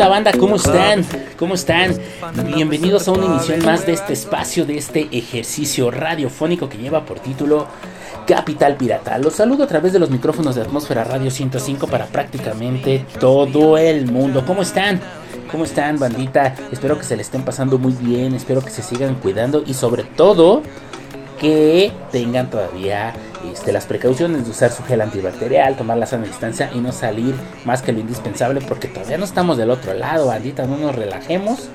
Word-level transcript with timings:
Onda 0.00 0.08
banda? 0.08 0.32
¿Cómo 0.32 0.56
están? 0.56 1.04
¿Cómo 1.38 1.54
están? 1.54 1.94
Bienvenidos 2.46 3.06
a 3.06 3.12
una 3.12 3.26
emisión 3.26 3.62
más 3.66 3.84
de 3.84 3.92
este 3.92 4.14
espacio, 4.14 4.64
de 4.64 4.78
este 4.78 5.08
ejercicio 5.12 5.90
radiofónico 5.90 6.70
que 6.70 6.78
lleva 6.78 7.04
por 7.04 7.20
título 7.20 7.66
Capital 8.26 8.76
Pirata. 8.76 9.18
Los 9.18 9.34
saludo 9.34 9.64
a 9.64 9.66
través 9.66 9.92
de 9.92 9.98
los 9.98 10.08
micrófonos 10.08 10.54
de 10.54 10.62
Atmósfera 10.62 11.04
Radio 11.04 11.30
105 11.30 11.86
para 11.86 12.06
prácticamente 12.06 13.04
todo 13.18 13.76
el 13.76 14.10
mundo. 14.10 14.42
¿Cómo 14.46 14.62
están? 14.62 14.98
¿Cómo 15.50 15.64
están, 15.64 15.98
bandita? 15.98 16.54
Espero 16.72 16.96
que 16.96 17.04
se 17.04 17.16
le 17.16 17.20
estén 17.22 17.44
pasando 17.44 17.76
muy 17.76 17.92
bien, 17.92 18.34
espero 18.34 18.62
que 18.62 18.70
se 18.70 18.82
sigan 18.82 19.16
cuidando 19.16 19.62
y 19.66 19.74
sobre 19.74 20.04
todo 20.04 20.62
que 21.40 21.90
tengan 22.12 22.50
todavía 22.50 23.14
este, 23.50 23.72
las 23.72 23.86
precauciones 23.86 24.44
de 24.44 24.50
usar 24.50 24.70
su 24.70 24.84
gel 24.84 25.00
antibacterial, 25.00 25.74
tomar 25.74 25.96
la 25.96 26.06
sana 26.06 26.26
distancia 26.26 26.70
y 26.74 26.78
no 26.78 26.92
salir 26.92 27.34
más 27.64 27.80
que 27.80 27.92
lo 27.92 28.00
indispensable 28.00 28.60
porque 28.60 28.88
todavía 28.88 29.16
no 29.16 29.24
estamos 29.24 29.56
del 29.56 29.70
otro 29.70 29.94
lado, 29.94 30.26
bandita, 30.26 30.66
no 30.66 30.76
nos 30.76 30.94
relajemos. 30.94 31.70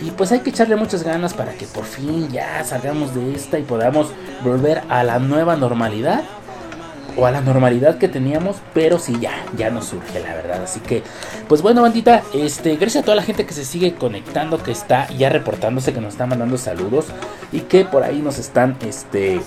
Y 0.00 0.12
pues 0.12 0.30
hay 0.32 0.40
que 0.40 0.50
echarle 0.50 0.76
muchas 0.76 1.02
ganas 1.02 1.34
para 1.34 1.52
que 1.54 1.66
por 1.66 1.84
fin 1.84 2.30
ya 2.30 2.64
salgamos 2.64 3.14
de 3.14 3.34
esta 3.34 3.58
y 3.58 3.62
podamos 3.62 4.12
volver 4.44 4.82
a 4.88 5.02
la 5.02 5.18
nueva 5.18 5.56
normalidad 5.56 6.22
o 7.16 7.26
a 7.26 7.30
la 7.30 7.40
normalidad 7.40 7.98
que 7.98 8.08
teníamos, 8.08 8.56
pero 8.74 8.98
sí 8.98 9.16
ya, 9.20 9.44
ya 9.56 9.70
nos 9.70 9.86
surge 9.86 10.20
la 10.20 10.34
verdad. 10.34 10.62
Así 10.62 10.80
que, 10.80 11.02
pues 11.48 11.62
bueno, 11.62 11.82
bandita, 11.82 12.22
este, 12.34 12.76
gracias 12.76 13.02
a 13.02 13.04
toda 13.04 13.16
la 13.16 13.22
gente 13.22 13.46
que 13.46 13.54
se 13.54 13.64
sigue 13.64 13.94
conectando, 13.94 14.62
que 14.62 14.72
está 14.72 15.08
ya 15.08 15.28
reportándose, 15.28 15.92
que 15.92 16.00
nos 16.00 16.14
está 16.14 16.26
mandando 16.26 16.58
saludos 16.58 17.06
y 17.52 17.60
que 17.60 17.84
por 17.84 18.02
ahí 18.02 18.20
nos 18.20 18.38
están, 18.38 18.76
este, 18.86 19.40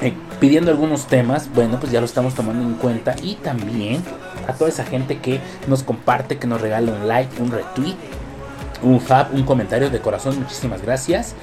eh, 0.00 0.12
pidiendo 0.40 0.70
algunos 0.70 1.06
temas. 1.06 1.48
Bueno, 1.54 1.78
pues 1.80 1.92
ya 1.92 2.00
lo 2.00 2.06
estamos 2.06 2.34
tomando 2.34 2.64
en 2.64 2.74
cuenta 2.74 3.14
y 3.22 3.34
también 3.36 4.02
a 4.46 4.52
toda 4.52 4.70
esa 4.70 4.84
gente 4.84 5.18
que 5.18 5.40
nos 5.66 5.82
comparte, 5.82 6.38
que 6.38 6.46
nos 6.46 6.60
regala 6.60 6.92
un 6.92 7.08
like, 7.08 7.42
un 7.42 7.50
retweet, 7.50 7.96
un 8.82 9.00
fab, 9.00 9.34
un 9.34 9.42
comentario 9.44 9.90
de 9.90 10.00
corazón. 10.00 10.38
Muchísimas 10.38 10.82
gracias. 10.82 11.34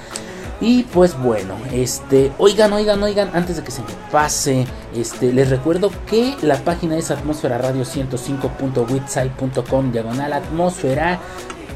Y 0.61 0.83
pues 0.83 1.19
bueno, 1.19 1.55
este, 1.73 2.31
oigan, 2.37 2.71
oigan, 2.73 3.01
oigan, 3.03 3.29
antes 3.33 3.57
de 3.57 3.63
que 3.63 3.71
se 3.71 3.81
me 3.81 3.89
pase, 4.11 4.65
este, 4.95 5.33
les 5.33 5.49
recuerdo 5.49 5.91
que 6.09 6.35
la 6.41 6.55
página 6.57 6.95
es 6.97 7.11
atmósfera 7.11 7.57
radio 7.57 7.83
105.witsite.com 7.83 9.91
diagonal 9.91 10.31
atmósfera 10.31 11.19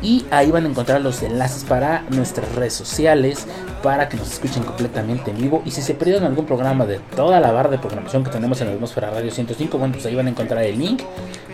y 0.02 0.26
ahí 0.32 0.52
van 0.52 0.66
a 0.66 0.70
encontrar 0.70 1.02
los 1.02 1.22
enlaces 1.24 1.64
para 1.66 2.04
nuestras 2.10 2.54
redes 2.56 2.74
sociales 2.74 3.46
para 3.84 4.08
que 4.08 4.18
nos 4.18 4.32
escuchen 4.32 4.64
completamente 4.64 5.32
en 5.32 5.38
vivo 5.38 5.62
y 5.66 5.72
si 5.72 5.82
se 5.82 5.94
perdieron 5.94 6.24
algún 6.24 6.46
programa 6.46 6.86
de 6.86 7.00
toda 7.16 7.40
la 7.40 7.52
barra 7.52 7.70
de 7.70 7.80
programación 7.80 8.24
que 8.24 8.32
tenemos 8.32 8.62
en 8.62 8.68
la 8.68 8.74
atmósfera 8.74 9.10
radio 9.10 9.32
105 9.32 9.78
bueno 9.78 9.94
pues 9.94 10.06
ahí 10.06 10.16
van 10.16 10.28
a 10.28 10.30
encontrar 10.30 10.64
el 10.64 10.80
link. 10.80 11.02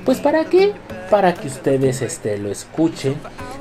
Pues 0.04 0.20
para 0.20 0.46
qué 0.46 0.74
para 1.10 1.34
que 1.34 1.48
ustedes 1.48 2.02
este 2.02 2.38
lo 2.38 2.52
escuchen 2.52 3.16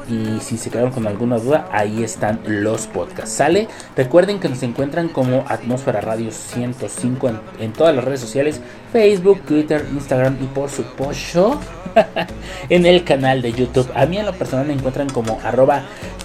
y 0.09 0.41
si 0.41 0.57
se 0.57 0.71
quedaron 0.71 0.93
con 0.93 1.07
alguna 1.07 1.39
duda, 1.39 1.69
ahí 1.73 2.03
están 2.03 2.41
los 2.47 2.87
podcasts. 2.87 3.33
¿Sale? 3.33 3.69
Recuerden 3.97 4.41
que 4.41 4.49
nos 4.49 4.63
encuentran 4.63 5.09
como 5.09 5.45
Atmósfera 5.49 6.01
Radio 6.01 6.31
105 6.31 7.29
en, 7.29 7.41
en 7.61 7.73
todas 7.73 7.95
las 7.95 8.05
redes 8.05 8.21
sociales: 8.21 8.61
Facebook, 8.93 9.43
Twitter, 9.43 9.87
Instagram 9.93 10.37
y 10.41 10.47
por 10.47 10.71
supuesto 10.71 11.61
en 12.69 12.87
el 12.87 13.05
canal 13.05 13.43
de 13.43 13.53
YouTube. 13.53 13.91
A 13.95 14.07
mí 14.07 14.19
en 14.19 14.27
lo 14.27 14.33
personal 14.33 14.67
me 14.67 14.73
encuentran 14.75 15.09
como 15.09 15.39
arroba 15.43 15.83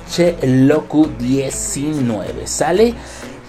chelocu19. 0.09 2.45
¿Sale? 2.45 2.93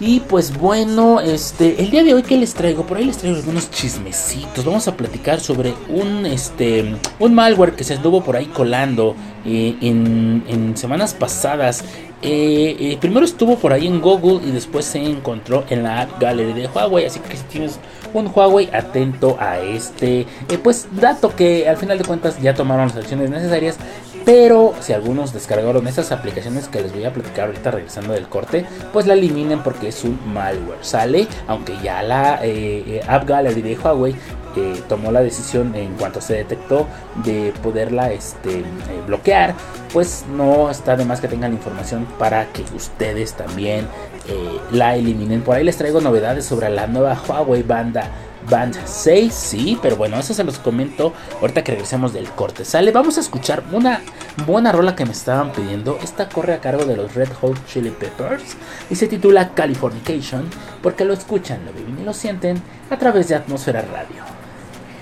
Y 0.03 0.21
pues 0.21 0.57
bueno, 0.57 1.21
este, 1.21 1.79
el 1.79 1.91
día 1.91 2.03
de 2.03 2.15
hoy 2.15 2.23
que 2.23 2.35
les 2.35 2.55
traigo, 2.55 2.87
por 2.87 2.97
ahí 2.97 3.05
les 3.05 3.19
traigo 3.19 3.37
algunos 3.37 3.69
chismecitos. 3.69 4.65
Vamos 4.65 4.87
a 4.87 4.97
platicar 4.97 5.39
sobre 5.39 5.75
un 5.89 6.25
este 6.25 6.95
un 7.19 7.35
malware 7.35 7.73
que 7.73 7.83
se 7.83 7.93
estuvo 7.93 8.23
por 8.23 8.35
ahí 8.35 8.47
colando 8.47 9.15
eh, 9.45 9.75
en, 9.79 10.43
en, 10.47 10.75
semanas 10.75 11.13
pasadas. 11.13 11.83
Eh, 12.23 12.75
eh, 12.79 12.97
primero 12.99 13.23
estuvo 13.23 13.59
por 13.59 13.73
ahí 13.73 13.85
en 13.85 14.01
Google 14.01 14.39
y 14.43 14.49
después 14.49 14.85
se 14.85 14.97
encontró 14.97 15.65
en 15.69 15.83
la 15.83 16.01
App 16.01 16.19
Gallery 16.19 16.53
de 16.53 16.65
Huawei. 16.65 17.05
Así 17.05 17.19
que 17.19 17.37
si 17.37 17.43
tienes 17.43 17.79
un 18.11 18.31
Huawei, 18.33 18.71
atento 18.73 19.37
a 19.39 19.59
este 19.59 20.25
pues 20.63 20.87
dato 20.99 21.35
que 21.35 21.69
al 21.69 21.77
final 21.77 21.99
de 21.99 22.05
cuentas 22.05 22.41
ya 22.41 22.55
tomaron 22.55 22.87
las 22.87 22.97
acciones 22.97 23.29
necesarias. 23.29 23.77
Pero 24.25 24.73
si 24.79 24.93
algunos 24.93 25.33
descargaron 25.33 25.87
esas 25.87 26.11
aplicaciones 26.11 26.67
que 26.67 26.81
les 26.81 26.93
voy 26.93 27.05
a 27.05 27.13
platicar 27.13 27.47
ahorita 27.47 27.71
regresando 27.71 28.13
del 28.13 28.27
corte, 28.27 28.65
pues 28.93 29.07
la 29.07 29.13
eliminen 29.13 29.63
porque 29.63 29.87
es 29.87 30.03
un 30.03 30.19
malware. 30.31 30.77
Sale, 30.81 31.27
aunque 31.47 31.75
ya 31.83 32.03
la 32.03 32.39
eh, 32.43 33.01
App 33.07 33.27
Gallery 33.27 33.75
Huawei 33.75 34.15
eh, 34.57 34.81
tomó 34.89 35.13
la 35.13 35.21
decisión 35.21 35.73
en 35.75 35.93
cuanto 35.95 36.19
se 36.19 36.33
detectó 36.33 36.85
de 37.23 37.53
poderla 37.63 38.11
este, 38.11 38.59
eh, 38.59 38.63
bloquear, 39.07 39.55
pues 39.93 40.25
no 40.29 40.69
está 40.69 40.97
de 40.97 41.05
más 41.05 41.21
que 41.21 41.29
tengan 41.29 41.53
información 41.53 42.05
para 42.19 42.47
que 42.51 42.63
ustedes 42.75 43.33
también 43.33 43.87
eh, 44.27 44.59
la 44.71 44.97
eliminen. 44.97 45.41
Por 45.41 45.55
ahí 45.55 45.63
les 45.63 45.77
traigo 45.77 46.01
novedades 46.01 46.45
sobre 46.45 46.69
la 46.69 46.85
nueva 46.87 47.17
Huawei 47.25 47.63
banda 47.63 48.09
Band 48.51 48.77
6, 48.85 49.33
sí, 49.33 49.79
pero 49.81 49.95
bueno, 49.95 50.19
eso 50.19 50.33
se 50.33 50.43
los 50.43 50.59
comento 50.59 51.13
ahorita 51.39 51.63
que 51.63 51.71
regresemos 51.71 52.11
del 52.11 52.29
corte. 52.31 52.65
Sale, 52.65 52.91
vamos 52.91 53.17
a 53.17 53.21
escuchar 53.21 53.63
una 53.71 54.01
buena 54.45 54.73
rola 54.73 54.93
que 54.93 55.05
me 55.05 55.13
estaban 55.13 55.53
pidiendo. 55.53 55.97
Esta 56.03 56.27
corre 56.27 56.53
a 56.53 56.59
cargo 56.59 56.83
de 56.83 56.97
los 56.97 57.15
Red 57.15 57.29
Hot 57.39 57.65
Chili 57.65 57.91
Peppers 57.91 58.57
y 58.89 58.95
se 58.95 59.07
titula 59.07 59.53
Californication, 59.53 60.49
porque 60.83 61.05
lo 61.05 61.13
escuchan, 61.13 61.65
lo 61.65 61.71
viven 61.71 61.97
y 62.01 62.03
lo 62.03 62.13
sienten 62.13 62.61
a 62.89 62.97
través 62.97 63.29
de 63.29 63.35
Atmósfera 63.35 63.83
Radio 63.83 64.21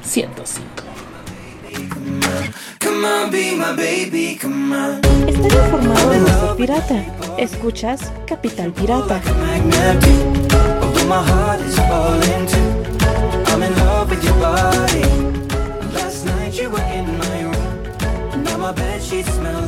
105. 0.04 0.68
Estás 5.28 5.54
informado 5.54 6.10
de 6.12 6.20
nuestro 6.20 6.56
pirata. 6.56 7.04
Escuchas 7.40 8.12
Capital 8.28 8.72
Pirata. 8.74 9.20
I'm 13.52 13.64
in 13.64 13.76
love 13.76 14.10
with 14.10 14.24
your 14.24 14.34
body. 14.36 15.04
Last 15.94 16.26
night 16.26 16.54
you 16.60 16.70
were 16.70 16.88
in 16.98 17.18
my 17.18 17.42
room. 17.44 18.44
Now 18.44 18.58
my 18.58 18.72
bed 18.72 19.02
sheets 19.02 19.32
smell 19.34 19.59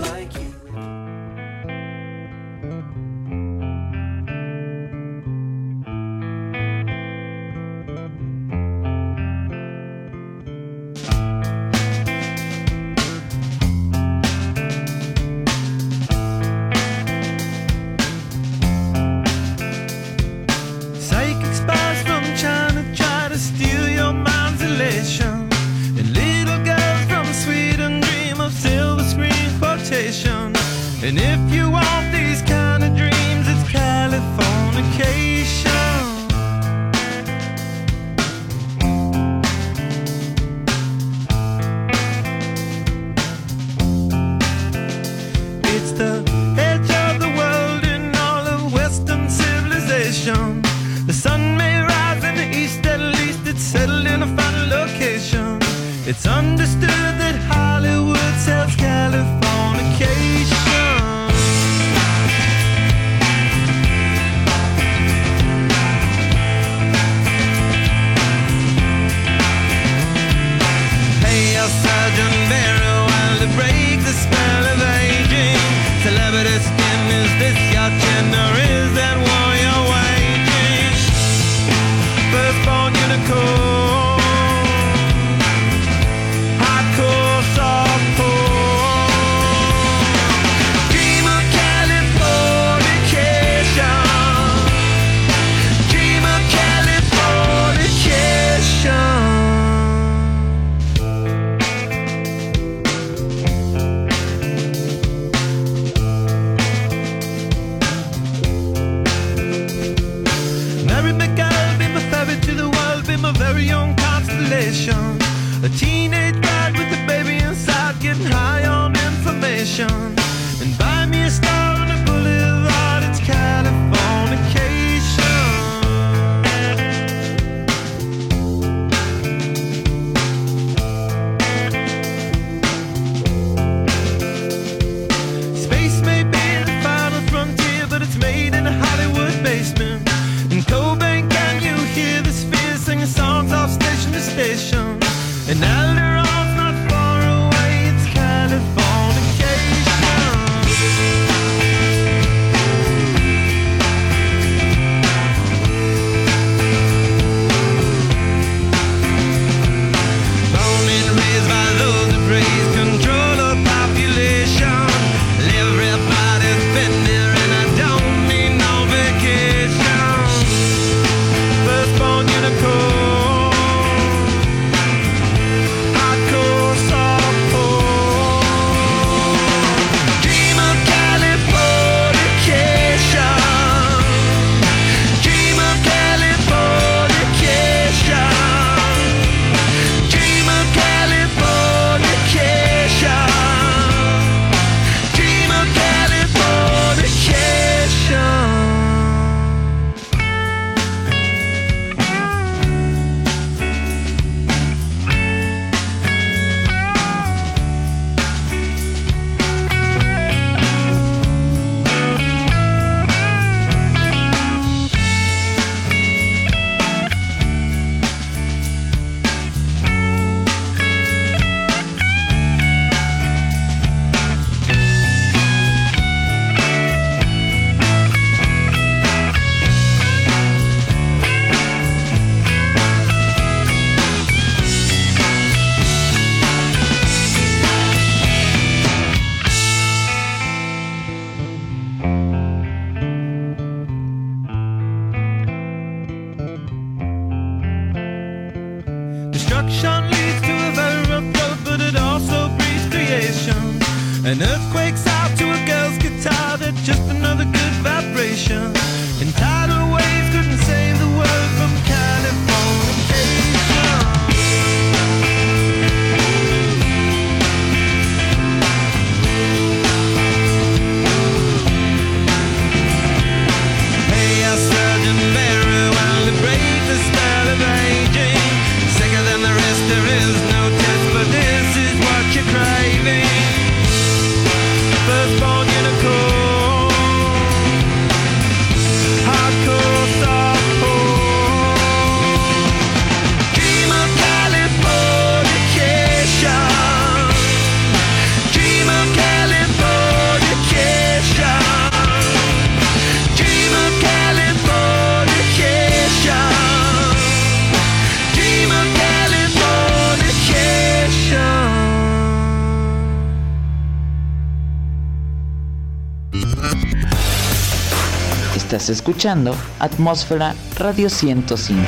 escuchando 318.91 319.55
Atmósfera 319.79 320.53
Radio 320.77 321.09
105. 321.09 321.81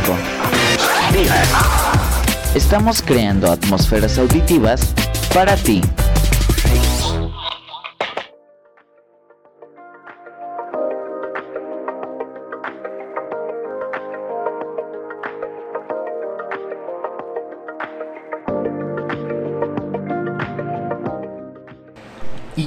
Estamos 2.56 3.02
creando 3.02 3.52
atmósferas 3.52 4.18
auditivas 4.18 4.94
para 5.34 5.56
ti. 5.56 5.82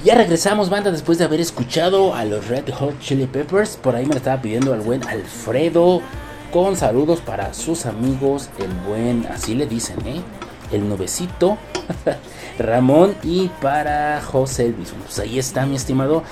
Ya 0.06 0.14
regresamos, 0.14 0.70
banda, 0.70 0.92
después 0.92 1.18
de 1.18 1.24
haber 1.24 1.40
escuchado 1.40 2.14
a 2.14 2.24
los 2.24 2.46
Red 2.46 2.72
Hot 2.74 3.00
Chili 3.00 3.26
Peppers. 3.26 3.76
Por 3.76 3.96
ahí 3.96 4.06
me 4.06 4.12
lo 4.12 4.18
estaba 4.18 4.40
pidiendo 4.40 4.72
el 4.72 4.80
buen 4.80 5.02
Alfredo. 5.02 6.00
Con 6.52 6.76
saludos 6.76 7.20
para 7.20 7.52
sus 7.52 7.86
amigos, 7.86 8.48
el 8.60 8.70
buen, 8.88 9.26
así 9.26 9.56
le 9.56 9.66
dicen, 9.66 9.98
¿eh? 10.06 10.20
El 10.70 10.88
novecito, 10.88 11.58
Ramón 12.60 13.16
y 13.24 13.48
para 13.60 14.22
José 14.22 14.66
Elvis. 14.66 14.92
Pues 14.92 15.18
ahí 15.18 15.40
está, 15.40 15.66
mi 15.66 15.74
estimado. 15.74 16.22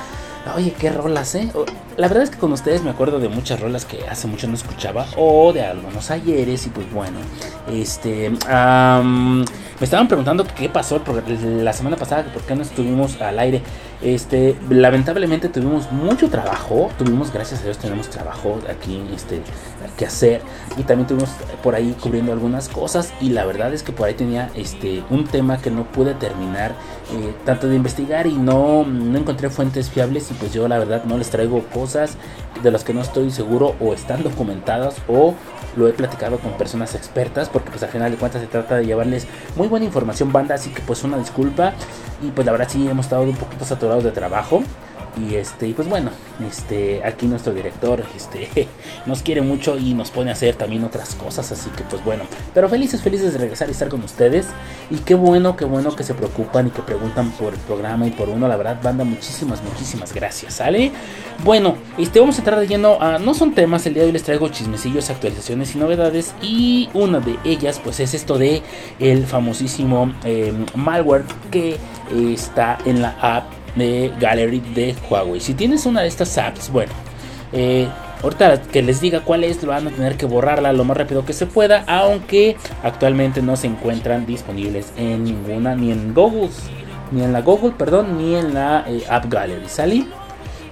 Oye, 0.54 0.73
qué 0.78 0.90
rolas, 0.90 1.35
¿eh? 1.35 1.50
La 1.97 2.07
verdad 2.07 2.23
es 2.23 2.31
que 2.31 2.38
con 2.38 2.52
ustedes 2.52 2.85
me 2.85 2.90
acuerdo 2.90 3.19
de 3.19 3.28
muchas 3.28 3.59
rolas 3.59 3.85
que 3.87 4.07
hace 4.07 4.28
mucho 4.28 4.47
no 4.47 4.54
escuchaba 4.54 5.04
o 5.16 5.52
de 5.52 5.62
algunos 5.62 6.12
ayeres 6.12 6.64
y 6.69 6.71
pues 6.71 6.88
bueno, 6.93 7.19
este... 7.69 8.28
Um, 8.28 9.45
me 9.81 9.85
estaban 9.85 10.07
preguntando 10.07 10.47
qué 10.57 10.69
pasó 10.69 11.02
la 11.38 11.73
semana 11.73 11.97
pasada, 11.97 12.25
por 12.33 12.43
qué 12.43 12.54
no 12.54 12.62
estuvimos 12.62 13.21
al 13.21 13.38
aire. 13.38 13.62
Este, 14.05 14.55
lamentablemente 14.69 15.49
tuvimos 15.49 15.91
mucho 15.91 16.29
trabajo, 16.29 16.91
tuvimos, 16.99 17.33
gracias 17.33 17.63
a 17.63 17.65
Dios, 17.65 17.79
tenemos 17.79 18.11
trabajo 18.11 18.59
aquí 18.69 19.03
este, 19.15 19.41
que 19.97 20.05
hacer. 20.05 20.43
Y 20.77 20.83
también 20.83 21.07
tuvimos 21.07 21.31
por 21.63 21.75
ahí 21.75 21.97
cubriendo 21.99 22.31
algunas 22.31 22.69
cosas. 22.69 23.15
Y 23.23 23.31
la 23.31 23.47
verdad 23.47 23.73
es 23.73 23.83
que 23.83 23.93
por 23.93 24.07
ahí 24.07 24.13
tenía 24.13 24.51
este, 24.55 25.03
un 25.09 25.25
tema 25.25 25.57
que 25.57 25.71
no 25.71 25.85
pude 25.85 26.13
terminar 26.13 26.73
eh, 27.13 27.35
tanto 27.47 27.67
de 27.67 27.77
investigar 27.77 28.27
y 28.27 28.35
no, 28.35 28.85
no 28.85 29.19
encontré 29.19 29.49
fuentes 29.49 29.89
fiables. 29.89 30.31
Y 30.31 30.35
pues 30.35 30.53
yo 30.53 30.69
la 30.69 30.79
verdad 30.79 31.05
no 31.05 31.17
les 31.17 31.31
traigo 31.31 31.65
cosas 31.73 32.19
de 32.63 32.71
las 32.71 32.85
que 32.85 32.93
no 32.93 33.01
estoy 33.01 33.31
seguro 33.31 33.75
o 33.81 33.95
están 33.95 34.23
documentadas 34.23 34.97
o 35.09 35.35
lo 35.77 35.89
he 35.89 35.93
platicado 35.93 36.39
con 36.39 36.53
personas 36.53 36.95
expertas 36.95 37.49
porque 37.49 37.71
pues 37.71 37.83
al 37.83 37.89
final 37.89 38.11
de 38.11 38.17
cuentas 38.17 38.41
se 38.41 38.47
trata 38.47 38.77
de 38.77 38.87
llevarles 38.87 39.27
muy 39.57 39.69
buena 39.69 39.87
información 39.87 40.31
banda. 40.31 40.57
Así 40.57 40.71
que 40.71 40.83
pues 40.83 41.05
una 41.05 41.17
disculpa 41.17 41.73
y 42.23 42.30
pues 42.30 42.47
la 42.47 42.52
verdad 42.52 42.68
sí 42.71 42.88
hemos 42.88 43.06
estado 43.06 43.23
un 43.23 43.37
poquito 43.37 43.64
saturados 43.64 44.04
de 44.04 44.11
trabajo 44.12 44.62
y 45.17 45.37
este, 45.37 45.73
pues 45.75 45.89
bueno, 45.89 46.11
este, 46.49 47.05
aquí 47.05 47.27
nuestro 47.27 47.53
director 47.53 48.03
este, 48.17 48.69
nos 49.07 49.23
quiere 49.23 49.43
mucho 49.43 49.79
y 49.79 49.95
nos 49.95 50.11
pone 50.11 50.31
a 50.31 50.33
hacer 50.33 50.57
también 50.57 50.83
otras 50.85 51.15
cosas, 51.15 51.53
así 51.53 51.71
que 51.71 51.85
pues 51.85 52.05
bueno, 52.05 52.25
pero 52.53 52.69
felices, 52.69 53.01
felices 53.01 53.33
de 53.33 53.39
regresar 53.39 53.69
y 53.69 53.73
estar 53.73 53.89
con 53.89 54.03
ustedes. 54.03 54.47
Y 54.91 54.97
qué 54.97 55.15
bueno, 55.15 55.57
qué 55.57 55.65
bueno 55.65 55.95
que 55.95 56.03
se 56.03 56.15
preocupan 56.15 56.67
y 56.67 56.71
que 56.71 56.83
preguntan 56.83 57.31
por 57.33 57.55
el 57.55 57.61
programa 57.61 58.07
y 58.07 58.11
por 58.11 58.29
uno, 58.29 58.49
la 58.49 58.57
verdad, 58.57 58.81
banda, 58.83 59.05
muchísimas, 59.05 59.63
muchísimas 59.63 60.13
gracias, 60.13 60.55
¿sale? 60.55 60.91
Bueno, 61.45 61.77
este, 61.97 62.21
vamos 62.21 62.37
a 62.37 62.39
entrar 62.39 62.59
de 62.59 62.67
lleno 62.67 62.99
a, 63.01 63.19
no 63.19 63.35
son 63.35 63.55
temas, 63.55 63.87
el 63.87 63.95
día 63.95 64.03
de 64.03 64.09
hoy 64.09 64.13
les 64.13 64.25
traigo 64.25 64.49
chismecillos, 64.49 65.11
actualizaciones 65.11 65.75
y 65.75 65.79
novedades. 65.79 66.35
Y 66.43 66.89
una 66.93 67.21
de 67.21 67.39
ellas, 67.45 67.81
pues 67.83 68.01
es 68.01 68.15
esto 68.15 68.37
de 68.37 68.63
el 68.99 69.27
famosísimo 69.27 70.13
eh, 70.25 70.53
malware 70.75 71.25
que 71.51 71.77
está 72.13 72.79
en 72.85 73.01
la 73.01 73.17
app 73.21 73.63
de 73.76 74.12
Gallery 74.21 74.61
de 74.75 74.95
Huawei. 75.09 75.40
Si 75.40 75.54
tienes 75.54 75.87
una 75.87 76.02
de 76.02 76.09
estas 76.09 76.37
apps, 76.38 76.71
bueno, 76.71 76.93
eh, 77.52 77.88
ahorita 78.23 78.62
que 78.62 78.83
les 78.83 79.00
diga 79.00 79.21
cuál 79.21 79.45
es, 79.45 79.64
van 79.64 79.87
a 79.87 79.90
tener 79.90 80.16
que 80.16 80.26
borrarla 80.26 80.73
lo 80.73 80.85
más 80.85 80.97
rápido 80.97 81.25
que 81.25 81.33
se 81.33 81.47
pueda, 81.47 81.85
aunque 81.87 82.57
actualmente 82.83 83.43
no 83.43 83.57
se 83.57 83.66
encuentran 83.66 84.26
disponibles 84.26 84.93
en 84.97 85.25
ninguna, 85.25 85.75
ni 85.75 85.93
en 85.93 86.14
Google, 86.14 86.50
ni 87.11 87.23
en 87.23 87.33
la 87.33 87.43
Google, 87.43 87.73
perdón, 87.76 88.19
ni 88.19 88.35
en 88.35 88.54
la 88.54 88.85
eh, 88.88 89.04
App 89.09 89.26
Gallery. 89.26 89.69
¿Sale? 89.69 90.04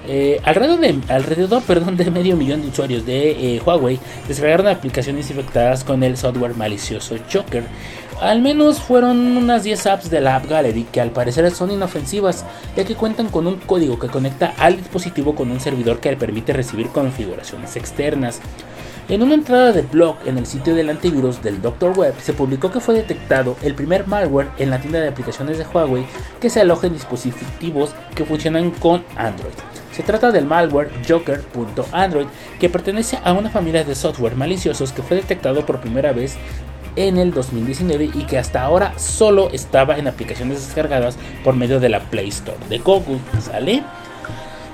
Eh, 0.09 0.41
alrededor, 0.43 0.81
de, 0.81 0.99
alrededor 1.09 1.63
perdón, 1.63 1.97
de 1.97 2.11
medio 2.11 2.37
millón 2.37 2.61
de 2.61 2.69
usuarios 2.69 3.07
de 3.07 3.63
Huawei 3.65 4.01
descargaron 4.27 4.67
aplicaciones 4.67 5.31
infectadas 5.31 5.85
con 5.85 6.03
el 6.03 6.17
software 6.17 6.57
malicioso 6.57 7.15
Joker 7.33 7.63
al 8.21 8.41
menos 8.41 8.81
fueron 8.81 9.37
unas 9.37 9.65
10 9.65 9.87
apps 9.87 10.11
de 10.11 10.21
la 10.21 10.37
App 10.37 10.49
Gallery 10.49 10.85
que 10.85 11.01
al 11.01 11.11
parecer 11.11 11.51
son 11.51 11.71
inofensivas, 11.71 12.45
ya 12.77 12.85
que 12.85 12.95
cuentan 12.95 13.29
con 13.29 13.47
un 13.47 13.57
código 13.57 13.99
que 13.99 14.09
conecta 14.09 14.55
al 14.59 14.77
dispositivo 14.77 15.35
con 15.35 15.51
un 15.51 15.61
servidor 15.61 16.01
que 16.01 16.11
le 16.11 16.17
permite 16.17 16.53
recibir 16.53 16.89
configuraciones 16.89 17.77
externas. 17.77 18.41
En 19.09 19.23
una 19.23 19.35
entrada 19.35 19.73
de 19.73 19.83
blog 19.83 20.17
en 20.27 20.39
el 20.39 20.47
sitio 20.47 20.75
del 20.75 20.89
antivirus 20.89 21.43
del 21.43 21.61
Dr. 21.61 21.99
Web 21.99 22.15
se 22.21 22.33
publicó 22.33 22.71
que 22.71 22.81
fue 22.81 22.95
detectado 22.95 23.57
el 23.63 23.75
primer 23.75 24.07
malware 24.07 24.51
en 24.59 24.71
la 24.71 24.81
tienda 24.81 25.01
de 25.01 25.09
aplicaciones 25.09 25.59
de 25.59 25.67
Huawei 25.67 26.07
que 26.41 26.49
se 26.49 26.61
aloja 26.61 26.87
en 26.87 26.95
dispositivos 26.95 27.91
que 28.15 28.25
funcionan 28.25 28.71
con 28.71 29.05
Android. 29.17 29.55
Se 29.93 30.03
trata 30.03 30.31
del 30.31 30.47
malware 30.47 30.91
Joker.android 31.07 32.27
que 32.59 32.71
pertenece 32.71 33.19
a 33.25 33.33
una 33.33 33.51
familia 33.51 33.85
de 33.85 33.95
software 33.95 34.37
maliciosos 34.37 34.93
que 34.93 35.03
fue 35.03 35.19
detectado 35.19 35.67
por 35.67 35.81
primera 35.81 36.13
vez 36.13 36.37
en 36.97 37.19
el 37.19 37.33
2019 37.33 38.11
y 38.15 38.25
que 38.25 38.39
hasta 38.39 38.63
ahora 38.63 38.99
solo 38.99 39.51
estaba 39.53 39.99
en 39.99 40.09
aplicaciones 40.09 40.67
descargadas 40.67 41.17
por 41.45 41.55
medio 41.57 41.81
de 41.81 41.89
la 41.89 42.01
Play 42.01 42.29
Store 42.29 42.59
de 42.69 42.79
Google. 42.79 43.19
¿Sale? 43.41 43.83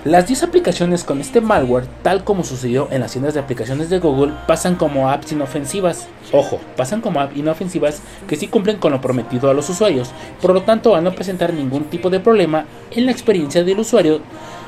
Las 0.04 0.28
10 0.28 0.44
aplicaciones 0.44 1.02
con 1.02 1.20
este 1.20 1.40
malware, 1.40 1.86
tal 2.02 2.22
como 2.22 2.44
sucedió 2.44 2.88
en 2.92 3.00
las 3.00 3.12
tiendas 3.12 3.34
de 3.34 3.40
aplicaciones 3.40 3.90
de 3.90 3.98
Google, 3.98 4.32
pasan 4.46 4.76
como 4.76 5.10
apps 5.10 5.32
inofensivas. 5.32 6.06
Ojo, 6.32 6.60
pasan 6.76 7.00
como 7.00 7.20
apps 7.20 7.36
inofensivas 7.36 8.00
que 8.28 8.36
sí 8.36 8.46
cumplen 8.46 8.78
con 8.78 8.92
lo 8.92 9.00
prometido 9.00 9.50
a 9.50 9.54
los 9.54 9.68
usuarios. 9.68 10.10
Por 10.40 10.54
lo 10.54 10.62
tanto, 10.62 10.94
al 10.94 11.02
no 11.02 11.14
presentar 11.14 11.52
ningún 11.52 11.84
tipo 11.84 12.10
de 12.10 12.20
problema 12.20 12.64
en 12.92 13.06
la 13.06 13.12
experiencia 13.12 13.64
del 13.64 13.80
usuario, 13.80 14.20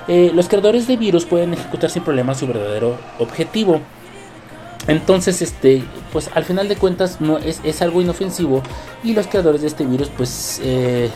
eh, 0.09 0.33
los 0.35 0.49
creadores 0.49 0.89
de 0.89 0.97
virus 0.97 1.25
pueden 1.25 1.55
ejecutar 1.55 1.91
sin 1.91 2.03
problema 2.03 2.35
su 2.35 2.49
verdadero 2.49 2.99
objetivo. 3.21 3.81
Entonces, 4.87 5.43
este, 5.43 5.85
pues 6.13 6.31
al 6.35 6.45
final 6.45 6.69
de 6.69 6.77
cuentas 6.77 7.21
no 7.21 7.39
es, 7.39 7.61
es 7.65 7.83
algo 7.83 8.01
inofensivo 8.01 8.63
y 9.05 9.13
los 9.13 9.27
creadores 9.27 9.61
de 9.61 9.69
este 9.69 9.85
virus, 9.85 10.09
pues, 10.17 10.61
eh, 10.65 11.11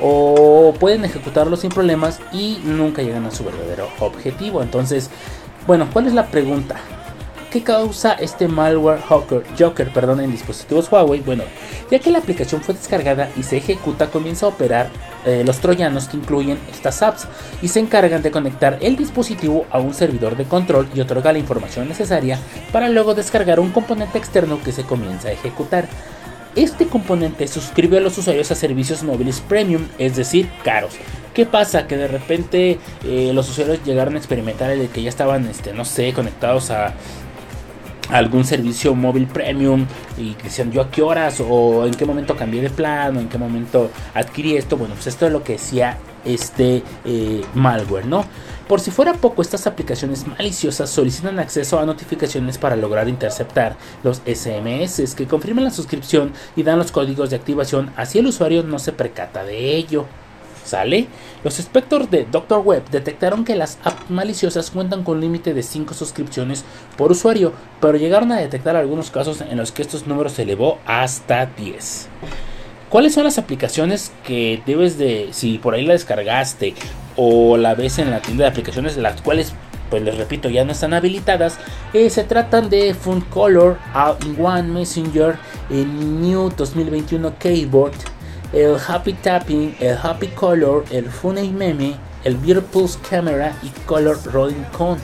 o 0.00 0.74
pueden 0.78 1.04
ejecutarlo 1.04 1.56
sin 1.56 1.70
problemas 1.70 2.20
y 2.32 2.60
nunca 2.64 3.02
llegan 3.02 3.24
a 3.26 3.30
su 3.30 3.44
verdadero 3.44 3.88
objetivo. 4.00 4.62
Entonces, 4.62 5.10
bueno, 5.66 5.88
¿cuál 5.92 6.06
es 6.06 6.14
la 6.14 6.26
pregunta? 6.26 6.76
¿Qué 7.50 7.62
causa 7.62 8.12
este 8.12 8.46
malware 8.46 9.00
Joker, 9.00 9.42
Joker 9.58 9.90
perdón, 9.90 10.20
en 10.20 10.30
dispositivos 10.30 10.92
Huawei? 10.92 11.20
Bueno, 11.20 11.44
ya 11.90 11.98
que 11.98 12.10
la 12.10 12.18
aplicación 12.18 12.60
fue 12.60 12.74
descargada 12.74 13.30
y 13.38 13.42
se 13.42 13.56
ejecuta, 13.56 14.10
comienza 14.10 14.44
a 14.44 14.50
operar 14.50 14.90
eh, 15.24 15.44
los 15.46 15.58
troyanos 15.58 16.08
que 16.08 16.18
incluyen 16.18 16.58
estas 16.70 17.00
apps 17.00 17.26
y 17.62 17.68
se 17.68 17.80
encargan 17.80 18.20
de 18.20 18.30
conectar 18.30 18.76
el 18.82 18.96
dispositivo 18.96 19.64
a 19.70 19.78
un 19.78 19.94
servidor 19.94 20.36
de 20.36 20.44
control 20.44 20.90
y 20.94 21.00
otorga 21.00 21.32
la 21.32 21.38
información 21.38 21.88
necesaria 21.88 22.38
para 22.70 22.90
luego 22.90 23.14
descargar 23.14 23.60
un 23.60 23.70
componente 23.70 24.18
externo 24.18 24.62
que 24.62 24.72
se 24.72 24.84
comienza 24.84 25.28
a 25.28 25.32
ejecutar. 25.32 25.88
Este 26.54 26.86
componente 26.86 27.48
suscribe 27.48 27.96
a 27.96 28.00
los 28.02 28.18
usuarios 28.18 28.50
a 28.50 28.56
servicios 28.56 29.02
móviles 29.02 29.40
premium, 29.40 29.86
es 29.96 30.16
decir, 30.16 30.50
caros. 30.64 30.96
¿Qué 31.32 31.46
pasa? 31.46 31.86
Que 31.86 31.96
de 31.96 32.08
repente 32.08 32.78
eh, 33.04 33.30
los 33.32 33.48
usuarios 33.48 33.78
llegaron 33.84 34.16
a 34.16 34.18
experimentar 34.18 34.70
el 34.70 34.80
de 34.80 34.88
que 34.88 35.02
ya 35.02 35.08
estaban, 35.08 35.46
este, 35.46 35.72
no 35.72 35.84
sé, 35.84 36.12
conectados 36.12 36.70
a 36.70 36.94
algún 38.10 38.44
servicio 38.44 38.94
móvil 38.94 39.26
premium 39.26 39.86
y 40.16 40.34
que 40.34 40.44
decían 40.44 40.72
yo 40.72 40.82
a 40.82 40.90
qué 40.90 41.02
horas 41.02 41.42
o 41.46 41.86
en 41.86 41.94
qué 41.94 42.04
momento 42.04 42.36
cambié 42.36 42.62
de 42.62 42.70
plan 42.70 43.16
o 43.16 43.20
en 43.20 43.28
qué 43.28 43.38
momento 43.38 43.90
adquirí 44.14 44.56
esto. 44.56 44.76
Bueno, 44.76 44.94
pues 44.94 45.06
esto 45.08 45.26
es 45.26 45.32
lo 45.32 45.42
que 45.42 45.52
decía 45.54 45.98
este 46.24 46.82
eh, 47.04 47.44
malware, 47.54 48.06
¿no? 48.06 48.24
Por 48.68 48.80
si 48.80 48.90
fuera 48.90 49.14
poco, 49.14 49.40
estas 49.40 49.66
aplicaciones 49.66 50.26
maliciosas 50.26 50.90
solicitan 50.90 51.38
acceso 51.38 51.78
a 51.78 51.86
notificaciones 51.86 52.58
para 52.58 52.76
lograr 52.76 53.08
interceptar 53.08 53.76
los 54.02 54.18
SMS 54.26 55.14
que 55.14 55.26
confirman 55.26 55.64
la 55.64 55.70
suscripción 55.70 56.32
y 56.54 56.62
dan 56.64 56.78
los 56.78 56.92
códigos 56.92 57.30
de 57.30 57.36
activación, 57.36 57.90
así 57.96 58.18
el 58.18 58.26
usuario 58.26 58.62
no 58.62 58.78
se 58.78 58.92
percata 58.92 59.42
de 59.42 59.74
ello. 59.74 60.04
¿Sale? 60.68 61.06
Los 61.44 61.58
inspectores 61.58 62.10
de 62.10 62.26
Dr. 62.30 62.60
Web 62.60 62.90
detectaron 62.90 63.46
que 63.46 63.56
las 63.56 63.78
apps 63.84 64.10
maliciosas 64.10 64.70
cuentan 64.70 65.02
con 65.02 65.18
límite 65.18 65.54
de 65.54 65.62
5 65.62 65.94
suscripciones 65.94 66.62
por 66.98 67.10
usuario, 67.10 67.54
pero 67.80 67.96
llegaron 67.96 68.32
a 68.32 68.36
detectar 68.36 68.76
algunos 68.76 69.10
casos 69.10 69.40
en 69.40 69.56
los 69.56 69.72
que 69.72 69.80
estos 69.80 70.06
números 70.06 70.32
se 70.32 70.42
elevó 70.42 70.78
hasta 70.84 71.46
10. 71.46 72.08
¿Cuáles 72.90 73.14
son 73.14 73.24
las 73.24 73.38
aplicaciones 73.38 74.12
que 74.26 74.62
debes 74.66 74.98
de, 74.98 75.28
si 75.30 75.56
por 75.56 75.72
ahí 75.72 75.86
la 75.86 75.94
descargaste 75.94 76.74
o 77.16 77.56
la 77.56 77.74
ves 77.74 77.98
en 77.98 78.10
la 78.10 78.20
tienda 78.20 78.44
de 78.44 78.50
aplicaciones, 78.50 78.98
las 78.98 79.22
cuales, 79.22 79.54
pues 79.88 80.02
les 80.02 80.18
repito, 80.18 80.50
ya 80.50 80.66
no 80.66 80.72
están 80.72 80.92
habilitadas? 80.92 81.58
Eh, 81.94 82.10
se 82.10 82.24
tratan 82.24 82.68
de 82.68 82.92
Fun 82.92 83.22
Color, 83.22 83.78
All-in-One 83.94 84.64
Messenger, 84.64 85.38
el 85.70 86.20
New 86.20 86.50
2021 86.54 87.38
Keyboard, 87.38 87.94
el 88.52 88.76
Happy 88.86 89.12
Tapping, 89.14 89.76
el 89.80 89.96
Happy 90.02 90.28
Color, 90.28 90.84
el 90.90 91.10
Funny 91.10 91.50
Meme, 91.50 91.96
el 92.24 92.36
Beautiful 92.36 92.88
Camera 93.08 93.54
y 93.62 93.68
Color 93.86 94.18
Rolling 94.32 94.64
Con. 94.76 94.98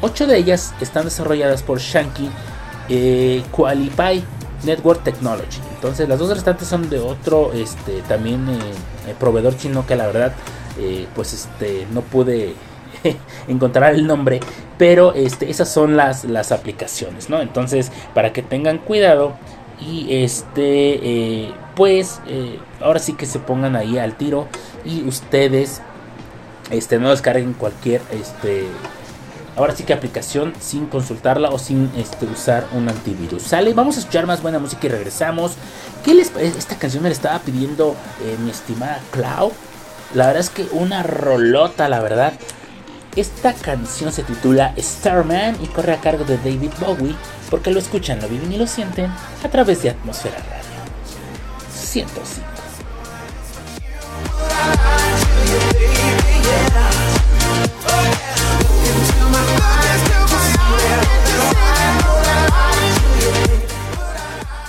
Ocho 0.00 0.26
de 0.26 0.36
ellas 0.36 0.74
están 0.80 1.04
desarrolladas 1.04 1.62
por 1.62 1.78
Shanky 1.78 2.28
eh, 2.88 3.42
Qualify 3.50 4.22
Network 4.64 5.02
Technology. 5.02 5.60
Entonces 5.74 6.08
las 6.08 6.18
dos 6.18 6.30
restantes 6.30 6.68
son 6.68 6.88
de 6.88 6.98
otro 6.98 7.52
este, 7.52 8.00
también 8.02 8.48
eh, 8.48 8.58
eh, 9.08 9.14
proveedor 9.18 9.56
chino 9.56 9.86
que 9.86 9.96
la 9.96 10.06
verdad 10.06 10.32
eh, 10.78 11.06
pues 11.14 11.32
este, 11.32 11.86
no 11.92 12.00
pude 12.00 12.54
encontrar 13.48 13.94
el 13.94 14.06
nombre. 14.06 14.40
Pero 14.78 15.14
este, 15.14 15.50
esas 15.50 15.72
son 15.72 15.96
las, 15.96 16.24
las 16.24 16.52
aplicaciones. 16.52 17.30
¿no? 17.30 17.40
Entonces 17.40 17.92
para 18.14 18.32
que 18.32 18.42
tengan 18.42 18.78
cuidado 18.78 19.34
y 19.80 20.22
este, 20.22 21.46
eh, 21.46 21.54
pues, 21.74 22.20
eh, 22.26 22.58
ahora 22.80 23.00
sí 23.00 23.14
que 23.14 23.26
se 23.26 23.38
pongan 23.38 23.76
ahí 23.76 23.98
al 23.98 24.16
tiro 24.16 24.46
y 24.84 25.02
ustedes, 25.06 25.80
este, 26.70 26.98
no 26.98 27.10
descarguen 27.10 27.52
cualquier, 27.54 28.00
este, 28.12 28.66
ahora 29.56 29.74
sí 29.74 29.84
que 29.84 29.92
aplicación 29.92 30.52
sin 30.60 30.86
consultarla 30.86 31.50
o 31.50 31.58
sin 31.58 31.90
este, 31.96 32.26
usar 32.26 32.66
un 32.72 32.88
antivirus. 32.88 33.42
Sale, 33.42 33.74
vamos 33.74 33.96
a 33.96 34.00
escuchar 34.00 34.26
más 34.26 34.42
buena 34.42 34.58
música 34.58 34.86
y 34.86 34.90
regresamos. 34.90 35.52
¿Qué 36.04 36.14
les 36.14 36.34
Esta 36.36 36.76
canción 36.76 37.02
me 37.02 37.08
la 37.08 37.14
estaba 37.14 37.38
pidiendo 37.40 37.94
eh, 38.22 38.36
mi 38.42 38.50
estimada 38.50 39.00
Clau. 39.10 39.52
La 40.14 40.26
verdad 40.26 40.40
es 40.40 40.50
que 40.50 40.66
una 40.72 41.02
rolota, 41.02 41.88
la 41.88 42.00
verdad. 42.00 42.34
Esta 43.16 43.52
canción 43.52 44.12
se 44.12 44.24
titula 44.24 44.74
Starman 44.76 45.56
y 45.62 45.68
corre 45.68 45.92
a 45.92 46.00
cargo 46.00 46.24
de 46.24 46.36
David 46.38 46.72
Bowie 46.80 47.14
porque 47.54 47.70
lo 47.70 47.78
escuchan, 47.78 48.20
lo 48.20 48.28
viven 48.28 48.52
y 48.52 48.56
lo 48.56 48.66
sienten 48.66 49.12
a 49.44 49.48
través 49.48 49.80
de 49.80 49.90
Atmósfera 49.90 50.38
Radio 50.38 50.64
105. 51.72 52.44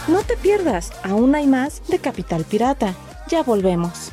No 0.07 0.19
te 0.19 0.37
pierdas, 0.37 0.91
aún 1.01 1.33
hay 1.33 1.47
más 1.47 1.81
de 1.87 1.97
Capital 1.97 2.43
Pirata. 2.43 2.93
Ya 3.29 3.41
volvemos. 3.41 4.11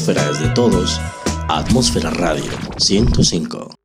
atmósfera 0.00 0.30
es 0.30 0.40
de 0.40 0.48
todos. 0.54 1.00
Atmósfera 1.48 2.10
Radio 2.10 2.50
105. 2.78 3.79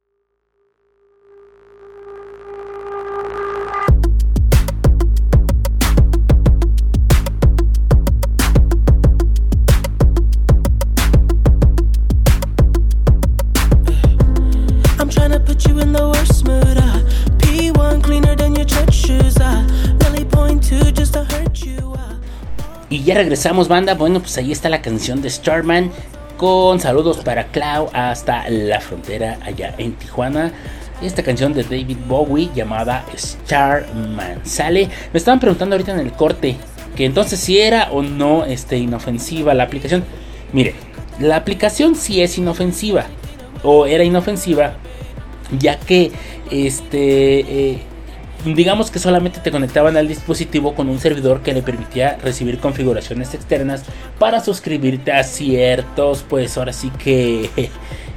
Regresamos, 23.15 23.67
banda. 23.67 23.95
Bueno, 23.95 24.19
pues 24.19 24.37
ahí 24.37 24.51
está 24.51 24.69
la 24.69 24.81
canción 24.81 25.21
de 25.21 25.29
Starman. 25.29 25.89
Con 26.37 26.81
saludos 26.81 27.17
para 27.19 27.45
Clau 27.45 27.89
hasta 27.93 28.47
la 28.49 28.81
frontera 28.81 29.39
allá 29.41 29.73
en 29.77 29.93
Tijuana. 29.93 30.51
Esta 31.01 31.23
canción 31.23 31.53
de 31.53 31.63
David 31.63 31.97
Bowie 32.07 32.49
llamada 32.53 33.05
Starman. 33.17 34.45
Sale. 34.45 34.89
Me 35.13 35.17
estaban 35.17 35.39
preguntando 35.39 35.75
ahorita 35.75 35.93
en 35.93 35.99
el 35.99 36.11
corte 36.11 36.57
que 36.95 37.05
entonces 37.05 37.39
si 37.39 37.57
era 37.57 37.89
o 37.91 38.01
no 38.01 38.43
este, 38.45 38.77
inofensiva 38.77 39.53
la 39.53 39.63
aplicación. 39.63 40.03
Mire, 40.51 40.75
la 41.19 41.37
aplicación 41.37 41.95
sí 41.95 42.21
es 42.21 42.37
inofensiva. 42.37 43.05
O 43.63 43.85
era 43.85 44.03
inofensiva. 44.03 44.73
Ya 45.57 45.79
que 45.79 46.11
este. 46.51 47.39
eh, 47.39 47.79
digamos 48.53 48.91
que 48.91 48.99
solamente 48.99 49.39
te 49.39 49.51
conectaban 49.51 49.97
al 49.97 50.07
dispositivo 50.07 50.75
con 50.75 50.89
un 50.89 50.99
servidor 50.99 51.41
que 51.41 51.53
le 51.53 51.61
permitía 51.61 52.17
recibir 52.23 52.59
configuraciones 52.59 53.33
externas 53.33 53.83
para 54.19 54.39
suscribirte 54.39 55.11
a 55.11 55.23
ciertos, 55.23 56.23
pues 56.27 56.57
ahora 56.57 56.73
sí 56.73 56.91
que, 56.97 57.49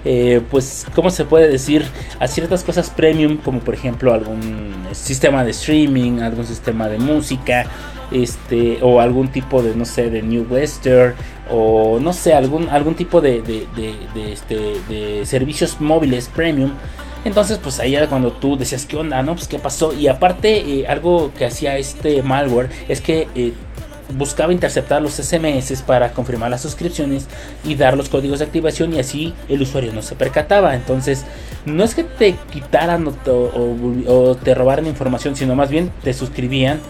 eh, 0.04 0.40
pues, 0.50 0.86
¿cómo 0.94 1.10
se 1.10 1.24
puede 1.24 1.48
decir? 1.48 1.84
A 2.20 2.28
ciertas 2.28 2.62
cosas 2.64 2.90
premium, 2.90 3.38
como 3.38 3.60
por 3.60 3.74
ejemplo 3.74 4.12
algún 4.12 4.74
sistema 4.92 5.44
de 5.44 5.52
streaming, 5.52 6.20
algún 6.20 6.46
sistema 6.46 6.88
de 6.88 6.98
música, 6.98 7.66
este, 8.10 8.78
o 8.82 9.00
algún 9.00 9.28
tipo 9.28 9.62
de, 9.62 9.74
no 9.74 9.84
sé, 9.84 10.10
de 10.10 10.22
New 10.22 10.46
Western, 10.48 11.14
o 11.50 11.98
no 12.00 12.12
sé, 12.12 12.34
algún, 12.34 12.68
algún 12.68 12.94
tipo 12.94 13.20
de, 13.20 13.42
de, 13.42 13.66
de, 13.76 13.94
de, 14.14 14.32
este, 14.32 14.76
de 14.88 15.26
servicios 15.26 15.80
móviles 15.80 16.28
premium. 16.34 16.72
Entonces, 17.28 17.58
pues 17.62 17.78
ahí 17.78 17.94
era 17.94 18.06
cuando 18.08 18.32
tú 18.32 18.56
decías, 18.56 18.86
¿qué 18.86 18.96
onda? 18.96 19.22
¿No? 19.22 19.34
Pues 19.34 19.46
qué 19.48 19.58
pasó. 19.58 19.92
Y 19.94 20.08
aparte, 20.08 20.58
eh, 20.80 20.86
algo 20.88 21.30
que 21.36 21.44
hacía 21.44 21.76
este 21.76 22.22
malware 22.22 22.70
es 22.88 23.00
que 23.02 23.28
eh, 23.34 23.52
buscaba 24.16 24.52
interceptar 24.54 25.02
los 25.02 25.12
SMS 25.20 25.82
para 25.82 26.12
confirmar 26.12 26.50
las 26.50 26.62
suscripciones 26.62 27.26
y 27.64 27.74
dar 27.74 27.94
los 27.98 28.08
códigos 28.08 28.38
de 28.38 28.46
activación 28.46 28.94
y 28.94 28.98
así 28.98 29.34
el 29.50 29.60
usuario 29.60 29.92
no 29.92 30.00
se 30.00 30.14
percataba. 30.14 30.74
Entonces, 30.74 31.24
no 31.66 31.84
es 31.84 31.94
que 31.94 32.04
te 32.04 32.34
quitaran 32.50 33.06
o, 33.06 33.12
o- 33.30 34.02
o 34.30 34.34
te 34.34 34.54
robaran 34.54 34.86
información, 34.86 35.36
sino 35.36 35.54
más 35.54 35.68
bien 35.68 35.92
te 36.02 36.14
suscribían 36.14 36.80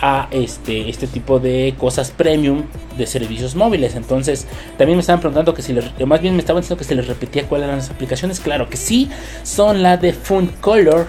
a 0.00 0.28
este, 0.30 0.88
este 0.88 1.06
tipo 1.06 1.38
de 1.38 1.74
cosas 1.78 2.10
premium 2.10 2.64
de 2.96 3.06
servicios 3.06 3.54
móviles. 3.54 3.94
Entonces, 3.94 4.46
también 4.76 4.96
me 4.96 5.00
estaban 5.00 5.20
preguntando 5.20 5.54
que 5.54 5.62
si 5.62 5.72
les, 5.72 5.84
más 6.06 6.20
bien 6.20 6.34
me 6.34 6.40
estaban 6.40 6.62
diciendo 6.62 6.78
que 6.78 6.84
se 6.84 6.94
les 6.94 7.06
repetía 7.06 7.46
cuáles 7.48 7.66
eran 7.66 7.78
las 7.78 7.90
aplicaciones. 7.90 8.40
Claro 8.40 8.68
que 8.68 8.76
sí, 8.76 9.08
son 9.42 9.82
la 9.82 9.96
de 9.96 10.12
Fun 10.12 10.48
Color, 10.60 11.06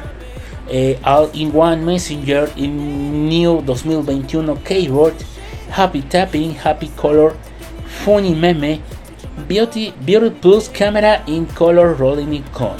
eh, 0.70 1.00
All 1.04 1.30
in 1.34 1.52
One 1.54 1.78
Messenger, 1.78 2.50
in 2.56 3.28
New 3.30 3.62
2021 3.66 4.56
Keyboard, 4.64 5.14
Happy 5.76 6.02
Tapping, 6.02 6.56
Happy 6.64 6.88
Color, 6.90 7.36
Funny 8.06 8.36
Meme, 8.36 8.80
Beauty, 9.48 9.94
Beauty 10.02 10.30
Plus 10.42 10.70
Camera 10.70 11.24
in 11.28 11.46
Color 11.46 11.96
Rolling 11.98 12.34
Icon. 12.34 12.78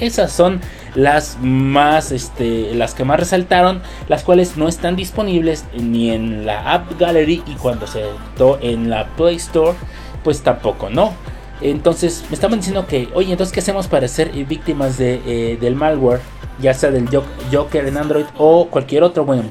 Esas 0.00 0.32
son 0.32 0.60
las 0.94 1.38
más, 1.40 2.12
este, 2.12 2.74
las 2.74 2.94
que 2.94 3.04
más 3.04 3.18
resaltaron, 3.18 3.80
las 4.08 4.22
cuales 4.24 4.56
no 4.56 4.68
están 4.68 4.94
disponibles 4.96 5.64
ni 5.74 6.10
en 6.10 6.44
la 6.46 6.72
App 6.74 6.98
Gallery 6.98 7.42
y 7.46 7.54
cuando 7.54 7.86
se 7.86 8.00
editó 8.02 8.58
en 8.60 8.90
la 8.90 9.06
Play 9.16 9.36
Store, 9.36 9.72
pues 10.22 10.42
tampoco, 10.42 10.90
¿no? 10.90 11.12
Entonces 11.60 12.24
me 12.28 12.34
estaban 12.34 12.58
diciendo 12.58 12.86
que, 12.86 13.08
oye, 13.14 13.30
entonces 13.32 13.52
¿qué 13.54 13.60
hacemos 13.60 13.86
para 13.86 14.06
ser 14.08 14.32
eh, 14.34 14.44
víctimas 14.44 14.98
de, 14.98 15.20
eh, 15.26 15.58
del 15.60 15.76
malware? 15.76 16.20
Ya 16.60 16.74
sea 16.74 16.90
del 16.90 17.08
Jo- 17.08 17.24
Joker 17.52 17.86
en 17.86 17.96
Android 17.96 18.26
o 18.36 18.66
cualquier 18.68 19.02
otro. 19.04 19.24
Bueno, 19.24 19.44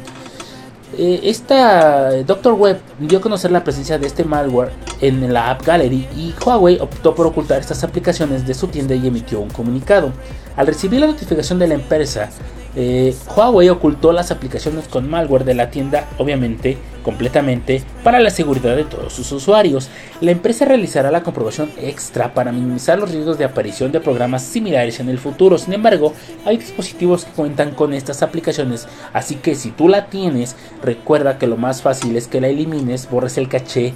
eh, 0.97 1.21
esta 1.23 2.11
Doctor 2.23 2.53
Web 2.53 2.79
dio 2.99 3.19
a 3.19 3.21
conocer 3.21 3.49
la 3.51 3.63
presencia 3.63 3.97
de 3.97 4.07
este 4.07 4.23
malware 4.25 4.71
en 5.01 5.33
la 5.33 5.49
App 5.49 5.65
Gallery 5.65 6.07
y 6.15 6.33
Huawei 6.43 6.79
optó 6.79 7.13
por 7.15 7.27
ocultar 7.27 7.59
estas 7.59 7.83
aplicaciones 7.83 8.47
de 8.47 8.53
su 8.53 8.67
tienda 8.67 8.95
y 8.95 9.07
emitió 9.07 9.39
un 9.39 9.49
comunicado. 9.49 10.13
Al 10.55 10.67
recibir 10.67 10.99
la 10.99 11.07
notificación 11.07 11.59
de 11.59 11.67
la 11.67 11.73
empresa, 11.73 12.29
eh, 12.73 13.13
Huawei 13.35 13.69
ocultó 13.69 14.13
las 14.13 14.31
aplicaciones 14.31 14.87
con 14.87 15.09
malware 15.09 15.43
de 15.43 15.55
la 15.55 15.71
tienda, 15.71 16.07
obviamente, 16.17 16.77
completamente, 17.03 17.83
para 18.03 18.19
la 18.19 18.29
seguridad 18.29 18.75
de 18.77 18.85
todos 18.85 19.11
sus 19.11 19.31
usuarios. 19.31 19.89
La 20.21 20.31
empresa 20.31 20.65
realizará 20.65 21.11
la 21.11 21.23
comprobación 21.23 21.71
extra 21.77 22.33
para 22.33 22.51
minimizar 22.51 22.97
los 22.97 23.11
riesgos 23.11 23.37
de 23.37 23.45
aparición 23.45 23.91
de 23.91 23.99
programas 23.99 24.43
similares 24.43 24.99
en 24.99 25.09
el 25.09 25.19
futuro. 25.19 25.57
Sin 25.57 25.73
embargo, 25.73 26.13
hay 26.45 26.57
dispositivos 26.57 27.25
que 27.25 27.31
cuentan 27.31 27.71
con 27.71 27.93
estas 27.93 28.21
aplicaciones, 28.21 28.87
así 29.11 29.35
que 29.35 29.55
si 29.55 29.71
tú 29.71 29.89
la 29.89 30.05
tienes, 30.05 30.55
recuerda 30.81 31.37
que 31.37 31.47
lo 31.47 31.57
más 31.57 31.81
fácil 31.81 32.15
es 32.15 32.27
que 32.27 32.39
la 32.39 32.47
elimines, 32.47 33.09
borres 33.09 33.37
el 33.37 33.49
caché 33.49 33.93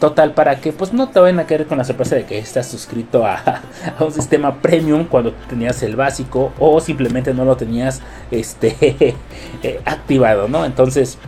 total 0.00 0.32
para 0.32 0.60
que 0.60 0.72
pues 0.72 0.92
no 0.92 1.08
te 1.08 1.20
vayan 1.20 1.38
a 1.38 1.46
caer 1.46 1.66
con 1.66 1.78
la 1.78 1.84
sorpresa 1.84 2.16
de 2.16 2.24
que 2.24 2.38
estás 2.38 2.66
suscrito 2.66 3.24
a, 3.24 3.36
a 3.98 4.04
un 4.04 4.12
sistema 4.12 4.60
premium 4.60 5.04
cuando 5.04 5.32
tenías 5.48 5.82
el 5.84 5.94
básico 5.94 6.52
o 6.58 6.80
simplemente 6.80 7.32
no 7.32 7.44
lo 7.44 7.56
tenías 7.56 8.02
este 8.30 8.74
eh, 9.62 9.80
activado 9.84 10.48
no 10.48 10.64
entonces 10.64 11.18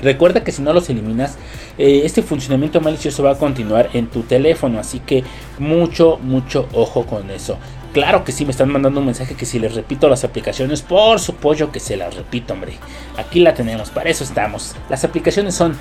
recuerda 0.00 0.44
que 0.44 0.52
si 0.52 0.62
no 0.62 0.72
los 0.72 0.88
eliminas 0.90 1.36
eh, 1.78 2.02
este 2.04 2.22
funcionamiento 2.22 2.80
malicioso 2.80 3.24
va 3.24 3.32
a 3.32 3.38
continuar 3.38 3.90
en 3.94 4.06
tu 4.06 4.22
teléfono 4.22 4.78
así 4.78 5.00
que 5.00 5.24
mucho 5.58 6.18
mucho 6.22 6.68
ojo 6.72 7.06
con 7.06 7.30
eso 7.30 7.58
Claro 7.94 8.24
que 8.24 8.32
sí, 8.32 8.44
me 8.44 8.50
están 8.50 8.70
mandando 8.70 8.98
un 8.98 9.06
mensaje 9.06 9.36
que 9.36 9.46
si 9.46 9.60
les 9.60 9.76
repito 9.76 10.08
las 10.08 10.24
aplicaciones, 10.24 10.82
por 10.82 11.20
supuesto 11.20 11.70
que 11.70 11.78
se 11.78 11.96
las 11.96 12.16
repito, 12.16 12.52
hombre. 12.52 12.72
Aquí 13.16 13.38
la 13.38 13.54
tenemos, 13.54 13.90
para 13.90 14.10
eso 14.10 14.24
estamos. 14.24 14.74
Las 14.90 15.04
aplicaciones 15.04 15.54
son 15.54 15.76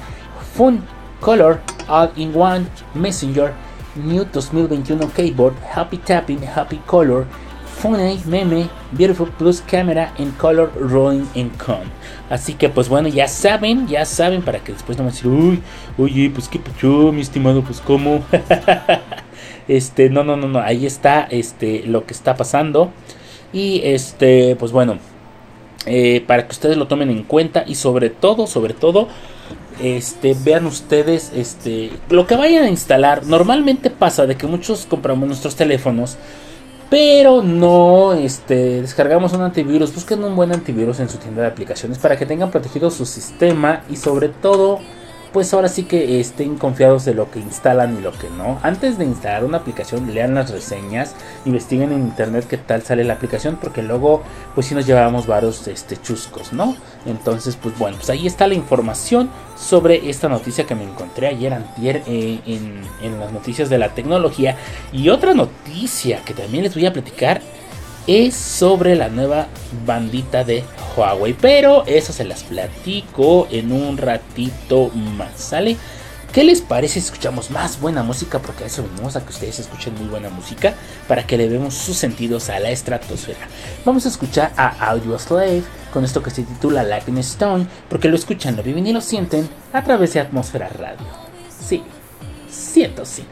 Fun 0.55 0.83
Color, 1.23 1.61
All 1.87 2.11
in 2.17 2.35
One, 2.35 2.67
Messenger, 2.93 3.53
New 3.95 4.25
2021 4.25 5.09
Keyboard, 5.11 5.55
Happy 5.73 5.97
Tapping, 5.97 6.43
Happy 6.43 6.81
Color, 6.85 7.25
Funny 7.77 8.19
Meme, 8.25 8.69
Beautiful 8.91 9.29
Plus 9.37 9.61
Camera 9.61 10.13
en 10.17 10.31
Color 10.31 10.73
Rolling 10.75 11.25
in 11.33 11.49
Con. 11.51 11.89
Así 12.29 12.55
que 12.55 12.67
pues 12.67 12.89
bueno, 12.89 13.07
ya 13.07 13.29
saben, 13.29 13.87
ya 13.87 14.03
saben 14.03 14.41
para 14.41 14.59
que 14.59 14.73
después 14.73 14.97
no 14.97 15.05
me 15.05 15.11
digan, 15.11 15.31
uy, 15.31 15.61
oye, 15.97 16.29
pues 16.29 16.49
qué 16.49 16.59
pacho, 16.59 17.13
mi 17.13 17.21
estimado, 17.21 17.63
pues 17.63 17.79
cómo. 17.79 18.21
este, 19.69 20.09
no, 20.09 20.25
no, 20.25 20.35
no, 20.35 20.49
no, 20.49 20.59
ahí 20.59 20.85
está 20.85 21.23
este 21.29 21.83
lo 21.85 22.05
que 22.05 22.13
está 22.13 22.35
pasando. 22.35 22.91
Y 23.53 23.79
este, 23.85 24.57
pues 24.57 24.73
bueno, 24.73 24.97
eh, 25.85 26.21
para 26.27 26.45
que 26.45 26.51
ustedes 26.51 26.75
lo 26.75 26.87
tomen 26.87 27.09
en 27.09 27.23
cuenta 27.23 27.63
y 27.65 27.75
sobre 27.75 28.09
todo, 28.09 28.45
sobre 28.45 28.73
todo, 28.73 29.07
este, 29.81 30.35
vean 30.43 30.65
ustedes, 30.65 31.31
este, 31.35 31.91
lo 32.09 32.27
que 32.27 32.35
vayan 32.35 32.63
a 32.63 32.69
instalar. 32.69 33.25
Normalmente 33.25 33.89
pasa 33.89 34.25
de 34.25 34.35
que 34.35 34.47
muchos 34.47 34.85
compramos 34.85 35.27
nuestros 35.27 35.55
teléfonos, 35.55 36.17
pero 36.89 37.41
no, 37.41 38.13
este, 38.13 38.81
descargamos 38.81 39.33
un 39.33 39.41
antivirus. 39.41 39.93
Busquen 39.93 40.23
un 40.23 40.35
buen 40.35 40.51
antivirus 40.51 40.99
en 40.99 41.09
su 41.09 41.17
tienda 41.17 41.41
de 41.41 41.47
aplicaciones 41.47 41.97
para 41.97 42.17
que 42.17 42.25
tengan 42.25 42.51
protegido 42.51 42.91
su 42.91 43.05
sistema 43.05 43.83
y 43.89 43.95
sobre 43.95 44.29
todo, 44.29 44.79
pues 45.33 45.53
ahora 45.53 45.67
sí 45.67 45.83
que 45.83 46.19
estén 46.19 46.57
confiados 46.57 47.05
de 47.05 47.15
lo 47.15 47.31
que 47.31 47.39
instalan 47.39 47.97
y 47.97 48.01
lo 48.01 48.11
que 48.11 48.29
no. 48.29 48.59
Antes 48.61 48.99
de 48.99 49.05
instalar 49.05 49.43
una 49.43 49.57
aplicación, 49.57 50.13
lean 50.13 50.35
las 50.35 50.51
reseñas, 50.51 51.15
investiguen 51.45 51.91
en 51.91 51.99
internet 52.01 52.45
qué 52.47 52.57
tal 52.57 52.83
sale 52.83 53.03
la 53.03 53.13
aplicación, 53.13 53.57
porque 53.59 53.81
luego, 53.81 54.21
pues 54.53 54.67
si 54.67 54.75
nos 54.75 54.85
llevamos 54.85 55.25
varios 55.25 55.67
este, 55.67 55.97
chuscos, 55.97 56.53
¿no? 56.53 56.77
Entonces, 57.07 57.57
pues 57.61 57.77
bueno, 57.77 57.97
pues 57.97 58.11
ahí 58.11 58.27
está 58.27 58.47
la 58.47 58.53
información 58.53 59.29
sobre 59.57 60.09
esta 60.09 60.29
noticia 60.29 60.65
que 60.65 60.75
me 60.75 60.83
encontré 60.83 61.27
ayer, 61.27 61.53
antier, 61.53 62.03
eh, 62.05 62.39
en, 62.45 62.81
en 63.01 63.19
las 63.19 63.33
noticias 63.33 63.69
de 63.69 63.79
la 63.79 63.89
tecnología. 63.89 64.55
Y 64.91 65.09
otra 65.09 65.33
noticia 65.33 66.23
que 66.23 66.35
también 66.35 66.63
les 66.63 66.75
voy 66.75 66.85
a 66.85 66.93
platicar 66.93 67.41
es 68.07 68.35
sobre 68.35 68.95
la 68.95 69.09
nueva 69.09 69.47
bandita 69.85 70.43
de 70.43 70.63
Huawei. 70.95 71.33
Pero 71.33 71.85
eso 71.85 72.13
se 72.13 72.25
las 72.25 72.43
platico 72.43 73.47
en 73.51 73.71
un 73.71 73.97
ratito 73.97 74.89
más. 74.89 75.31
¿Sale? 75.35 75.77
¿Qué 76.33 76.43
les 76.43 76.61
parece 76.61 76.99
si 76.99 77.05
escuchamos 77.05 77.51
más 77.51 77.79
buena 77.79 78.01
música? 78.01 78.39
Porque 78.39 78.63
a 78.63 78.67
eso 78.67 78.81
venimos 78.81 79.15
a 79.15 79.23
que 79.23 79.29
ustedes 79.29 79.59
escuchen 79.59 79.93
muy 79.93 80.07
buena 80.07 80.29
música 80.29 80.73
para 81.07 81.27
que 81.27 81.37
le 81.37 81.47
demos 81.47 81.75
sus 81.75 81.95
sentidos 81.95 82.49
a 82.49 82.59
la 82.59 82.71
estratosfera. 82.71 83.47
Vamos 83.85 84.07
a 84.07 84.09
escuchar 84.09 84.51
a 84.57 84.69
Audio 84.89 85.19
Slave 85.19 85.61
con 85.93 86.03
esto 86.03 86.23
que 86.23 86.31
se 86.31 86.41
titula 86.41 86.81
Lightning 86.81 87.19
Stone, 87.19 87.67
porque 87.87 88.09
lo 88.09 88.15
escuchan, 88.15 88.55
lo 88.55 88.63
viven 88.63 88.87
y 88.87 88.93
lo 88.93 89.01
sienten 89.01 89.47
a 89.73 89.83
través 89.83 90.13
de 90.13 90.21
Atmósfera 90.21 90.69
Radio. 90.69 91.05
Sí, 91.63 91.83
105. 92.49 93.27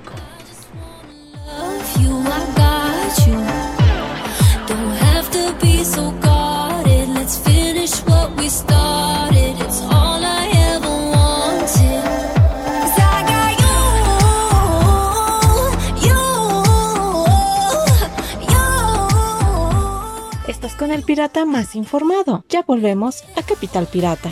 Estás 20.48 20.76
con 20.76 20.92
el 20.92 21.04
pirata 21.04 21.46
más 21.46 21.76
informado. 21.76 22.44
Ya 22.50 22.62
volvemos 22.64 23.24
a 23.38 23.42
Capital 23.42 23.88
Pirata. 23.88 24.32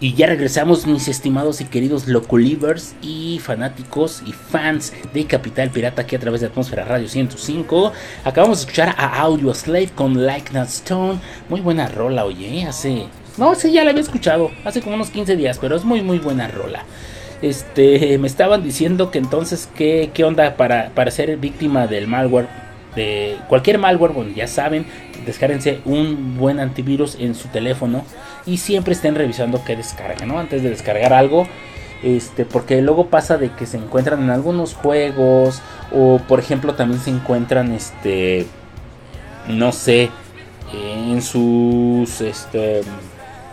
Y 0.00 0.14
ya 0.14 0.26
regresamos, 0.26 0.88
mis 0.88 1.06
estimados 1.06 1.60
y 1.60 1.66
queridos 1.66 2.08
loculivers 2.08 2.96
y 3.00 3.38
fanáticos 3.38 4.22
y 4.26 4.32
fans 4.32 4.92
de 5.12 5.24
Capital 5.26 5.70
Pirata 5.70 6.02
aquí 6.02 6.16
a 6.16 6.18
través 6.18 6.40
de 6.40 6.48
Atmósfera 6.48 6.84
Radio 6.84 7.08
105. 7.08 7.92
Acabamos 8.24 8.58
de 8.58 8.62
escuchar 8.62 8.94
a 8.98 9.20
Audio 9.20 9.54
Slave 9.54 9.90
con 9.94 10.26
Like 10.26 10.58
Stone. 10.62 11.20
Muy 11.48 11.60
buena 11.60 11.86
rola, 11.86 12.24
oye, 12.24 12.66
hace. 12.66 13.06
No, 13.36 13.54
sí, 13.54 13.70
ya 13.70 13.84
la 13.84 13.90
había 13.90 14.02
escuchado, 14.02 14.50
hace 14.64 14.82
como 14.82 14.96
unos 14.96 15.10
15 15.10 15.36
días, 15.36 15.58
pero 15.60 15.76
es 15.76 15.84
muy, 15.84 16.02
muy 16.02 16.18
buena 16.18 16.48
rola. 16.48 16.84
Este, 17.44 18.16
me 18.16 18.26
estaban 18.26 18.62
diciendo 18.62 19.10
que 19.10 19.18
entonces, 19.18 19.68
¿qué, 19.76 20.10
qué 20.14 20.24
onda 20.24 20.56
para, 20.56 20.88
para 20.94 21.10
ser 21.10 21.36
víctima 21.36 21.86
del 21.86 22.08
malware? 22.08 22.48
De 22.96 23.36
cualquier 23.48 23.76
malware, 23.76 24.12
bueno, 24.12 24.30
ya 24.34 24.48
saben, 24.48 24.86
descárguense 25.26 25.80
un 25.84 26.38
buen 26.38 26.58
antivirus 26.58 27.16
en 27.20 27.34
su 27.34 27.48
teléfono 27.48 28.06
y 28.46 28.56
siempre 28.56 28.94
estén 28.94 29.14
revisando 29.14 29.62
qué 29.62 29.76
descarga, 29.76 30.24
¿no? 30.24 30.38
Antes 30.38 30.62
de 30.62 30.70
descargar 30.70 31.12
algo, 31.12 31.46
este, 32.02 32.46
porque 32.46 32.80
luego 32.80 33.08
pasa 33.08 33.36
de 33.36 33.50
que 33.50 33.66
se 33.66 33.76
encuentran 33.76 34.22
en 34.22 34.30
algunos 34.30 34.72
juegos 34.72 35.60
o, 35.92 36.22
por 36.26 36.38
ejemplo, 36.38 36.72
también 36.72 37.02
se 37.02 37.10
encuentran, 37.10 37.72
este, 37.72 38.46
no 39.48 39.70
sé, 39.72 40.08
en 40.72 41.20
sus, 41.20 42.22
este, 42.22 42.80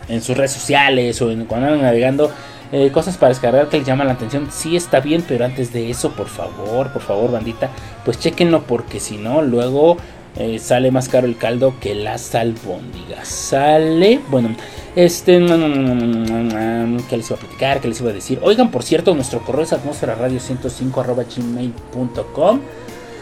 en 0.07 0.21
sus 0.21 0.37
redes 0.37 0.53
sociales 0.53 1.21
o 1.21 1.29
en, 1.29 1.43
cuando 1.43 1.67
andan 1.67 1.81
navegando. 1.81 2.31
Eh, 2.71 2.91
cosas 2.91 3.17
para 3.17 3.29
descargar 3.29 3.69
que 3.69 3.77
les 3.77 3.87
llaman 3.87 4.07
la 4.07 4.13
atención. 4.13 4.47
Sí 4.51 4.75
está 4.75 4.99
bien, 4.99 5.23
pero 5.27 5.45
antes 5.45 5.73
de 5.73 5.89
eso, 5.89 6.11
por 6.11 6.27
favor, 6.27 6.91
por 6.91 7.01
favor, 7.01 7.31
bandita, 7.31 7.69
pues 8.05 8.19
chequenlo 8.19 8.63
porque 8.63 8.99
si 8.99 9.17
no, 9.17 9.41
luego 9.41 9.97
eh, 10.37 10.59
sale 10.59 10.91
más 10.91 11.09
caro 11.09 11.27
el 11.27 11.37
caldo 11.37 11.73
que 11.79 11.93
las 11.95 12.33
albóndigas. 12.35 13.27
Sale, 13.27 14.21
bueno, 14.29 14.55
este, 14.95 15.39
¿qué 15.39 17.17
les 17.17 17.29
iba 17.29 17.37
a 17.37 17.39
platicar? 17.39 17.81
¿Qué 17.81 17.87
les 17.89 17.99
iba 17.99 18.11
a 18.11 18.13
decir? 18.13 18.39
Oigan, 18.43 18.71
por 18.71 18.83
cierto, 18.83 19.13
nuestro 19.15 19.41
correo 19.41 19.63
es 19.63 19.73
atmósfera 19.73 20.15
radio 20.15 20.39
105 20.39 21.01
arroba 21.01 21.23
gmail.com. 21.23 22.61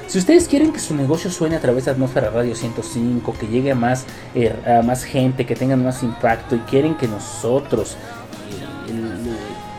Si 0.10 0.18
ustedes 0.18 0.48
quieren 0.48 0.74
que 0.74 0.80
su 0.80 0.96
negocio 0.96 1.30
suene 1.30 1.56
a 1.56 1.60
través 1.60 1.86
de 1.86 1.92
Atmósfera 1.92 2.32
Radio 2.32 2.56
105, 2.56 3.36
que 3.40 3.46
llegue 3.46 3.74
a 3.74 3.76
más, 3.76 4.08
eh, 4.34 4.52
a 4.66 4.82
más 4.82 5.04
gente, 5.04 5.46
que 5.46 5.54
tengan 5.56 5.84
más 5.84 6.02
impacto 6.02 6.56
y 6.56 6.60
quieren 6.62 6.96
que 6.96 7.08
nosotros 7.08 7.96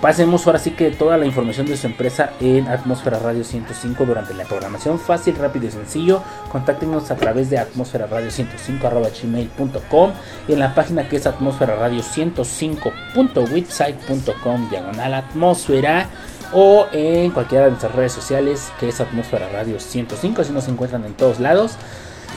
pasemos 0.01 0.47
ahora 0.47 0.59
sí 0.59 0.71
que 0.73 0.91
toda 0.91 1.17
la 1.17 1.25
información 1.27 1.67
de 1.67 1.77
su 1.77 1.87
empresa 1.87 2.33
en 2.41 2.67
Atmósfera 2.69 3.19
Radio 3.19 3.45
105 3.45 4.07
durante 4.07 4.33
la 4.35 4.45
programación. 4.45 4.99
Fácil, 4.99 5.37
rápido 5.37 5.67
y 5.67 5.71
sencillo, 5.71 6.23
contáctenos 6.51 7.11
a 7.11 7.17
través 7.17 7.51
de 7.51 7.59
atmósfera 7.59 8.07
radio 8.07 8.31
105 8.31 8.87
arroba 8.87 9.09
gmail.com 9.11 10.13
y 10.49 10.53
en 10.53 10.59
la 10.59 10.75
página 10.75 11.07
que 11.09 11.17
es 11.17 11.27
atmósfera 11.27 11.77
radio 11.77 12.03
105.website.com 12.03 14.71
diagonal 14.71 15.15
atmósfera 15.15 16.09
o 16.53 16.87
en 16.93 17.31
cualquiera 17.31 17.65
de 17.65 17.71
nuestras 17.71 17.95
redes 17.95 18.13
sociales 18.13 18.71
que 18.81 18.89
es 18.89 19.01
Atmósfera 19.01 19.49
Radio 19.51 19.79
105, 19.79 20.43
así 20.43 20.53
nos 20.53 20.67
encuentran 20.69 21.05
en 21.05 21.15
todos 21.15 21.41
lados. 21.41 21.77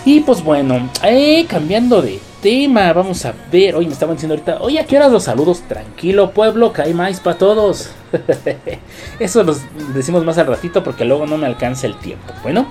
Y 0.05 0.19
pues 0.21 0.43
bueno, 0.43 0.89
eh, 1.03 1.45
cambiando 1.47 2.01
de 2.01 2.19
tema, 2.41 2.91
vamos 2.91 3.25
a 3.25 3.33
ver, 3.49 3.75
hoy 3.75 3.87
me 3.87 3.93
estaban 3.93 4.15
diciendo 4.15 4.33
ahorita, 4.33 4.57
oye, 4.61 4.77
¿a 4.79 4.85
qué 4.85 4.97
horas 4.97 5.11
los 5.11 5.23
saludos? 5.23 5.61
Tranquilo 5.61 6.31
pueblo, 6.31 6.73
que 6.73 6.81
hay 6.81 6.93
más 6.93 7.21
para 7.21 7.37
todos. 7.37 7.91
Eso 9.19 9.43
los 9.43 9.61
decimos 9.93 10.25
más 10.25 10.37
al 10.37 10.47
ratito 10.47 10.83
porque 10.83 11.05
luego 11.05 11.25
no 11.25 11.37
me 11.37 11.45
alcanza 11.45 11.87
el 11.87 11.97
tiempo. 11.99 12.33
Bueno, 12.43 12.67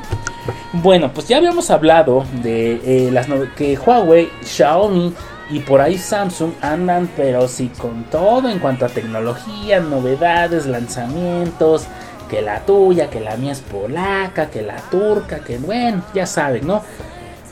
bueno, 0.75 1.11
pues 1.15 1.27
ya 1.27 1.39
habíamos 1.39 1.71
hablado 1.71 2.25
de 2.43 2.81
eh, 2.85 3.11
las 3.11 3.29
que 3.57 3.79
Huawei, 3.79 4.29
Xiaomi 4.45 5.15
y 5.51 5.61
por 5.61 5.81
ahí 5.81 5.99
Samsung 5.99 6.53
andan, 6.61 7.09
pero 7.17 7.49
sí 7.49 7.71
con 7.79 8.05
todo 8.05 8.49
en 8.49 8.59
cuanto 8.59 8.87
a 8.87 8.89
tecnología, 8.89 9.81
novedades, 9.81 10.67
lanzamientos. 10.67 11.87
Que 12.33 12.41
la 12.41 12.61
tuya, 12.65 13.11
que 13.11 13.21
la 13.21 13.37
mía 13.37 13.53
es 13.53 13.61
polaca, 13.61 14.49
que 14.51 14.63
la 14.63 14.79
turca, 14.91 15.41
que 15.45 15.59
bueno, 15.59 16.03
ya 16.15 16.25
saben, 16.27 16.67
¿no? 16.67 16.83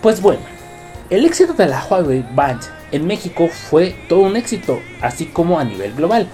Pues 0.00 0.22
bueno, 0.22 0.40
el 1.10 1.26
éxito 1.26 1.52
de 1.52 1.66
la 1.66 1.84
Huawei 1.84 2.24
Band 2.34 2.62
en 2.90 3.06
México 3.06 3.48
fue 3.48 3.94
todo 4.08 4.20
un 4.20 4.36
éxito, 4.36 4.80
así 5.02 5.26
como 5.26 5.58
a 5.58 5.64
nivel 5.64 5.92
global. 5.92 6.26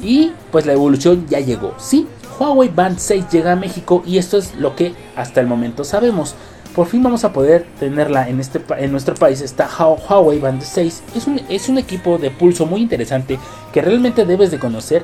Y 0.00 0.32
pues 0.52 0.64
la 0.64 0.74
evolución 0.74 1.26
ya 1.28 1.40
llegó. 1.40 1.74
Sí, 1.78 2.06
Huawei 2.38 2.68
Band 2.68 2.98
6 3.00 3.24
llega 3.32 3.50
a 3.50 3.56
México 3.56 4.04
y 4.06 4.18
esto 4.18 4.38
es 4.38 4.54
lo 4.54 4.76
que 4.76 4.94
hasta 5.16 5.40
el 5.40 5.48
momento 5.48 5.82
sabemos. 5.82 6.36
Por 6.76 6.86
fin 6.86 7.02
vamos 7.02 7.24
a 7.24 7.32
poder 7.32 7.66
tenerla 7.80 8.28
en, 8.28 8.38
este, 8.38 8.60
en 8.78 8.92
nuestro 8.92 9.16
país. 9.16 9.40
Está 9.40 9.68
Hua- 9.68 9.98
Huawei 10.08 10.38
Band 10.38 10.62
6. 10.62 11.02
Es 11.16 11.26
un, 11.26 11.40
es 11.48 11.68
un 11.68 11.78
equipo 11.78 12.16
de 12.18 12.30
pulso 12.30 12.64
muy 12.64 12.80
interesante 12.80 13.40
que 13.72 13.82
realmente 13.82 14.24
debes 14.24 14.52
de 14.52 14.60
conocer. 14.60 15.02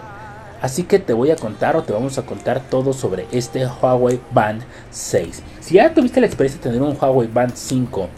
Así 0.64 0.84
que 0.84 0.98
te 0.98 1.12
voy 1.12 1.30
a 1.30 1.36
contar 1.36 1.76
o 1.76 1.82
te 1.82 1.92
vamos 1.92 2.16
a 2.16 2.22
contar 2.22 2.58
todo 2.70 2.94
sobre 2.94 3.26
este 3.32 3.66
Huawei 3.66 4.18
Band 4.32 4.62
6. 4.90 5.42
Si 5.60 5.74
ya 5.74 5.92
tuviste 5.92 6.22
la 6.22 6.26
experiencia 6.26 6.58
de 6.58 6.70
tener 6.70 6.80
un 6.80 6.96
Huawei 6.98 7.28
Band 7.28 7.52
5 7.54 8.08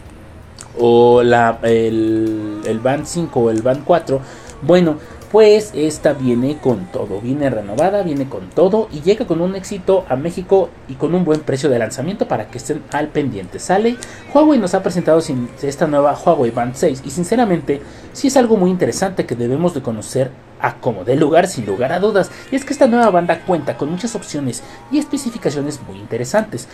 o 0.79 1.23
la, 1.23 1.59
el, 1.63 2.61
el 2.65 2.79
Band 2.79 3.05
5 3.05 3.37
o 3.37 3.49
el 3.49 3.61
Band 3.61 3.83
4, 3.83 4.21
bueno, 4.61 4.95
pues 5.29 5.71
esta 5.75 6.13
viene 6.13 6.57
con 6.57 6.85
todo, 6.85 7.19
viene 7.19 7.49
renovada, 7.49 8.01
viene 8.01 8.29
con 8.29 8.49
todo 8.49 8.87
y 8.93 9.01
llega 9.01 9.27
con 9.27 9.41
un 9.41 9.57
éxito 9.57 10.05
a 10.07 10.15
México 10.15 10.69
y 10.87 10.93
con 10.93 11.15
un 11.15 11.25
buen 11.25 11.41
precio 11.41 11.69
de 11.69 11.79
lanzamiento 11.79 12.29
para 12.29 12.47
que 12.47 12.59
estén 12.59 12.81
al 12.93 13.09
pendiente. 13.09 13.59
Sale, 13.59 13.97
Huawei 14.33 14.57
nos 14.57 14.73
ha 14.73 14.81
presentado 14.81 15.21
esta 15.63 15.87
nueva 15.87 16.17
Huawei 16.17 16.51
Band 16.51 16.75
6 16.75 17.01
y 17.03 17.09
sinceramente 17.09 17.81
sí 18.13 18.27
es 18.27 18.37
algo 18.37 18.55
muy 18.55 18.71
interesante 18.71 19.25
que 19.25 19.35
debemos 19.35 19.73
de 19.73 19.81
conocer 19.81 20.31
a 20.61 20.75
como 20.75 21.03
de 21.03 21.15
lugar 21.15 21.47
sin 21.47 21.65
lugar 21.65 21.91
a 21.91 21.99
dudas. 21.99 22.31
Y 22.51 22.55
es 22.55 22.65
que 22.65 22.73
esta 22.73 22.87
nueva 22.87 23.09
banda 23.09 23.41
cuenta 23.45 23.77
con 23.77 23.89
muchas 23.89 24.15
opciones 24.15 24.63
y 24.91 24.99
especificaciones 24.99 25.79
muy 25.87 25.97
interesantes. 25.97 26.67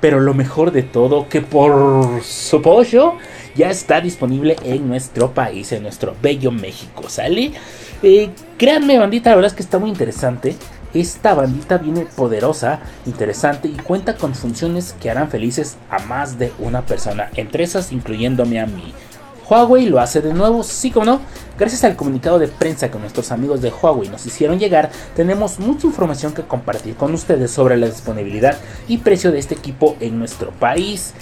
Pero 0.00 0.20
lo 0.20 0.32
mejor 0.32 0.72
de 0.72 0.82
todo, 0.82 1.28
que 1.28 1.42
por 1.42 2.22
supuesto 2.22 3.16
ya 3.54 3.70
está 3.70 4.00
disponible 4.00 4.56
en 4.64 4.88
nuestro 4.88 5.32
país, 5.32 5.72
en 5.72 5.82
nuestro 5.82 6.16
bello 6.22 6.50
México, 6.50 7.08
¿sale? 7.08 7.52
Eh, 8.02 8.30
créanme, 8.56 8.98
bandita, 8.98 9.30
la 9.30 9.36
verdad 9.36 9.50
es 9.50 9.56
que 9.56 9.62
está 9.62 9.78
muy 9.78 9.90
interesante. 9.90 10.56
Esta 10.94 11.34
bandita 11.34 11.78
viene 11.78 12.06
poderosa, 12.06 12.80
interesante 13.06 13.68
y 13.68 13.74
cuenta 13.74 14.16
con 14.16 14.34
funciones 14.34 14.96
que 15.00 15.10
harán 15.10 15.30
felices 15.30 15.76
a 15.88 16.00
más 16.00 16.38
de 16.38 16.52
una 16.58 16.82
persona, 16.82 17.30
entre 17.36 17.62
esas 17.62 17.92
incluyéndome 17.92 18.58
a 18.58 18.66
mí. 18.66 18.92
Huawei 19.50 19.88
lo 19.88 19.98
hace 20.00 20.20
de 20.20 20.32
nuevo, 20.32 20.62
sí 20.62 20.92
como 20.92 21.06
no. 21.06 21.20
Gracias 21.58 21.82
al 21.82 21.96
comunicado 21.96 22.38
de 22.38 22.46
prensa 22.46 22.90
que 22.90 22.98
nuestros 22.98 23.32
amigos 23.32 23.60
de 23.60 23.70
Huawei 23.70 24.08
nos 24.08 24.24
hicieron 24.24 24.58
llegar, 24.58 24.90
tenemos 25.14 25.58
mucha 25.58 25.88
información 25.88 26.32
que 26.32 26.42
compartir 26.42 26.94
con 26.94 27.12
ustedes 27.12 27.50
sobre 27.50 27.76
la 27.76 27.86
disponibilidad 27.86 28.56
y 28.88 28.98
precio 28.98 29.30
de 29.32 29.40
este 29.40 29.56
equipo 29.56 29.96
en 30.00 30.18
nuestro 30.18 30.52
país. 30.52 31.12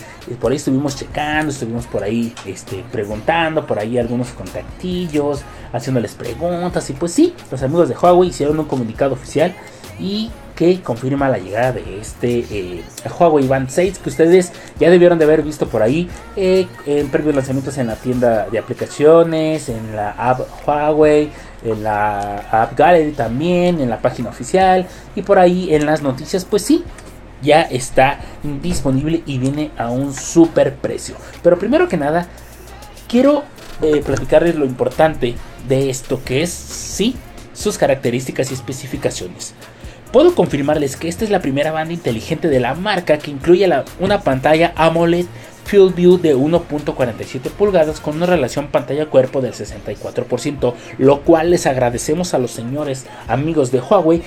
Por 0.41 0.53
ahí 0.53 0.59
estuvimos 0.59 0.95
checando, 0.95 1.51
estuvimos 1.51 1.87
por 1.87 2.05
ahí 2.05 2.35
este, 2.47 2.85
preguntando, 2.93 3.67
por 3.67 3.79
ahí 3.79 3.99
algunos 3.99 4.29
contactillos, 4.29 5.41
haciéndoles 5.73 6.15
preguntas. 6.15 6.89
Y 6.91 6.93
pues 6.93 7.13
sí, 7.13 7.35
los 7.51 7.63
amigos 7.63 7.89
de 7.89 7.97
Huawei 7.97 8.29
hicieron 8.29 8.61
un 8.61 8.67
comunicado 8.67 9.15
oficial 9.15 9.55
y 9.99 10.31
que 10.59 10.81
confirma 10.83 11.29
la 11.29 11.39
llegada 11.39 11.71
de 11.71 12.01
este 12.01 12.45
eh, 12.51 12.83
Huawei 13.17 13.47
Band 13.47 13.71
6 13.71 14.01
que 14.01 14.09
ustedes 14.09 14.51
ya 14.81 14.91
debieron 14.91 15.17
de 15.17 15.25
haber 15.25 15.45
visto 15.45 15.69
por 15.69 15.83
ahí 15.83 16.11
eh, 16.35 16.67
en 16.85 17.09
previos 17.11 17.37
lanzamientos 17.37 17.79
en 17.79 17.87
la 17.87 17.95
tienda 17.95 18.49
de 18.51 18.59
aplicaciones, 18.59 19.69
en 19.69 19.95
la 19.95 20.11
app 20.11 20.41
Huawei, 20.67 21.31
en 21.65 21.85
la 21.85 22.39
app 22.51 22.77
Gallery 22.77 23.13
también, 23.13 23.81
en 23.81 23.89
la 23.89 24.03
página 24.03 24.31
oficial 24.31 24.89
y 25.15 25.23
por 25.23 25.39
ahí 25.39 25.73
en 25.73 25.87
las 25.87 26.03
noticias, 26.03 26.45
pues 26.45 26.63
sí. 26.63 26.83
ya 27.41 27.63
está 27.63 28.19
disponible 28.61 29.23
y 29.27 29.39
viene 29.39 29.71
a 29.79 29.91
un 29.91 30.13
super 30.13 30.75
precio. 30.75 31.15
Pero 31.41 31.57
primero 31.57 31.89
que 31.89 31.97
nada, 31.97 32.27
quiero 33.07 33.45
eh, 33.81 34.03
platicarles 34.05 34.57
lo 34.57 34.65
importante 34.65 35.37
de 35.69 35.89
esto 35.89 36.21
que 36.25 36.43
es, 36.43 36.51
sí, 36.51 37.15
sus 37.55 37.79
características 37.79 38.51
y 38.51 38.55
especificaciones. 38.55 39.55
Puedo 40.13 40.35
confirmarles 40.35 40.97
que 40.97 41.09
esta 41.09 41.25
es 41.25 41.31
la 41.31 41.41
primera 41.41 41.71
banda 41.71 41.93
inteligente 41.93 42.49
de 42.49 42.61
la 42.61 42.75
marca 42.75 43.19
que 43.19 43.31
incluye 43.31 43.69
una 44.01 44.23
pantalla 44.23 44.73
AMOLED 44.75 45.27
Field 45.67 45.95
View 45.95 46.17
de 46.17 46.35
1.47 46.35 47.51
pulgadas 47.51 48.01
con 48.01 48.17
una 48.17 48.25
relación 48.25 48.69
pantalla-cuerpo 48.69 49.43
del 49.43 49.53
64%, 49.53 50.73
lo 50.97 51.21
cual 51.21 51.51
les 51.51 51.67
agradecemos 51.67 52.33
a 52.33 52.39
los 52.39 52.53
señores 52.53 53.05
amigos 53.27 53.71
de 53.71 53.81
Huawei 53.81 54.23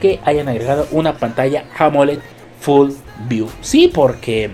que 0.00 0.20
hayan 0.24 0.48
agregado 0.48 0.88
una 0.90 1.18
pantalla 1.18 1.64
AMOLED 1.78 2.20
Full 2.60 2.92
View. 3.28 3.50
Sí, 3.60 3.90
porque 3.92 4.52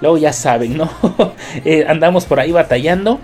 luego 0.00 0.18
ya 0.18 0.32
saben, 0.32 0.76
¿no? 0.76 0.90
Eh, 1.64 1.84
andamos 1.86 2.24
por 2.24 2.40
ahí 2.40 2.50
batallando, 2.50 3.20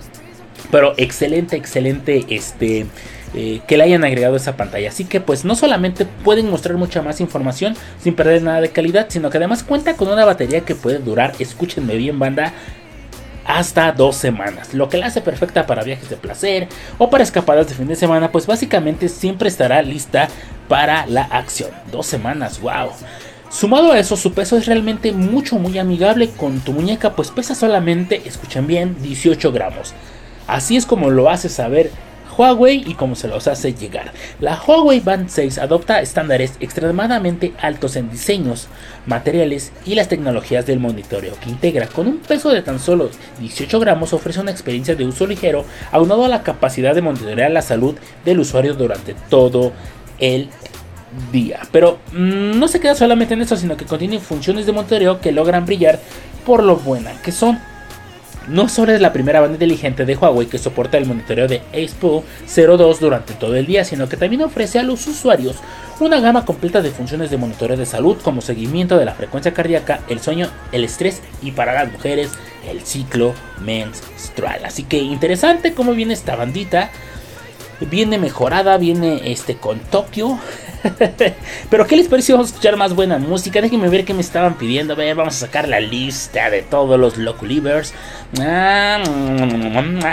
pero 0.70 0.94
excelente, 0.96 1.56
excelente 1.56 2.24
este 2.28 2.86
eh, 3.34 3.60
que 3.66 3.76
le 3.76 3.84
hayan 3.84 4.04
agregado 4.04 4.36
esa 4.36 4.56
pantalla. 4.56 4.88
Así 4.88 5.04
que 5.04 5.20
pues 5.20 5.44
no 5.44 5.54
solamente 5.54 6.04
pueden 6.04 6.50
mostrar 6.50 6.76
mucha 6.76 7.02
más 7.02 7.20
información 7.20 7.76
sin 8.02 8.14
perder 8.14 8.42
nada 8.42 8.60
de 8.60 8.70
calidad, 8.70 9.06
sino 9.08 9.30
que 9.30 9.38
además 9.38 9.62
cuenta 9.62 9.94
con 9.94 10.08
una 10.08 10.24
batería 10.24 10.62
que 10.62 10.74
puede 10.74 10.98
durar, 10.98 11.34
escúchenme 11.38 11.96
bien 11.96 12.18
banda, 12.18 12.52
hasta 13.44 13.92
dos 13.92 14.16
semanas, 14.16 14.74
lo 14.74 14.88
que 14.88 14.98
la 14.98 15.06
hace 15.06 15.20
perfecta 15.20 15.66
para 15.66 15.82
viajes 15.82 16.08
de 16.08 16.16
placer 16.16 16.68
o 16.98 17.10
para 17.10 17.24
escapadas 17.24 17.68
de 17.68 17.74
fin 17.74 17.88
de 17.88 17.96
semana, 17.96 18.30
pues 18.30 18.46
básicamente 18.46 19.08
siempre 19.08 19.48
estará 19.48 19.82
lista 19.82 20.28
para 20.68 21.06
la 21.06 21.22
acción. 21.22 21.70
Dos 21.90 22.06
semanas, 22.06 22.60
wow. 22.60 22.90
Sumado 23.50 23.92
a 23.92 23.98
eso, 23.98 24.16
su 24.16 24.32
peso 24.32 24.56
es 24.56 24.66
realmente 24.66 25.10
mucho, 25.12 25.56
muy 25.56 25.76
amigable 25.78 26.30
con 26.30 26.60
tu 26.60 26.72
muñeca, 26.72 27.14
pues 27.16 27.32
pesa 27.32 27.56
solamente, 27.56 28.22
escuchen 28.24 28.68
bien, 28.68 28.96
18 29.02 29.50
gramos. 29.50 29.94
Así 30.46 30.76
es 30.76 30.86
como 30.86 31.10
lo 31.10 31.28
hace 31.28 31.48
saber 31.48 31.90
Huawei 32.40 32.82
y 32.86 32.94
como 32.94 33.16
se 33.16 33.28
los 33.28 33.46
hace 33.48 33.74
llegar. 33.74 34.12
La 34.40 34.58
Huawei 34.58 35.00
Band 35.00 35.28
6 35.28 35.58
adopta 35.58 36.00
estándares 36.00 36.54
extremadamente 36.60 37.52
altos 37.60 37.96
en 37.96 38.10
diseños, 38.10 38.68
materiales 39.04 39.72
y 39.84 39.94
las 39.94 40.08
tecnologías 40.08 40.64
del 40.64 40.80
monitoreo 40.80 41.34
que 41.38 41.50
integra 41.50 41.86
con 41.86 42.06
un 42.06 42.16
peso 42.16 42.48
de 42.48 42.62
tan 42.62 42.78
solo 42.78 43.10
18 43.40 43.78
gramos 43.78 44.14
ofrece 44.14 44.40
una 44.40 44.52
experiencia 44.52 44.94
de 44.94 45.04
uso 45.04 45.26
ligero 45.26 45.66
aunado 45.92 46.24
a 46.24 46.28
la 46.28 46.42
capacidad 46.42 46.94
de 46.94 47.02
monitorear 47.02 47.50
la 47.50 47.60
salud 47.60 47.94
del 48.24 48.40
usuario 48.40 48.72
durante 48.72 49.14
todo 49.28 49.72
el 50.18 50.48
día. 51.30 51.60
Pero 51.70 51.98
mm, 52.12 52.58
no 52.58 52.68
se 52.68 52.80
queda 52.80 52.94
solamente 52.94 53.34
en 53.34 53.42
eso, 53.42 53.56
sino 53.56 53.76
que 53.76 53.84
contiene 53.84 54.18
funciones 54.18 54.64
de 54.64 54.72
monitoreo 54.72 55.20
que 55.20 55.30
logran 55.30 55.66
brillar 55.66 55.98
por 56.46 56.62
lo 56.62 56.76
buena 56.76 57.12
que 57.22 57.32
son. 57.32 57.58
No 58.50 58.68
solo 58.68 58.92
es 58.92 59.00
la 59.00 59.12
primera 59.12 59.38
banda 59.38 59.54
inteligente 59.54 60.04
de 60.04 60.16
Huawei 60.16 60.48
que 60.48 60.58
soporta 60.58 60.98
el 60.98 61.06
monitoreo 61.06 61.46
de 61.46 61.62
AcePo 61.72 62.24
02 62.52 62.98
durante 62.98 63.34
todo 63.34 63.54
el 63.54 63.64
día, 63.64 63.84
sino 63.84 64.08
que 64.08 64.16
también 64.16 64.42
ofrece 64.42 64.80
a 64.80 64.82
los 64.82 65.06
usuarios 65.06 65.54
una 66.00 66.18
gama 66.18 66.44
completa 66.44 66.82
de 66.82 66.90
funciones 66.90 67.30
de 67.30 67.36
monitoreo 67.36 67.76
de 67.76 67.86
salud 67.86 68.16
como 68.24 68.40
seguimiento 68.40 68.98
de 68.98 69.04
la 69.04 69.14
frecuencia 69.14 69.54
cardíaca, 69.54 70.00
el 70.08 70.18
sueño, 70.18 70.48
el 70.72 70.82
estrés 70.82 71.22
y 71.40 71.52
para 71.52 71.74
las 71.74 71.92
mujeres 71.92 72.32
el 72.68 72.80
ciclo 72.80 73.34
menstrual. 73.60 74.64
Así 74.64 74.82
que 74.82 74.98
interesante 74.98 75.72
cómo 75.72 75.92
viene 75.92 76.14
esta 76.14 76.34
bandita. 76.34 76.90
Viene 77.80 78.18
mejorada, 78.18 78.76
viene 78.76 79.32
este 79.32 79.56
con 79.56 79.78
Tokio. 79.78 80.38
Pero 81.70 81.86
¿qué 81.86 81.96
les 81.96 82.08
pareció? 82.08 82.34
Vamos 82.34 82.50
a 82.50 82.54
escuchar 82.54 82.76
más 82.76 82.94
buena 82.94 83.18
música. 83.18 83.60
Déjenme 83.60 83.88
ver 83.88 84.04
qué 84.04 84.12
me 84.12 84.20
estaban 84.20 84.58
pidiendo. 84.58 84.92
A 84.92 84.96
ver, 84.96 85.14
vamos 85.14 85.36
a 85.36 85.46
sacar 85.46 85.66
la 85.68 85.80
lista 85.80 86.50
de 86.50 86.62
todos 86.62 87.00
los 87.00 87.16
Loculivers. 87.16 87.94
Ah, 88.40 89.02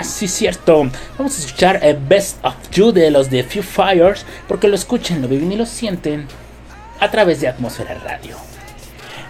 sí, 0.02 0.28
cierto. 0.28 0.90
Vamos 1.18 1.36
a 1.36 1.40
escuchar 1.40 1.80
eh, 1.82 1.98
Best 2.08 2.44
of 2.44 2.54
You 2.72 2.92
de 2.92 3.10
los 3.10 3.30
de 3.30 3.44
Few 3.44 3.62
Fires. 3.62 4.24
Porque 4.46 4.68
lo 4.68 4.74
escuchen, 4.74 5.20
lo 5.20 5.28
viven 5.28 5.52
y 5.52 5.56
lo 5.56 5.66
sienten 5.66 6.26
a 7.00 7.10
través 7.10 7.40
de 7.40 7.48
Atmósfera 7.48 7.94
Radio 7.94 8.36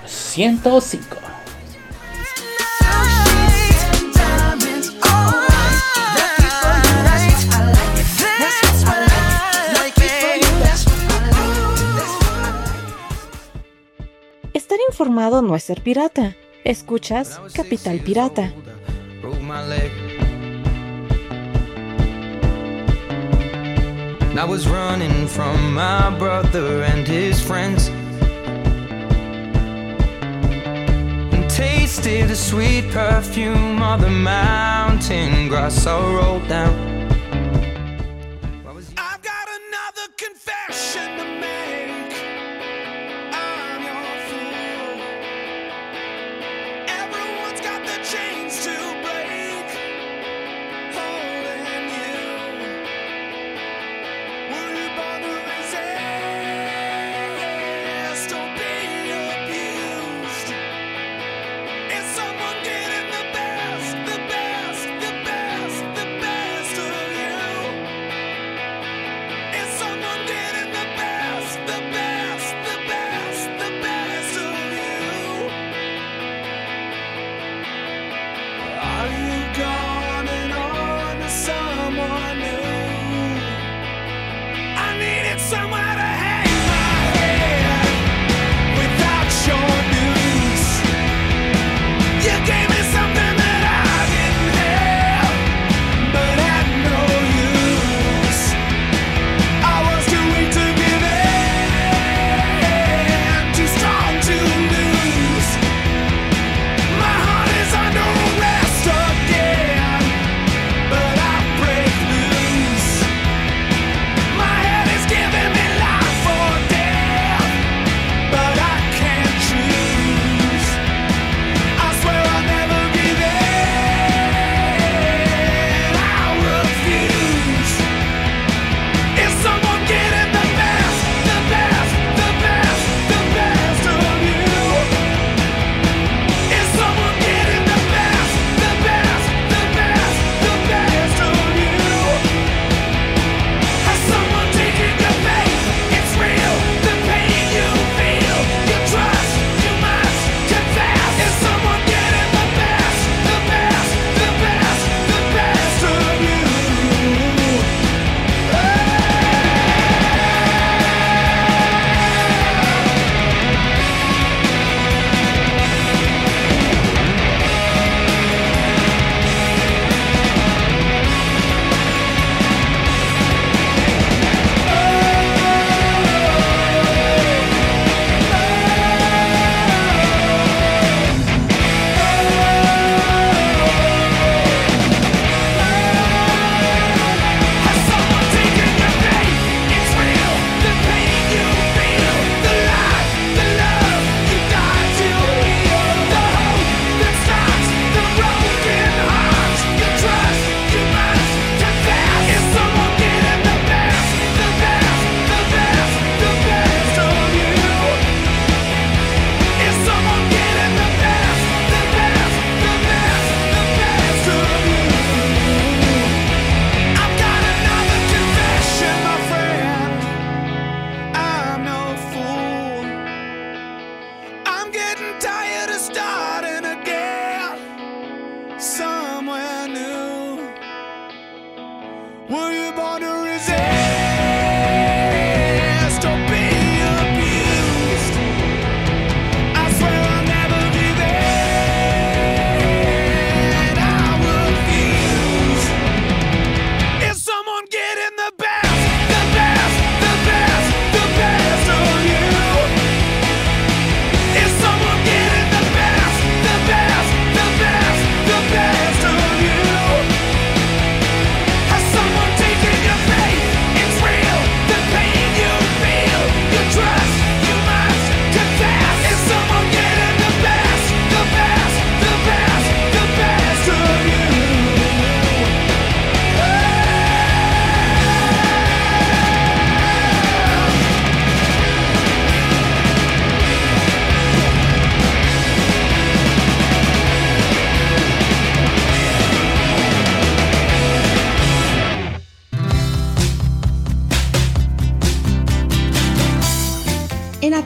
105. 0.07 1.16
Estar 14.69 14.85
informado 14.87 15.41
no 15.41 15.57
es 15.57 15.64
ser 15.64 15.81
pirata. 15.81 16.37
Escuchas 16.62 17.41
Capital 17.55 18.01
Pirata. 18.01 18.53
I 24.37 24.45
was 24.45 24.69
running 24.69 25.27
from 25.27 25.73
my 25.73 26.11
brother 26.19 26.83
and 26.83 27.09
his 27.09 27.41
friends. 27.41 27.89
And 31.33 31.49
tasted 31.49 32.29
the 32.29 32.37
sweet 32.37 32.91
perfume 32.91 33.81
of 33.81 34.03
the 34.03 34.11
mountain 34.11 35.49
grass 35.49 35.87
I 35.87 35.99
rolled 35.99 36.47
down. 36.47 36.88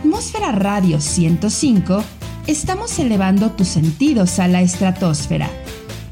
Atmósfera 0.03 0.51
Radio 0.51 1.01
105 1.01 2.03
estamos 2.49 2.99
elevando 2.99 3.53
tus 3.53 3.69
sentidos 3.69 4.41
a 4.41 4.49
la 4.49 4.61
estratosfera, 4.61 5.49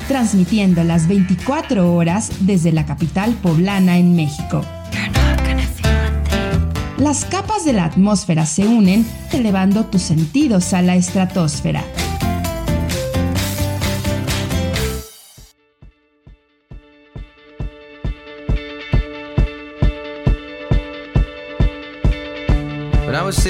transmitiendo 0.06 0.84
las 0.84 1.08
24 1.08 1.92
horas 1.92 2.30
desde 2.38 2.70
la 2.70 2.86
capital 2.86 3.32
poblana 3.42 3.98
en 3.98 4.14
México. 4.14 4.64
Las 6.98 7.24
capas 7.24 7.64
de 7.64 7.72
la 7.72 7.86
atmósfera 7.86 8.46
se 8.46 8.64
unen, 8.64 9.04
elevando 9.32 9.84
tus 9.86 10.02
sentidos 10.02 10.72
a 10.72 10.82
la 10.82 10.94
estratosfera. 10.94 11.82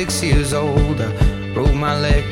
Six 0.00 0.22
years 0.22 0.54
old, 0.54 0.98
I 0.98 1.52
broke 1.52 1.74
my 1.74 1.94
leg. 2.00 2.24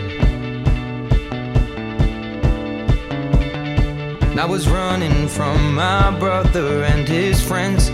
I 4.39 4.47
was 4.49 4.67
running 4.67 5.29
from 5.29 5.75
my 5.75 6.19
brother 6.19 6.85
and 6.85 7.07
his 7.07 7.43
friends. 7.43 7.91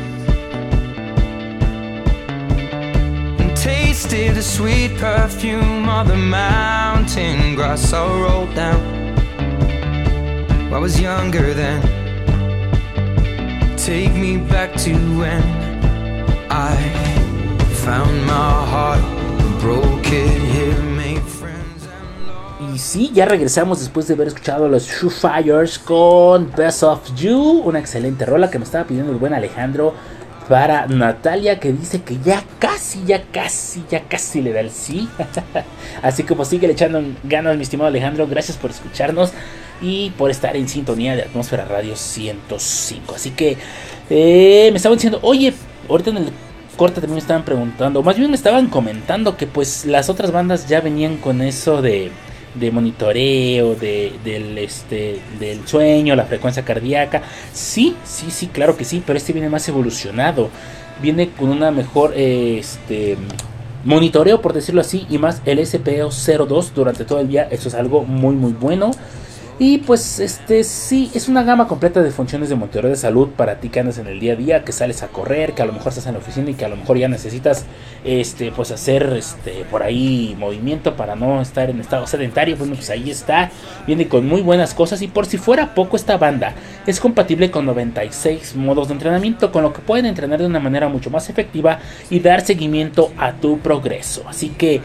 And 3.40 3.56
tasted 3.56 4.36
the 4.36 4.42
sweet 4.42 4.96
perfume 4.98 5.88
of 5.88 6.06
the 6.06 6.18
mountain 6.18 7.56
grass 7.56 7.92
I 7.92 8.06
rolled 8.22 8.54
down. 8.54 8.80
I 10.72 10.78
was 10.78 11.00
younger 11.00 11.52
then. 11.52 11.80
Take 13.76 14.14
me 14.14 14.36
back 14.36 14.70
to 14.84 14.92
when 15.18 15.42
I 16.48 16.76
found 17.84 18.24
my 18.24 18.52
heart, 18.72 19.23
Y 22.74 22.78
sí, 22.78 23.10
ya 23.14 23.24
regresamos 23.24 23.78
después 23.78 24.08
de 24.08 24.14
haber 24.14 24.28
escuchado 24.28 24.68
los 24.68 24.88
Shoe 24.88 25.10
Fires 25.10 25.78
con 25.78 26.50
Best 26.56 26.82
of 26.82 27.14
You, 27.14 27.62
una 27.64 27.78
excelente 27.78 28.26
rola 28.26 28.50
que 28.50 28.58
me 28.58 28.64
estaba 28.64 28.84
pidiendo 28.84 29.12
el 29.12 29.18
buen 29.18 29.32
Alejandro 29.32 29.94
para 30.48 30.86
Natalia 30.86 31.60
que 31.60 31.72
dice 31.72 32.02
que 32.02 32.18
ya 32.18 32.42
casi, 32.58 33.04
ya 33.04 33.22
casi, 33.30 33.84
ya 33.88 34.02
casi 34.02 34.42
le 34.42 34.52
da 34.52 34.60
el 34.60 34.70
sí. 34.70 35.08
Así 36.02 36.24
como 36.24 36.44
sigue 36.44 36.70
echando 36.70 37.02
ganas 37.22 37.56
mi 37.56 37.62
estimado 37.62 37.88
Alejandro, 37.88 38.26
gracias 38.26 38.56
por 38.56 38.70
escucharnos 38.70 39.32
y 39.80 40.10
por 40.10 40.30
estar 40.30 40.56
en 40.56 40.68
sintonía 40.68 41.14
de 41.14 41.22
Atmósfera 41.22 41.64
Radio 41.66 41.94
105. 41.94 43.14
Así 43.14 43.30
que 43.30 43.56
eh, 44.10 44.68
me 44.72 44.76
estaban 44.76 44.98
diciendo, 44.98 45.20
oye, 45.22 45.54
ahorita 45.88 46.10
en 46.10 46.16
el 46.16 46.32
corte 46.74 47.00
también 47.00 47.14
me 47.14 47.20
estaban 47.20 47.44
preguntando, 47.44 48.02
más 48.02 48.16
bien 48.16 48.30
me 48.30 48.36
estaban 48.36 48.68
comentando 48.68 49.36
que 49.36 49.46
pues 49.46 49.86
las 49.86 50.08
otras 50.08 50.32
bandas 50.32 50.68
ya 50.68 50.80
venían 50.80 51.16
con 51.16 51.42
eso 51.42 51.82
de, 51.82 52.10
de 52.54 52.70
monitoreo, 52.70 53.74
de, 53.74 54.12
del, 54.24 54.58
este, 54.58 55.20
del 55.38 55.66
sueño, 55.66 56.14
la 56.14 56.24
frecuencia 56.24 56.64
cardíaca. 56.64 57.22
Sí, 57.52 57.96
sí, 58.04 58.30
sí, 58.30 58.48
claro 58.48 58.76
que 58.76 58.84
sí, 58.84 59.02
pero 59.04 59.16
este 59.16 59.32
viene 59.32 59.48
más 59.48 59.68
evolucionado. 59.68 60.50
Viene 61.02 61.30
con 61.30 61.50
una 61.50 61.70
mejor 61.70 62.12
este, 62.16 63.16
monitoreo, 63.84 64.40
por 64.40 64.52
decirlo 64.52 64.80
así, 64.80 65.06
y 65.10 65.18
más 65.18 65.42
el 65.44 65.58
SPO02 65.58 66.72
durante 66.74 67.04
todo 67.04 67.20
el 67.20 67.28
día. 67.28 67.48
Eso 67.50 67.68
es 67.68 67.74
algo 67.74 68.04
muy, 68.04 68.34
muy 68.34 68.52
bueno. 68.52 68.92
Y 69.56 69.78
pues 69.78 70.18
este 70.18 70.64
sí, 70.64 71.12
es 71.14 71.28
una 71.28 71.44
gama 71.44 71.68
completa 71.68 72.02
de 72.02 72.10
funciones 72.10 72.48
de 72.48 72.56
monitoreo 72.56 72.90
de 72.90 72.96
salud 72.96 73.28
para 73.36 73.60
ti 73.60 73.68
que 73.68 73.78
andas 73.78 73.98
en 73.98 74.08
el 74.08 74.18
día 74.18 74.32
a 74.32 74.36
día, 74.36 74.64
que 74.64 74.72
sales 74.72 75.04
a 75.04 75.08
correr, 75.08 75.54
que 75.54 75.62
a 75.62 75.64
lo 75.64 75.72
mejor 75.72 75.90
estás 75.90 76.06
en 76.06 76.14
la 76.14 76.18
oficina 76.18 76.50
y 76.50 76.54
que 76.54 76.64
a 76.64 76.68
lo 76.68 76.74
mejor 76.74 76.98
ya 76.98 77.06
necesitas 77.06 77.64
este 78.04 78.50
pues 78.50 78.72
hacer 78.72 79.04
este 79.16 79.64
por 79.70 79.84
ahí 79.84 80.34
movimiento 80.40 80.96
para 80.96 81.14
no 81.14 81.40
estar 81.40 81.70
en 81.70 81.78
estado 81.78 82.04
sedentario, 82.08 82.56
bueno, 82.56 82.74
pues 82.74 82.90
ahí 82.90 83.10
está. 83.10 83.52
Viene 83.86 84.08
con 84.08 84.26
muy 84.26 84.42
buenas 84.42 84.74
cosas 84.74 85.02
y 85.02 85.06
por 85.06 85.26
si 85.26 85.38
fuera 85.38 85.72
poco 85.72 85.94
esta 85.96 86.16
banda 86.16 86.54
es 86.84 86.98
compatible 86.98 87.52
con 87.52 87.64
96 87.64 88.56
modos 88.56 88.88
de 88.88 88.94
entrenamiento, 88.94 89.52
con 89.52 89.62
lo 89.62 89.72
que 89.72 89.82
pueden 89.82 90.06
entrenar 90.06 90.40
de 90.40 90.46
una 90.46 90.58
manera 90.58 90.88
mucho 90.88 91.10
más 91.10 91.30
efectiva 91.30 91.78
y 92.10 92.18
dar 92.18 92.40
seguimiento 92.40 93.12
a 93.16 93.34
tu 93.34 93.60
progreso. 93.60 94.24
Así 94.28 94.48
que 94.48 94.80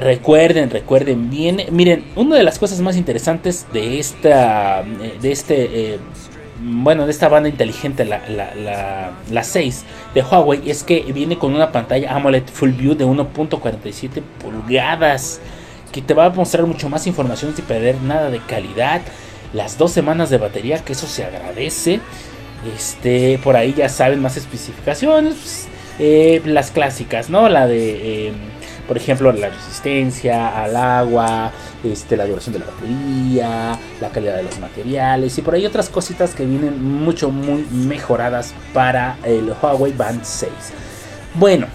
Recuerden, 0.00 0.70
recuerden 0.70 1.28
bien. 1.28 1.62
Miren, 1.72 2.06
una 2.16 2.36
de 2.36 2.42
las 2.42 2.58
cosas 2.58 2.80
más 2.80 2.96
interesantes 2.96 3.66
de 3.70 3.98
esta, 3.98 4.80
eh, 4.80 5.18
de 5.20 5.30
este, 5.30 5.92
eh, 5.94 5.98
bueno, 6.58 7.04
de 7.04 7.12
esta 7.12 7.28
banda 7.28 7.50
inteligente, 7.50 8.06
la, 8.06 8.26
la, 8.26 8.54
la, 8.54 9.10
la 9.30 9.44
6 9.44 9.84
de 10.14 10.22
Huawei, 10.22 10.70
es 10.70 10.84
que 10.84 11.00
viene 11.12 11.38
con 11.38 11.54
una 11.54 11.70
pantalla 11.70 12.14
AMOLED 12.14 12.44
Full 12.50 12.70
View 12.70 12.94
de 12.94 13.04
1.47 13.04 14.22
pulgadas, 14.42 15.38
que 15.92 16.00
te 16.00 16.14
va 16.14 16.26
a 16.26 16.30
mostrar 16.30 16.64
mucho 16.64 16.88
más 16.88 17.06
información 17.06 17.54
sin 17.54 17.66
perder 17.66 18.00
nada 18.00 18.30
de 18.30 18.40
calidad. 18.40 19.02
Las 19.52 19.76
dos 19.76 19.92
semanas 19.92 20.30
de 20.30 20.38
batería, 20.38 20.78
que 20.78 20.94
eso 20.94 21.06
se 21.08 21.24
agradece. 21.24 22.00
Este, 22.74 23.38
por 23.44 23.54
ahí 23.54 23.74
ya 23.76 23.90
saben 23.90 24.22
más 24.22 24.38
especificaciones. 24.38 25.34
pues, 25.34 25.68
eh, 26.02 26.40
las 26.46 26.70
clásicas, 26.70 27.28
¿no? 27.28 27.50
La 27.50 27.66
de 27.66 28.28
eh, 28.28 28.32
por 28.90 28.96
ejemplo, 28.96 29.30
la 29.30 29.50
resistencia 29.50 30.64
al 30.64 30.74
agua, 30.74 31.52
este, 31.84 32.16
la 32.16 32.26
duración 32.26 32.54
de 32.54 32.58
la 32.58 32.66
batería, 32.66 33.78
la 34.00 34.08
calidad 34.08 34.34
de 34.34 34.42
los 34.42 34.58
materiales 34.58 35.38
y 35.38 35.42
por 35.42 35.54
ahí 35.54 35.64
otras 35.64 35.88
cositas 35.88 36.34
que 36.34 36.44
vienen 36.44 36.82
mucho, 36.82 37.30
muy 37.30 37.64
mejoradas 37.70 38.52
para 38.74 39.16
el 39.22 39.54
Huawei 39.62 39.92
Band 39.92 40.24
6. 40.24 40.50
Bueno, 41.34 41.68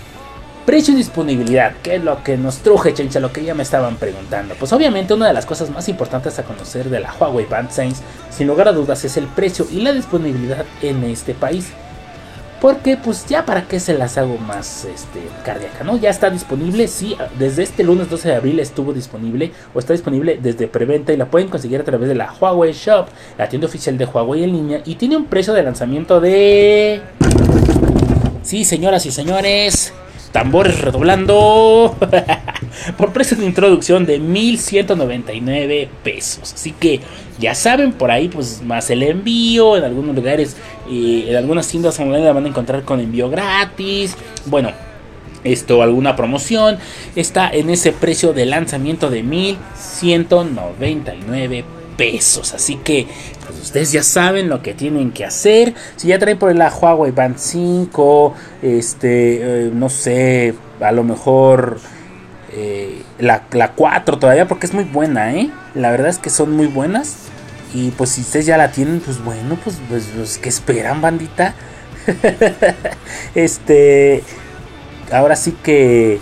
precio 0.66 0.94
y 0.94 0.98
disponibilidad, 0.98 1.78
que 1.82 1.96
es 1.96 2.04
lo 2.04 2.22
que 2.22 2.36
nos 2.36 2.58
truje, 2.58 2.94
chencha, 2.94 3.22
lo 3.22 3.32
que 3.32 3.46
ya 3.46 3.56
me 3.56 3.64
estaban 3.64 3.96
preguntando. 3.96 4.54
Pues 4.56 4.74
obviamente 4.74 5.14
una 5.14 5.28
de 5.28 5.34
las 5.34 5.46
cosas 5.46 5.70
más 5.70 5.88
importantes 5.88 6.38
a 6.38 6.44
conocer 6.44 6.90
de 6.90 7.00
la 7.00 7.14
Huawei 7.14 7.46
Band 7.46 7.70
6, 7.72 7.94
sin 8.30 8.48
lugar 8.48 8.68
a 8.68 8.74
dudas, 8.74 9.06
es 9.06 9.16
el 9.16 9.28
precio 9.28 9.66
y 9.72 9.80
la 9.80 9.94
disponibilidad 9.94 10.66
en 10.82 11.06
este 11.06 11.34
país. 11.34 11.72
Porque 12.66 12.98
pues 12.98 13.28
ya 13.28 13.46
para 13.46 13.68
qué 13.68 13.80
se 13.80 13.94
las 13.94 14.18
hago 14.18 14.40
más 14.40 14.86
este, 14.86 15.20
cardíaca, 15.46 15.84
¿no? 15.84 15.98
Ya 15.98 16.10
está 16.10 16.32
disponible, 16.32 16.88
sí, 16.88 17.16
desde 17.38 17.62
este 17.62 17.84
lunes 17.84 18.10
12 18.10 18.30
de 18.30 18.34
abril 18.34 18.60
estuvo 18.60 18.92
disponible 18.92 19.52
o 19.76 19.78
está 19.78 19.94
disponible 19.94 20.40
desde 20.42 20.68
preventa 20.68 21.14
y 21.14 21.18
la 21.18 21.28
pueden 21.28 21.48
conseguir 21.48 21.80
a 21.80 21.84
través 21.84 22.10
de 22.10 22.16
la 22.16 22.34
Huawei 22.34 22.74
Shop, 22.74 23.06
la 23.38 23.48
tienda 23.50 23.68
oficial 23.68 24.00
de 24.00 24.06
Huawei 24.06 24.46
en 24.46 24.54
línea 24.54 24.82
y 24.84 24.96
tiene 24.96 25.16
un 25.16 25.26
precio 25.26 25.54
de 25.54 25.62
lanzamiento 25.62 26.20
de... 26.20 27.02
Sí, 28.42 28.66
señoras 28.66 29.06
y 29.06 29.12
señores, 29.12 29.94
tambores 30.32 30.82
redoblando 30.82 31.96
por 32.98 33.14
precio 33.14 33.38
de 33.38 33.46
introducción 33.46 34.06
de 34.06 34.20
1199 34.20 35.88
pesos. 36.04 36.54
Así 36.54 36.72
que 36.72 37.00
ya 37.40 37.56
saben, 37.56 37.94
por 37.94 38.12
ahí 38.12 38.28
pues 38.30 38.62
más 38.64 38.90
el 38.90 39.04
envío, 39.04 39.78
en 39.78 39.84
algunos 39.84 40.16
lugares, 40.16 40.56
eh, 40.90 41.26
en 41.28 41.36
algunas 41.36 41.68
tiendas 41.68 42.00
online 42.00 42.26
la 42.26 42.34
van 42.34 42.46
a 42.46 42.50
encontrar 42.50 42.84
con 42.84 43.00
envío 43.00 43.30
gratis. 43.30 44.16
Bueno, 44.46 44.72
esto, 45.44 45.82
alguna 45.82 46.16
promoción, 46.16 46.78
está 47.16 47.50
en 47.50 47.70
ese 47.70 47.92
precio 47.92 48.32
de 48.34 48.46
lanzamiento 48.46 49.10
de 49.10 49.24
1199 49.24 51.66
pesos. 51.98 52.54
Así 52.54 52.78
que 52.78 53.08
pues 53.46 53.60
ustedes 53.60 53.92
ya 53.92 54.04
saben 54.04 54.50
lo 54.50 54.62
que 54.62 54.74
tienen 54.74 55.12
que 55.12 55.26
hacer. 55.26 55.74
Si 55.96 56.10
ya 56.10 56.20
traen 56.20 56.38
por 56.38 56.54
la 56.56 56.70
Huawei 56.70 57.12
Band 57.12 57.38
5, 57.38 58.34
este, 58.62 59.68
eh, 59.68 59.72
no 59.74 59.90
sé, 59.90 60.54
a 60.80 60.92
lo 60.92 61.04
mejor 61.04 61.80
eh, 62.56 63.04
la, 63.20 63.44
la 63.52 63.74
4 63.74 64.18
todavía, 64.18 64.48
porque 64.48 64.66
es 64.66 64.74
muy 64.74 64.86
buena, 64.86 65.34
¿eh? 65.34 65.52
La 65.74 65.92
verdad 65.92 66.08
es 66.08 66.18
que 66.18 66.30
son 66.30 66.52
muy 66.56 66.68
buenas. 66.68 67.18
Y 67.74 67.92
pues 67.92 68.12
si 68.12 68.22
ustedes 68.22 68.46
ya 68.46 68.58
la 68.58 68.72
tienen, 68.72 69.02
pues 69.02 69.24
bueno, 69.24 69.58
pues, 69.64 69.78
pues, 69.90 70.08
pues 70.16 70.38
¿qué 70.38 70.50
esperan, 70.50 71.02
bandita? 71.02 71.54
este, 73.36 74.24
ahora 75.12 75.36
sí 75.36 75.58
que, 75.62 76.20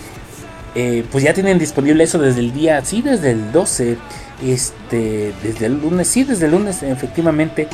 eh, 0.74 1.04
pues 1.12 1.22
ya 1.22 1.32
tienen 1.32 1.58
disponible 1.58 2.02
eso 2.02 2.18
desde 2.18 2.40
el 2.40 2.52
día, 2.52 2.84
sí, 2.84 3.02
desde 3.02 3.30
el 3.30 3.52
12 3.52 3.96
este 4.42 5.32
desde 5.42 5.66
el 5.66 5.80
lunes 5.80 6.08
sí 6.08 6.24
desde 6.24 6.46
el 6.46 6.52
lunes 6.52 6.82
efectivamente 6.82 7.68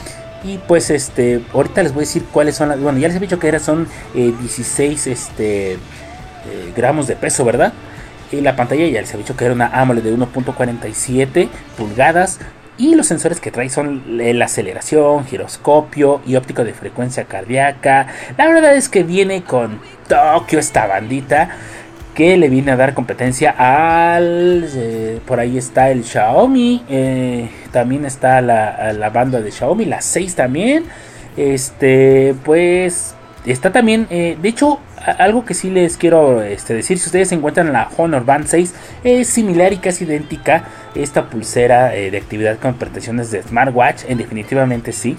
y 0.44 0.58
pues 0.58 0.90
este 0.90 1.42
ahorita 1.52 1.82
les 1.82 1.92
voy 1.92 2.00
a 2.00 2.06
decir 2.06 2.24
cuáles 2.30 2.56
son 2.56 2.68
las 2.68 2.80
bueno 2.80 2.98
ya 2.98 3.08
les 3.08 3.16
he 3.16 3.20
dicho 3.20 3.38
que 3.38 3.48
era 3.48 3.58
son 3.58 3.86
eh, 4.14 4.32
16 4.40 5.06
este 5.06 5.72
eh, 5.72 5.78
gramos 6.76 7.06
de 7.06 7.16
peso 7.16 7.44
verdad 7.44 7.72
y 8.32 8.40
la 8.40 8.56
pantalla 8.56 8.86
ya 8.86 9.00
les 9.00 9.12
he 9.14 9.18
dicho 9.18 9.36
que 9.36 9.44
era 9.44 9.54
una 9.54 9.66
AMOLED 9.66 10.02
de 10.02 10.16
1.47 10.16 11.48
pulgadas 11.76 12.38
y 12.78 12.94
los 12.94 13.06
sensores 13.06 13.40
que 13.40 13.50
trae 13.50 13.68
son 13.68 14.02
la 14.06 14.44
aceleración, 14.46 15.26
giroscopio 15.26 16.22
y 16.26 16.36
óptico 16.36 16.64
de 16.64 16.72
frecuencia 16.72 17.24
cardíaca. 17.24 18.06
La 18.38 18.46
verdad 18.46 18.74
es 18.74 18.88
que 18.88 19.02
viene 19.02 19.42
con 19.42 19.80
Tokio 20.08 20.58
esta 20.58 20.86
bandita 20.86 21.50
que 22.14 22.38
le 22.38 22.48
viene 22.48 22.72
a 22.72 22.76
dar 22.76 22.94
competencia 22.94 23.54
al 23.56 24.66
eh, 24.74 25.20
por 25.26 25.40
ahí 25.40 25.58
está 25.58 25.90
el 25.90 26.04
Xiaomi 26.04 26.84
eh, 26.88 27.48
también 27.70 28.04
está 28.04 28.40
la, 28.40 28.92
la, 28.92 29.10
banda 29.10 29.40
de 29.40 29.52
Xiaomi 29.52 29.84
la 29.84 30.00
6 30.00 30.34
también 30.34 30.84
este 31.36 32.34
pues 32.44 33.14
Está 33.46 33.72
también, 33.72 34.06
eh, 34.10 34.36
de 34.40 34.48
hecho, 34.50 34.80
algo 35.18 35.44
que 35.46 35.54
sí 35.54 35.70
les 35.70 35.96
quiero 35.96 36.42
este, 36.42 36.74
decir, 36.74 36.98
si 36.98 37.06
ustedes 37.06 37.32
encuentran 37.32 37.72
la 37.72 37.88
Honor 37.96 38.24
Band 38.24 38.46
6, 38.46 38.74
es 39.02 39.28
similar 39.28 39.72
y 39.72 39.78
casi 39.78 40.04
idéntica 40.04 40.64
esta 40.94 41.24
pulsera 41.30 41.96
eh, 41.96 42.10
de 42.10 42.18
actividad 42.18 42.58
con 42.58 42.74
prestaciones 42.74 43.30
de 43.30 43.42
smartwatch, 43.42 44.02
en 44.08 44.18
definitivamente 44.18 44.92
sí. 44.92 45.16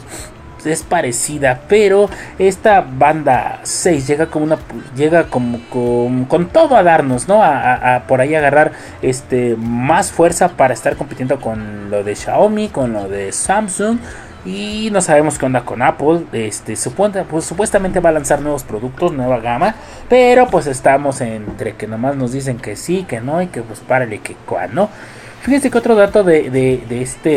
Es 0.63 0.83
parecida, 0.83 1.61
pero 1.67 2.07
esta 2.37 2.81
banda 2.81 3.61
6 3.63 4.05
llega 4.05 4.27
como 4.27 4.45
una 4.45 4.59
llega 4.95 5.23
como 5.23 5.59
con, 5.71 6.49
todo 6.49 6.75
a 6.75 6.83
darnos, 6.83 7.27
¿no? 7.27 7.41
A, 7.41 7.57
a- 7.73 7.95
a 7.95 8.03
por 8.05 8.21
ahí 8.21 8.35
agarrar 8.35 8.71
este 9.01 9.55
más 9.57 10.11
fuerza 10.11 10.49
para 10.49 10.75
estar 10.75 10.95
compitiendo 10.97 11.39
con 11.41 11.89
lo 11.89 12.03
de 12.03 12.15
Xiaomi, 12.15 12.69
con 12.69 12.93
lo 12.93 13.09
de 13.09 13.31
Samsung 13.31 13.97
y 14.45 14.89
no 14.91 15.01
sabemos 15.01 15.37
qué 15.37 15.45
onda 15.45 15.61
con 15.65 15.81
Apple. 15.81 16.21
Este, 16.33 16.75
pues, 17.29 17.45
supuestamente 17.45 17.99
va 17.99 18.09
a 18.09 18.13
lanzar 18.13 18.41
nuevos 18.41 18.63
productos, 18.63 19.13
nueva 19.13 19.39
gama. 19.39 19.75
Pero 20.09 20.47
pues 20.47 20.67
estamos 20.67 21.21
entre 21.21 21.75
que 21.75 21.87
nomás 21.87 22.15
nos 22.15 22.31
dicen 22.31 22.57
que 22.57 22.75
sí, 22.75 23.03
que 23.07 23.21
no. 23.21 23.41
Y 23.41 23.47
que 23.47 23.61
pues 23.61 23.79
párale 23.79 24.19
que 24.19 24.35
cual, 24.45 24.73
¿no? 24.73 24.89
Fíjense 25.41 25.69
que 25.71 25.77
otro 25.77 25.95
dato 25.95 26.23
de, 26.23 26.49
de- 26.49 26.83
de 26.87 27.01
este. 27.01 27.33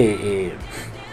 eh, 0.46 0.52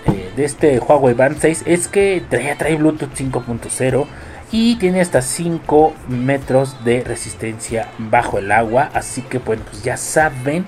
eh, 0.08 0.32
de 0.36 0.46
este 0.46 0.80
Huawei 0.80 1.14
Band 1.14 1.38
6 1.40 1.64
es 1.68 1.88
que 1.88 2.24
trae, 2.28 2.56
trae 2.56 2.76
Bluetooth 2.76 3.14
5.0 3.14 4.08
y 4.52 4.76
tiene 4.78 5.00
hasta 5.00 5.22
5 5.22 5.94
metros 6.08 6.84
de 6.84 7.04
resistencia 7.04 7.90
bajo 8.00 8.40
el 8.40 8.52
agua. 8.52 8.90
Así 8.94 9.22
que 9.22 9.38
bueno, 9.38 9.62
pues 9.70 9.84
ya 9.84 9.98
saben. 9.98 10.66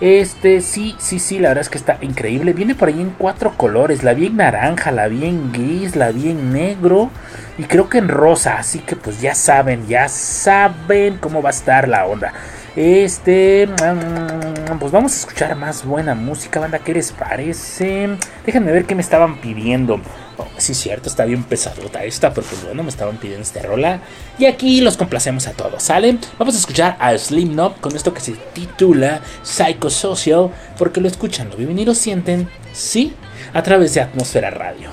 Este, 0.00 0.60
sí, 0.60 0.96
sí, 0.98 1.18
sí, 1.18 1.38
la 1.38 1.48
verdad 1.48 1.62
es 1.62 1.68
que 1.68 1.78
está 1.78 1.98
increíble. 2.00 2.52
Viene 2.52 2.74
por 2.74 2.88
ahí 2.88 3.00
en 3.00 3.10
cuatro 3.10 3.56
colores. 3.56 4.02
La 4.02 4.14
vi 4.14 4.26
en 4.26 4.36
naranja, 4.36 4.90
la 4.90 5.08
vi 5.08 5.24
en 5.24 5.52
gris, 5.52 5.96
la 5.96 6.10
vi 6.10 6.30
en 6.30 6.52
negro 6.52 7.10
y 7.58 7.64
creo 7.64 7.88
que 7.88 7.98
en 7.98 8.08
rosa. 8.08 8.58
Así 8.58 8.80
que 8.80 8.96
pues 8.96 9.20
ya 9.20 9.34
saben, 9.34 9.86
ya 9.86 10.08
saben 10.08 11.18
cómo 11.18 11.42
va 11.42 11.50
a 11.50 11.52
estar 11.52 11.88
la 11.88 12.06
onda. 12.06 12.32
Este, 12.76 13.68
mm, 13.68 14.78
pues 14.78 14.90
vamos 14.90 15.12
a 15.12 15.16
escuchar 15.16 15.54
más 15.54 15.84
buena 15.84 16.14
música, 16.14 16.58
banda. 16.58 16.80
¿Qué 16.80 16.92
les 16.92 17.12
parece? 17.12 18.16
Déjenme 18.44 18.72
ver 18.72 18.84
qué 18.84 18.94
me 18.96 19.02
estaban 19.02 19.40
pidiendo. 19.40 20.00
Oh, 20.36 20.46
sí, 20.56 20.74
cierto, 20.74 21.08
está 21.08 21.24
bien 21.24 21.44
pesadota 21.44 22.04
esta, 22.04 22.34
pero 22.34 22.46
pues 22.46 22.64
bueno, 22.64 22.82
me 22.82 22.88
estaban 22.88 23.16
pidiendo 23.18 23.42
esta 23.42 23.62
rola. 23.62 24.00
Y 24.38 24.46
aquí 24.46 24.80
los 24.80 24.96
complacemos 24.96 25.46
a 25.46 25.52
todos, 25.52 25.82
¿sale? 25.82 26.18
Vamos 26.38 26.56
a 26.56 26.58
escuchar 26.58 26.96
a 26.98 27.16
Slim 27.16 27.52
Knob 27.52 27.80
con 27.80 27.94
esto 27.94 28.12
que 28.12 28.20
se 28.20 28.32
titula 28.52 29.20
Psychosocial, 29.44 30.50
porque 30.76 31.00
lo 31.00 31.06
escuchan, 31.06 31.50
lo 31.50 31.56
viven 31.56 31.78
y 31.78 31.84
lo 31.84 31.94
sienten, 31.94 32.48
sí, 32.72 33.14
a 33.52 33.62
través 33.62 33.94
de 33.94 34.00
Atmósfera 34.00 34.50
Radio. 34.50 34.90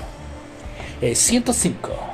Eh, 1.01 1.15
105. 1.15 2.10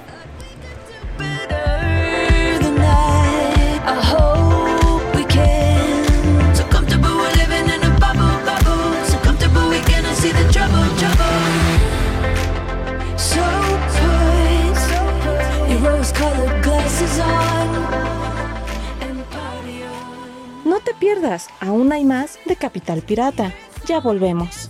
No 20.66 20.80
te 20.80 20.93
pierdas, 20.93 21.48
aún 21.60 21.91
hay 21.91 22.04
más 22.04 22.38
de 22.45 22.56
Capital 22.56 23.02
Pirata. 23.02 23.54
Ya 23.86 24.00
volvemos. 24.00 24.70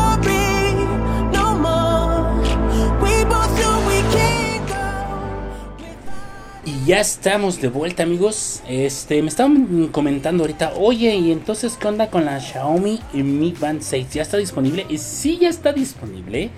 ya 6.85 6.99
estamos 6.99 7.61
de 7.61 7.67
vuelta, 7.67 8.03
amigos. 8.03 8.61
Este, 8.67 9.21
me 9.21 9.27
estaban 9.27 9.87
comentando 9.89 10.43
ahorita, 10.43 10.73
oye, 10.77 11.15
y 11.15 11.31
entonces, 11.31 11.77
¿qué 11.79 11.87
onda 11.87 12.09
con 12.09 12.25
la 12.25 12.39
Xiaomi 12.39 12.99
Mi 13.13 13.51
Band 13.51 13.81
6? 13.81 14.09
¿Ya 14.11 14.21
está 14.21 14.37
disponible? 14.37 14.85
Y 14.89 14.97
sí, 14.97 15.37
ya 15.39 15.49
está 15.49 15.73
disponible. 15.73 16.49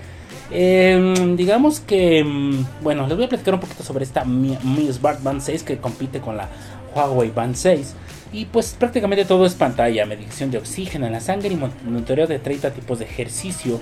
Eh, 0.51 1.33
digamos 1.37 1.79
que, 1.79 2.23
mm, 2.23 2.83
bueno, 2.83 3.07
les 3.07 3.17
voy 3.17 3.25
a 3.25 3.29
platicar 3.29 3.53
un 3.55 3.59
poquito 3.59 3.83
sobre 3.83 4.03
esta 4.05 4.23
Mi, 4.23 4.57
Mi 4.63 4.91
Smart 4.91 5.21
Band 5.21 5.41
6 5.41 5.63
que 5.63 5.77
compite 5.77 6.19
con 6.19 6.37
la 6.37 6.47
Huawei 6.95 7.31
Band 7.31 7.55
6. 7.55 7.95
Y 8.31 8.45
pues 8.45 8.75
prácticamente 8.77 9.25
todo 9.25 9.45
es 9.45 9.53
pantalla, 9.53 10.05
medición 10.05 10.51
de 10.51 10.57
oxígeno 10.57 11.05
en 11.05 11.11
la 11.11 11.19
sangre 11.19 11.49
y 11.49 11.85
monitoreo 11.85 12.27
de 12.27 12.39
30 12.39 12.71
tipos 12.71 12.99
de 12.99 13.05
ejercicio. 13.05 13.81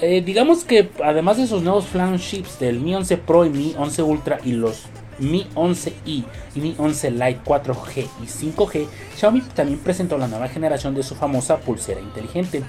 Eh, 0.00 0.22
digamos 0.24 0.64
que 0.64 0.90
además 1.04 1.36
de 1.36 1.46
sus 1.46 1.62
nuevos 1.62 1.86
flagships 1.86 2.58
del 2.58 2.80
Mi 2.80 2.94
11 2.94 3.18
Pro 3.18 3.44
y 3.44 3.50
Mi 3.50 3.74
11 3.76 4.02
Ultra 4.02 4.38
y 4.44 4.52
los 4.52 4.84
Mi 5.20 5.46
11i 5.54 6.24
y 6.54 6.60
Mi 6.60 6.74
11 6.76 7.10
Lite 7.12 7.40
4G 7.44 8.06
y 8.22 8.26
5G, 8.26 8.86
Xiaomi 9.16 9.40
también 9.54 9.78
presentó 9.78 10.18
la 10.18 10.28
nueva 10.28 10.48
generación 10.48 10.94
de 10.94 11.02
su 11.02 11.14
famosa 11.14 11.58
pulsera 11.58 12.00
inteligente, 12.00 12.62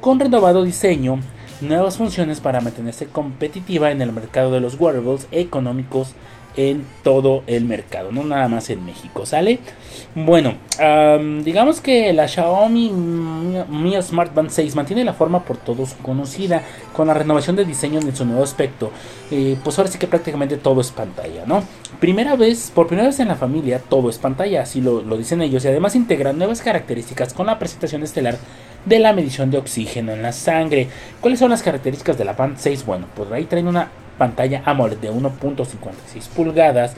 con 0.00 0.18
renovado 0.20 0.64
diseño, 0.64 1.20
nuevas 1.60 1.96
funciones 1.96 2.40
para 2.40 2.60
mantenerse 2.60 3.06
competitiva 3.06 3.90
en 3.92 4.02
el 4.02 4.12
mercado 4.12 4.50
de 4.50 4.60
los 4.60 4.74
wearables 4.80 5.28
económicos 5.30 6.08
en 6.54 6.84
todo 7.02 7.42
el 7.46 7.64
mercado, 7.64 8.12
no 8.12 8.24
nada 8.24 8.46
más 8.46 8.68
en 8.68 8.84
México, 8.84 9.24
¿sale? 9.24 9.58
Bueno, 10.14 10.56
am, 10.78 11.42
digamos 11.44 11.80
que 11.80 12.12
la 12.12 12.28
Xiaomi 12.28 12.90
Mi- 12.90 13.64
Mi 13.70 14.02
Smart 14.02 14.34
Band 14.34 14.50
6 14.50 14.74
mantiene 14.76 15.02
la 15.02 15.14
forma 15.14 15.44
por 15.46 15.56
todos 15.56 15.94
conocida, 16.02 16.62
con 16.92 17.06
la 17.06 17.14
renovación 17.14 17.56
de 17.56 17.64
diseño 17.64 18.00
en 18.00 18.14
su 18.14 18.26
nuevo 18.26 18.42
aspecto. 18.42 18.90
Eh, 19.30 19.56
pues 19.64 19.78
ahora 19.78 19.90
sí 19.90 19.98
que 19.98 20.06
prácticamente 20.06 20.58
todo 20.58 20.82
es 20.82 20.90
pantalla, 20.90 21.44
¿no? 21.46 21.62
Primera 22.02 22.34
vez, 22.34 22.72
por 22.74 22.88
primera 22.88 23.06
vez 23.06 23.20
en 23.20 23.28
la 23.28 23.36
familia, 23.36 23.78
todo 23.78 24.10
es 24.10 24.18
pantalla, 24.18 24.62
así 24.62 24.80
lo, 24.80 25.02
dicen 25.16 25.40
ellos, 25.40 25.64
y 25.64 25.68
además 25.68 25.94
integra 25.94 26.32
nuevas 26.32 26.60
características 26.60 27.32
con 27.32 27.46
la 27.46 27.60
presentación 27.60 28.02
estelar 28.02 28.38
de 28.84 28.98
la 28.98 29.12
medición 29.12 29.52
de 29.52 29.58
oxígeno 29.58 30.10
en 30.10 30.20
la 30.20 30.32
sangre. 30.32 30.88
¿Cuáles 31.20 31.38
son 31.38 31.50
las 31.50 31.62
características 31.62 32.18
de 32.18 32.24
la 32.24 32.32
Band 32.32 32.56
6? 32.58 32.86
Bueno, 32.86 33.06
pues 33.14 33.30
ahí 33.30 33.44
traen 33.44 33.68
una 33.68 33.88
pantalla 34.18 34.62
AMOLED 34.64 34.96
de 34.96 35.12
1.56 35.12 36.26
pulgadas, 36.34 36.96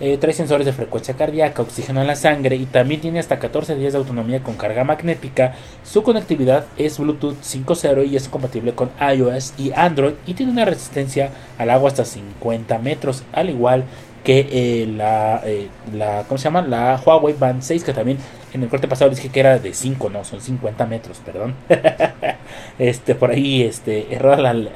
eh, 0.00 0.16
trae 0.16 0.32
sensores 0.32 0.66
de 0.66 0.72
frecuencia 0.72 1.14
cardíaca, 1.14 1.62
oxígeno 1.62 2.00
en 2.00 2.08
la 2.08 2.16
sangre 2.16 2.56
y 2.56 2.64
también 2.64 3.00
tiene 3.00 3.20
hasta 3.20 3.38
14 3.38 3.76
días 3.76 3.92
de 3.92 4.00
autonomía 4.00 4.42
con 4.42 4.56
carga 4.56 4.82
magnética. 4.82 5.54
Su 5.84 6.02
conectividad 6.02 6.64
es 6.76 6.98
Bluetooth 6.98 7.36
5.0 7.40 8.08
y 8.08 8.16
es 8.16 8.28
compatible 8.28 8.74
con 8.74 8.90
iOS 8.98 9.54
y 9.58 9.70
Android 9.76 10.14
y 10.26 10.34
tiene 10.34 10.50
una 10.50 10.64
resistencia 10.64 11.30
al 11.58 11.70
agua 11.70 11.90
hasta 11.90 12.04
50 12.04 12.78
metros, 12.78 13.22
al 13.32 13.50
igual 13.50 13.84
que 14.24 14.48
eh, 14.50 14.86
la, 14.86 15.40
eh, 15.44 15.68
la, 15.94 16.24
¿cómo 16.28 16.38
se 16.38 16.44
llama? 16.44 16.62
La 16.62 17.00
Huawei 17.04 17.34
Band 17.34 17.62
6, 17.62 17.84
que 17.84 17.92
también 17.92 18.18
en 18.52 18.62
el 18.62 18.68
corte 18.68 18.88
pasado 18.88 19.10
dije 19.10 19.28
que 19.28 19.40
era 19.40 19.58
de 19.58 19.72
5, 19.72 20.10
no, 20.10 20.24
son 20.24 20.40
50 20.40 20.86
metros, 20.86 21.18
perdón. 21.24 21.54
este, 22.78 23.14
por 23.14 23.30
ahí, 23.30 23.62
este, 23.62 24.14
error 24.14 24.44
al, 24.44 24.70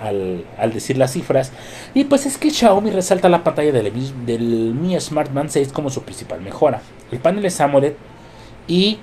al, 0.00 0.44
al, 0.58 0.72
decir 0.72 0.96
las 0.96 1.12
cifras. 1.12 1.52
Y 1.94 2.04
pues 2.04 2.26
es 2.26 2.38
que 2.38 2.50
Xiaomi 2.50 2.90
resalta 2.90 3.28
la 3.28 3.44
pantalla 3.44 3.72
del, 3.72 3.92
del 4.24 4.74
Mi 4.74 4.98
Smart 4.98 5.32
Band 5.32 5.50
6 5.50 5.72
como 5.72 5.90
su 5.90 6.02
principal 6.02 6.40
mejora. 6.40 6.80
El 7.12 7.18
panel 7.18 7.44
es 7.44 7.60
AMOLED 7.60 7.94
y 8.66 8.98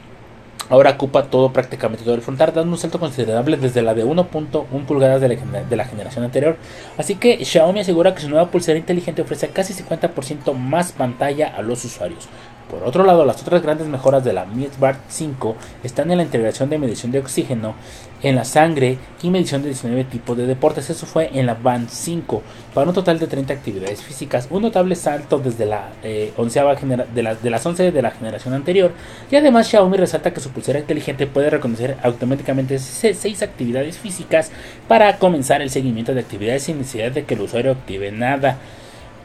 ahora 0.69 0.91
ocupa 0.91 1.23
todo 1.23 1.51
prácticamente 1.53 2.03
todo 2.03 2.15
el 2.15 2.21
frontal, 2.21 2.51
dando 2.53 2.71
un 2.71 2.77
salto 2.77 2.99
considerable 2.99 3.57
desde 3.57 3.81
la 3.81 3.93
de 3.93 4.05
1.1 4.05 4.85
pulgadas 4.85 5.21
de 5.21 5.29
la, 5.29 5.63
de 5.63 5.75
la 5.75 5.85
generación 5.85 6.23
anterior. 6.23 6.57
Así 6.97 7.15
que 7.15 7.43
Xiaomi 7.43 7.79
asegura 7.79 8.13
que 8.13 8.21
su 8.21 8.29
nueva 8.29 8.51
pulsera 8.51 8.77
inteligente 8.77 9.21
ofrece 9.21 9.49
casi 9.49 9.73
50% 9.73 10.53
más 10.53 10.91
pantalla 10.91 11.47
a 11.47 11.61
los 11.61 11.83
usuarios. 11.85 12.27
Por 12.69 12.83
otro 12.83 13.05
lado, 13.05 13.23
las 13.23 13.41
otras 13.41 13.61
grandes 13.61 13.87
mejoras 13.87 14.25
de 14.25 14.33
la 14.33 14.45
Mi 14.45 14.65
Smart 14.65 14.99
5 15.07 15.55
están 15.83 16.11
en 16.11 16.17
la 16.17 16.23
integración 16.23 16.69
de 16.69 16.77
medición 16.77 17.13
de 17.13 17.19
oxígeno 17.19 17.75
en 18.21 18.35
la 18.35 18.43
sangre 18.43 18.97
y 19.23 19.29
medición 19.29 19.61
de 19.61 19.69
19 19.69 20.03
tipos 20.03 20.35
de 20.35 20.45
deportes. 20.45 20.89
Eso 20.89 21.05
fue 21.05 21.29
en 21.33 21.45
la 21.45 21.53
Band 21.53 21.87
5 21.89 22.41
para 22.73 22.89
un 22.89 22.93
total 22.93 23.19
de 23.19 23.27
30 23.27 23.53
actividades 23.53 24.01
físicas. 24.01 24.47
Un 24.49 24.63
notable 24.63 24.95
salto 24.95 25.39
desde 25.39 25.65
la 25.65 25.91
eh, 26.03 26.33
onceava 26.35 26.75
de, 26.75 27.37
de 27.41 27.49
las 27.49 27.65
11 27.65 27.91
de 27.91 28.01
la 28.01 28.11
generación 28.11 28.53
anterior. 28.53 28.91
Y 29.31 29.37
además 29.37 29.69
Xiaomi 29.69 29.95
resalta 29.95 30.33
que 30.33 30.41
su 30.41 30.49
pulsera 30.49 30.79
inteligente 30.79 31.25
puede 31.25 31.49
reconocer 31.49 31.95
automáticamente 32.03 32.79
6 32.79 33.43
actividades 33.43 33.97
físicas 33.97 34.51
para 34.89 35.19
comenzar 35.19 35.61
el 35.61 35.69
seguimiento 35.69 36.13
de 36.13 36.19
actividades 36.19 36.63
sin 36.63 36.79
necesidad 36.79 37.13
de 37.13 37.23
que 37.23 37.35
el 37.35 37.41
usuario 37.41 37.71
active 37.71 38.11
nada. 38.11 38.57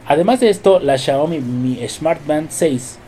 Además 0.07 0.38
de 0.38 0.51
esto, 0.51 0.78
la 0.78 0.97
Xiaomi 0.97 1.40
Mi 1.40 1.88
Smart 1.88 2.24
Band 2.26 2.51
6 2.51 2.99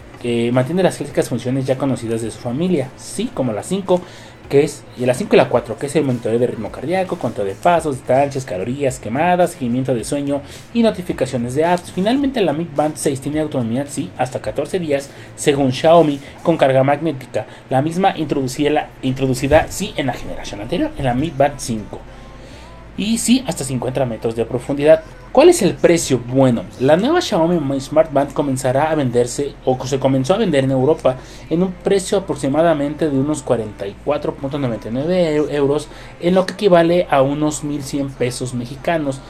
mantiene 0.52 0.82
las 0.82 0.96
clásicas 0.96 1.28
funciones 1.28 1.66
ya 1.66 1.76
conocidas 1.76 2.22
de 2.22 2.30
su 2.30 2.38
familia, 2.38 2.88
sí, 2.96 3.30
como 3.32 3.52
la 3.52 3.62
5, 3.62 4.00
que 4.48 4.62
es 4.62 4.84
y 4.98 5.06
la 5.06 5.14
5 5.14 5.34
y 5.34 5.38
la 5.38 5.48
4, 5.48 5.78
que 5.78 5.86
es 5.86 5.96
el 5.96 6.04
monitoreo 6.04 6.38
de 6.38 6.46
ritmo 6.46 6.70
cardíaco, 6.70 7.18
control 7.18 7.48
de 7.48 7.54
pasos, 7.54 7.96
distancias, 7.96 8.44
calorías 8.44 8.98
quemadas, 8.98 9.52
seguimiento 9.52 9.94
de 9.94 10.04
sueño 10.04 10.42
y 10.72 10.82
notificaciones 10.82 11.54
de 11.54 11.64
apps. 11.64 11.92
Finalmente 11.92 12.40
la 12.40 12.52
Mi 12.52 12.68
Band 12.74 12.96
6 12.96 13.20
tiene 13.20 13.40
autonomía, 13.40 13.86
sí, 13.86 14.10
hasta 14.16 14.40
14 14.40 14.78
días, 14.78 15.10
según 15.36 15.72
Xiaomi, 15.72 16.20
con 16.42 16.56
carga 16.56 16.84
magnética, 16.84 17.46
la 17.70 17.82
misma 17.82 18.16
introducida, 18.16 18.90
introducida 19.02 19.66
sí 19.68 19.94
en 19.96 20.06
la 20.06 20.12
generación 20.14 20.60
anterior, 20.60 20.90
en 20.98 21.04
la 21.04 21.14
Mi 21.14 21.30
Band 21.30 21.58
5 21.58 22.00
y 22.96 23.18
sí 23.18 23.44
hasta 23.46 23.64
50 23.64 24.04
metros 24.06 24.36
de 24.36 24.44
profundidad. 24.44 25.02
¿Cuál 25.34 25.48
es 25.48 25.62
el 25.62 25.74
precio? 25.74 26.20
Bueno, 26.28 26.62
la 26.78 26.96
nueva 26.96 27.20
Xiaomi 27.20 27.58
Mi 27.58 27.80
Smart 27.80 28.12
Band 28.12 28.32
comenzará 28.32 28.92
a 28.92 28.94
venderse 28.94 29.56
o 29.64 29.84
se 29.84 29.98
comenzó 29.98 30.34
a 30.34 30.38
vender 30.38 30.62
en 30.62 30.70
Europa 30.70 31.16
en 31.50 31.64
un 31.64 31.72
precio 31.72 32.18
aproximadamente 32.18 33.10
de 33.10 33.18
unos 33.18 33.44
44.99 33.44 35.50
euros, 35.50 35.88
en 36.20 36.36
lo 36.36 36.46
que 36.46 36.52
equivale 36.52 37.08
a 37.10 37.22
unos 37.22 37.64
1100 37.64 38.10
pesos 38.10 38.54
mexicanos. 38.54 39.20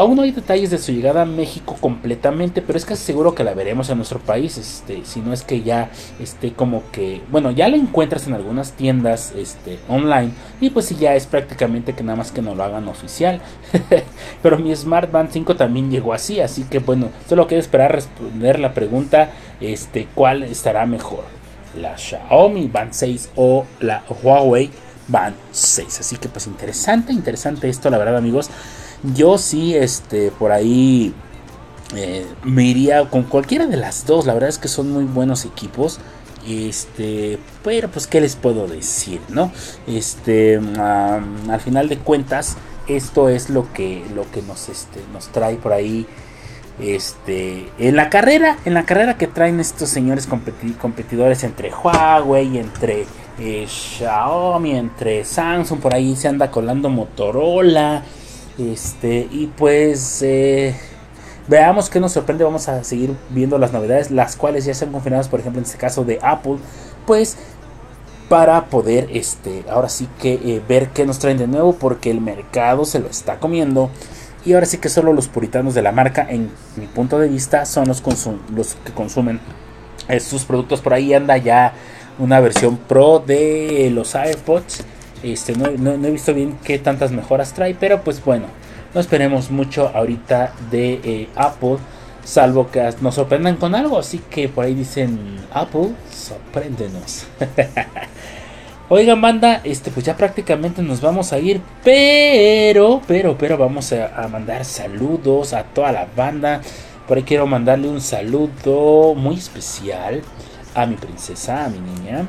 Aún 0.00 0.16
no 0.16 0.22
hay 0.22 0.30
detalles 0.32 0.70
de 0.70 0.78
su 0.78 0.92
llegada 0.92 1.20
a 1.20 1.26
México 1.26 1.76
completamente, 1.78 2.62
pero 2.62 2.78
es 2.78 2.86
casi 2.86 3.04
seguro 3.04 3.34
que 3.34 3.44
la 3.44 3.52
veremos 3.52 3.90
en 3.90 3.98
nuestro 3.98 4.18
país, 4.18 4.56
este, 4.56 5.04
si 5.04 5.20
no 5.20 5.34
es 5.34 5.42
que 5.42 5.60
ya 5.60 5.90
esté 6.18 6.54
como 6.54 6.90
que, 6.90 7.20
bueno, 7.30 7.50
ya 7.50 7.68
la 7.68 7.76
encuentras 7.76 8.26
en 8.26 8.32
algunas 8.32 8.72
tiendas 8.72 9.34
este, 9.36 9.78
online 9.90 10.30
y 10.58 10.70
pues 10.70 10.86
sí 10.86 10.96
ya 10.98 11.14
es 11.16 11.26
prácticamente 11.26 11.92
que 11.92 12.02
nada 12.02 12.16
más 12.16 12.32
que 12.32 12.40
no 12.40 12.54
lo 12.54 12.64
hagan 12.64 12.88
oficial. 12.88 13.42
pero 14.42 14.58
mi 14.58 14.74
Smart 14.74 15.12
Band 15.12 15.32
5 15.32 15.56
también 15.56 15.90
llegó 15.90 16.14
así, 16.14 16.40
así 16.40 16.64
que 16.64 16.78
bueno, 16.78 17.10
solo 17.28 17.46
quiero 17.46 17.60
esperar 17.60 17.92
responder 17.92 18.58
la 18.58 18.72
pregunta, 18.72 19.32
este, 19.60 20.08
¿cuál 20.14 20.44
estará 20.44 20.86
mejor? 20.86 21.24
¿La 21.78 21.98
Xiaomi 21.98 22.68
Band 22.68 22.94
6 22.94 23.32
o 23.36 23.66
la 23.80 24.02
Huawei 24.22 24.70
Band 25.08 25.36
6? 25.50 26.00
Así 26.00 26.16
que 26.16 26.30
pues 26.30 26.46
interesante, 26.46 27.12
interesante 27.12 27.68
esto, 27.68 27.90
la 27.90 27.98
verdad 27.98 28.16
amigos. 28.16 28.48
Yo 29.02 29.38
sí, 29.38 29.74
este, 29.74 30.30
por 30.30 30.52
ahí 30.52 31.14
eh, 31.96 32.26
me 32.44 32.64
iría 32.64 33.08
con 33.08 33.22
cualquiera 33.24 33.66
de 33.66 33.76
las 33.76 34.06
dos. 34.06 34.26
La 34.26 34.34
verdad 34.34 34.48
es 34.50 34.58
que 34.58 34.68
son 34.68 34.92
muy 34.92 35.04
buenos 35.04 35.44
equipos. 35.44 35.98
Este, 36.48 37.38
pero 37.62 37.90
pues, 37.90 38.06
¿qué 38.06 38.20
les 38.20 38.34
puedo 38.34 38.66
decir, 38.66 39.20
no? 39.28 39.52
Este, 39.86 40.58
al 40.78 41.60
final 41.60 41.88
de 41.90 41.98
cuentas, 41.98 42.56
esto 42.88 43.28
es 43.28 43.50
lo 43.50 43.70
que, 43.74 44.02
lo 44.14 44.30
que 44.30 44.40
nos, 44.42 44.70
este, 44.70 45.00
nos 45.12 45.28
trae 45.28 45.56
por 45.56 45.74
ahí 45.74 46.06
este, 46.80 47.70
en 47.78 47.94
la 47.94 48.08
carrera, 48.08 48.56
en 48.64 48.72
la 48.72 48.86
carrera 48.86 49.18
que 49.18 49.26
traen 49.26 49.60
estos 49.60 49.90
señores 49.90 50.26
competi- 50.28 50.76
competidores 50.78 51.44
entre 51.44 51.70
Huawei, 51.74 52.56
entre 52.56 53.04
eh, 53.38 53.66
Xiaomi, 53.68 54.76
entre 54.76 55.26
Samsung, 55.26 55.78
por 55.78 55.94
ahí 55.94 56.16
se 56.16 56.28
anda 56.28 56.50
colando 56.50 56.88
Motorola, 56.88 58.02
este, 58.60 59.28
y 59.30 59.46
pues 59.56 60.22
eh, 60.22 60.74
veamos 61.48 61.88
qué 61.88 62.00
nos 62.00 62.12
sorprende, 62.12 62.44
vamos 62.44 62.68
a 62.68 62.84
seguir 62.84 63.14
viendo 63.30 63.58
las 63.58 63.72
novedades, 63.72 64.10
las 64.10 64.36
cuales 64.36 64.64
ya 64.64 64.72
están 64.72 64.92
confirmadas, 64.92 65.28
por 65.28 65.40
ejemplo, 65.40 65.60
en 65.60 65.64
este 65.64 65.78
caso 65.78 66.04
de 66.04 66.18
Apple, 66.22 66.58
pues 67.06 67.36
para 68.28 68.66
poder 68.66 69.08
este 69.12 69.64
ahora 69.68 69.88
sí 69.88 70.08
que 70.20 70.34
eh, 70.34 70.62
ver 70.68 70.90
qué 70.90 71.04
nos 71.04 71.18
traen 71.18 71.36
de 71.36 71.48
nuevo 71.48 71.72
porque 71.72 72.12
el 72.12 72.20
mercado 72.20 72.84
se 72.84 73.00
lo 73.00 73.08
está 73.08 73.40
comiendo. 73.40 73.90
Y 74.44 74.54
ahora 74.54 74.66
sí 74.66 74.78
que 74.78 74.88
solo 74.88 75.12
los 75.12 75.28
puritanos 75.28 75.74
de 75.74 75.82
la 75.82 75.92
marca 75.92 76.26
en 76.30 76.50
mi 76.76 76.86
punto 76.86 77.18
de 77.18 77.28
vista 77.28 77.66
son 77.66 77.88
los, 77.88 78.00
que 78.00 78.92
consumen 78.94 79.40
estos 80.08 80.44
productos. 80.44 80.80
Por 80.80 80.94
ahí 80.94 81.12
anda 81.12 81.36
ya 81.36 81.74
una 82.18 82.40
versión 82.40 82.76
pro 82.76 83.18
de 83.18 83.90
los 83.92 84.14
AirPods 84.14 84.84
este 85.22 85.54
no, 85.54 85.70
no- 85.70 86.06
he 86.06 86.10
visto 86.10 86.34
bien 86.34 86.58
qué 86.64 86.78
tantas 86.78 87.12
mejoras 87.12 87.52
trae 87.54 87.74
pero 87.78 88.02
pues 88.02 88.24
bueno 88.24 88.46
no 88.94 89.00
esperemos 89.00 89.50
mucho 89.50 89.88
ahorita 89.94 90.52
de 90.70 91.00
eh, 91.04 91.28
Apple 91.36 91.78
salvo 92.24 92.70
que 92.70 92.90
nos 93.00 93.14
sorprendan 93.14 93.56
con 93.56 93.74
algo 93.74 93.98
así 93.98 94.20
que 94.30 94.48
por 94.48 94.64
ahí 94.64 94.74
dicen 94.74 95.18
Apple 95.52 95.90
sorpréndenos 96.12 97.26
Oigan, 98.88 99.20
banda, 99.20 99.60
este, 99.62 99.90
pues 99.92 100.04
ya 100.04 100.16
prácticamente 100.16 100.82
nos 100.82 101.00
vamos 101.00 101.32
a 101.32 101.38
ir, 101.38 101.60
pero, 101.84 103.00
pero, 103.06 103.38
pero 103.38 103.56
vamos 103.56 103.92
a, 103.92 104.08
a 104.24 104.26
mandar 104.26 104.64
saludos 104.64 105.52
a 105.52 105.62
toda 105.62 105.92
la 105.92 106.08
banda. 106.16 106.60
Por 107.06 107.16
ahí 107.16 107.22
quiero 107.22 107.46
mandarle 107.46 107.88
un 107.88 108.00
saludo 108.00 109.14
muy 109.14 109.36
especial 109.36 110.22
a 110.74 110.86
mi 110.86 110.96
princesa, 110.96 111.64
a 111.66 111.68
mi 111.68 111.78
niña, 111.78 112.26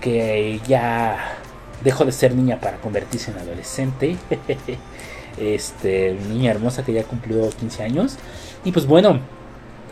que 0.00 0.60
ya 0.68 1.38
dejó 1.84 2.04
de 2.04 2.12
ser 2.12 2.34
niña 2.34 2.60
para 2.60 2.78
convertirse 2.78 3.30
en 3.30 3.38
adolescente. 3.38 4.16
Este, 5.38 6.16
niña 6.30 6.50
hermosa 6.50 6.82
que 6.82 6.94
ya 6.94 7.04
cumplió 7.04 7.50
15 7.50 7.82
años. 7.82 8.16
Y 8.64 8.72
pues 8.72 8.86
bueno, 8.86 9.20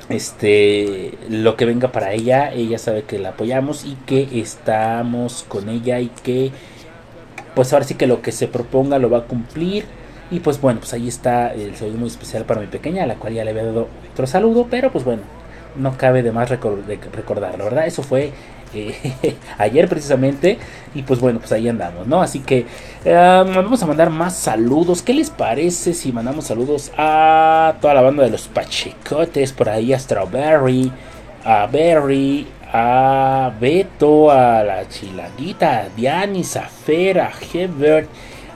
este 0.09 1.17
lo 1.29 1.57
que 1.57 1.65
venga 1.65 1.91
para 1.93 2.13
ella 2.13 2.53
ella 2.53 2.79
sabe 2.79 3.05
que 3.05 3.19
la 3.19 3.31
apoyamos 3.31 3.85
y 3.85 3.97
que 4.07 4.29
estamos 4.41 5.45
con 5.49 5.69
ella 5.69 6.01
y 6.01 6.09
que 6.09 6.51
pues 7.55 7.73
ahora 7.73 7.85
sí 7.85 7.95
que 7.95 8.07
lo 8.07 8.21
que 8.21 8.33
se 8.33 8.49
proponga 8.49 8.99
lo 8.99 9.09
va 9.09 9.19
a 9.19 9.25
cumplir 9.25 9.85
y 10.31 10.41
pues 10.41 10.61
bueno 10.61 10.81
pues 10.81 10.93
ahí 10.93 11.09
está 11.09 11.55
el 11.55 11.75
saludo 11.77 11.99
muy 11.99 12.09
especial 12.09 12.45
para 12.45 12.61
mi 12.61 12.67
pequeña 12.67 13.05
a 13.05 13.07
la 13.07 13.15
cual 13.15 13.33
ya 13.33 13.45
le 13.45 13.51
había 13.51 13.65
dado 13.65 13.89
otro 14.13 14.27
saludo 14.27 14.67
pero 14.71 14.93
pues 14.93 15.05
bueno 15.05 15.23
no 15.77 15.97
cabe 15.97 16.23
de 16.23 16.33
más 16.33 16.51
recordarlo 16.51 17.65
verdad 17.65 17.87
eso 17.87 18.03
fue 18.03 18.33
ayer 19.59 19.89
precisamente 19.89 20.59
y 20.95 21.03
pues 21.03 21.21
bueno 21.21 21.39
pues 21.39 21.53
ahí 21.53 21.69
andamos 21.69 22.07
no 22.07 22.23
así 22.23 22.41
que 22.41 22.67
eh, 23.07 23.13
vamos 23.15 23.83
a 23.83 23.87
mandar 23.87 24.09
más 24.09 24.35
saludos. 24.35 25.03
Qué 25.03 25.13
les 25.13 25.29
parece 25.29 25.93
si 25.93 26.11
mandamos 26.11 26.47
saludos 26.47 26.91
a 26.97 27.75
toda 27.81 27.93
la 27.93 28.01
banda 28.01 28.23
de 28.25 28.31
los 28.31 28.49
pachecotes 28.49 29.53
por 29.53 29.69
ahí 29.69 29.93
a 29.93 29.99
Strawberry 29.99 30.91
a 31.45 31.67
Berry 31.67 32.47
a 32.73 33.53
Beto 33.61 34.31
a 34.31 34.63
la 34.63 34.89
chilanguita 34.89 35.81
a 35.81 35.89
Dianis 35.91 36.57
a 36.57 36.63
Fer 36.63 37.21
a 37.21 37.31
Hebert 37.53 38.09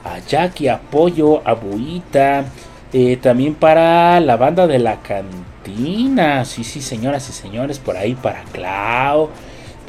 a 0.03 0.17
Jackie 0.27 0.67
a 0.67 0.79
Pollo 0.79 1.47
a 1.47 1.53
Buita 1.53 2.45
eh, 2.91 3.17
también 3.17 3.53
para 3.53 4.19
la 4.19 4.35
banda 4.35 4.65
de 4.65 4.79
la 4.79 4.99
cantina. 5.01 6.43
Sí 6.43 6.63
sí 6.63 6.81
señoras 6.81 7.29
y 7.29 7.33
señores 7.33 7.77
por 7.77 7.97
ahí 7.97 8.15
para 8.15 8.43
Clau 8.45 9.29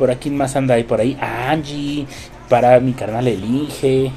por 0.01 0.11
aquí 0.11 0.31
más 0.31 0.57
anda 0.57 0.77
ahí 0.77 0.85
por 0.85 0.99
ahí 0.99 1.15
Angie 1.21 2.07
para 2.49 2.81
mi 2.81 2.95
carnal 2.95 3.29
Elige 3.29 4.11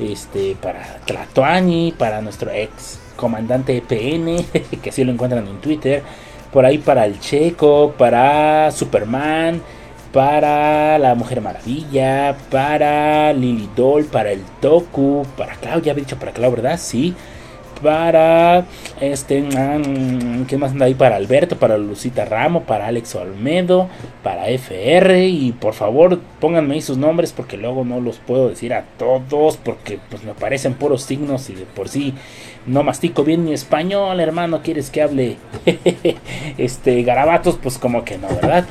este 0.00 0.56
para 0.60 0.96
Tlatuani 1.04 1.92
para 1.92 2.22
nuestro 2.22 2.50
ex 2.50 2.98
comandante 3.16 3.76
EPN 3.76 4.42
que 4.82 4.88
así 4.88 5.04
lo 5.04 5.12
encuentran 5.12 5.46
en 5.46 5.60
Twitter 5.60 6.02
por 6.50 6.64
ahí 6.64 6.78
para 6.78 7.04
el 7.04 7.20
Checo 7.20 7.92
para 7.98 8.70
Superman 8.70 9.60
para 10.10 10.98
la 10.98 11.14
Mujer 11.14 11.42
Maravilla 11.42 12.34
para 12.50 13.34
Lily 13.34 13.68
Doll 13.76 14.06
para 14.06 14.32
el 14.32 14.40
Toku 14.62 15.26
para 15.36 15.56
Clau 15.56 15.82
ya 15.82 15.92
había 15.92 16.04
dicho 16.04 16.18
para 16.18 16.32
Clau 16.32 16.50
verdad 16.50 16.78
sí 16.80 17.14
para 17.82 18.64
este 19.00 19.42
mm, 19.42 20.46
¿qué 20.46 20.56
más 20.56 20.72
anda 20.72 20.86
ahí? 20.86 20.94
Para 20.94 21.16
Alberto, 21.16 21.56
para 21.56 21.78
Lucita 21.78 22.24
Ramo, 22.24 22.62
para 22.62 22.86
Alex 22.86 23.14
Olmedo, 23.14 23.88
para 24.22 24.48
FR 24.48 25.26
y 25.26 25.52
por 25.52 25.74
favor 25.74 26.20
pónganme 26.40 26.74
ahí 26.74 26.82
sus 26.82 26.98
nombres 26.98 27.32
porque 27.32 27.56
luego 27.56 27.84
no 27.84 28.00
los 28.00 28.18
puedo 28.18 28.48
decir 28.48 28.74
a 28.74 28.84
todos 28.98 29.56
porque 29.56 29.98
pues 30.10 30.24
me 30.24 30.34
parecen 30.34 30.74
puros 30.74 31.02
signos 31.02 31.50
y 31.50 31.54
de 31.54 31.64
por 31.64 31.88
sí 31.88 32.14
no 32.66 32.82
mastico 32.82 33.22
bien 33.22 33.44
mi 33.44 33.52
español, 33.52 34.18
hermano, 34.20 34.60
¿quieres 34.62 34.90
que 34.90 35.02
hable 35.02 35.36
este 36.58 37.02
garabatos? 37.02 37.58
Pues 37.62 37.78
como 37.78 38.04
que 38.04 38.18
no, 38.18 38.28
¿verdad? 38.28 38.66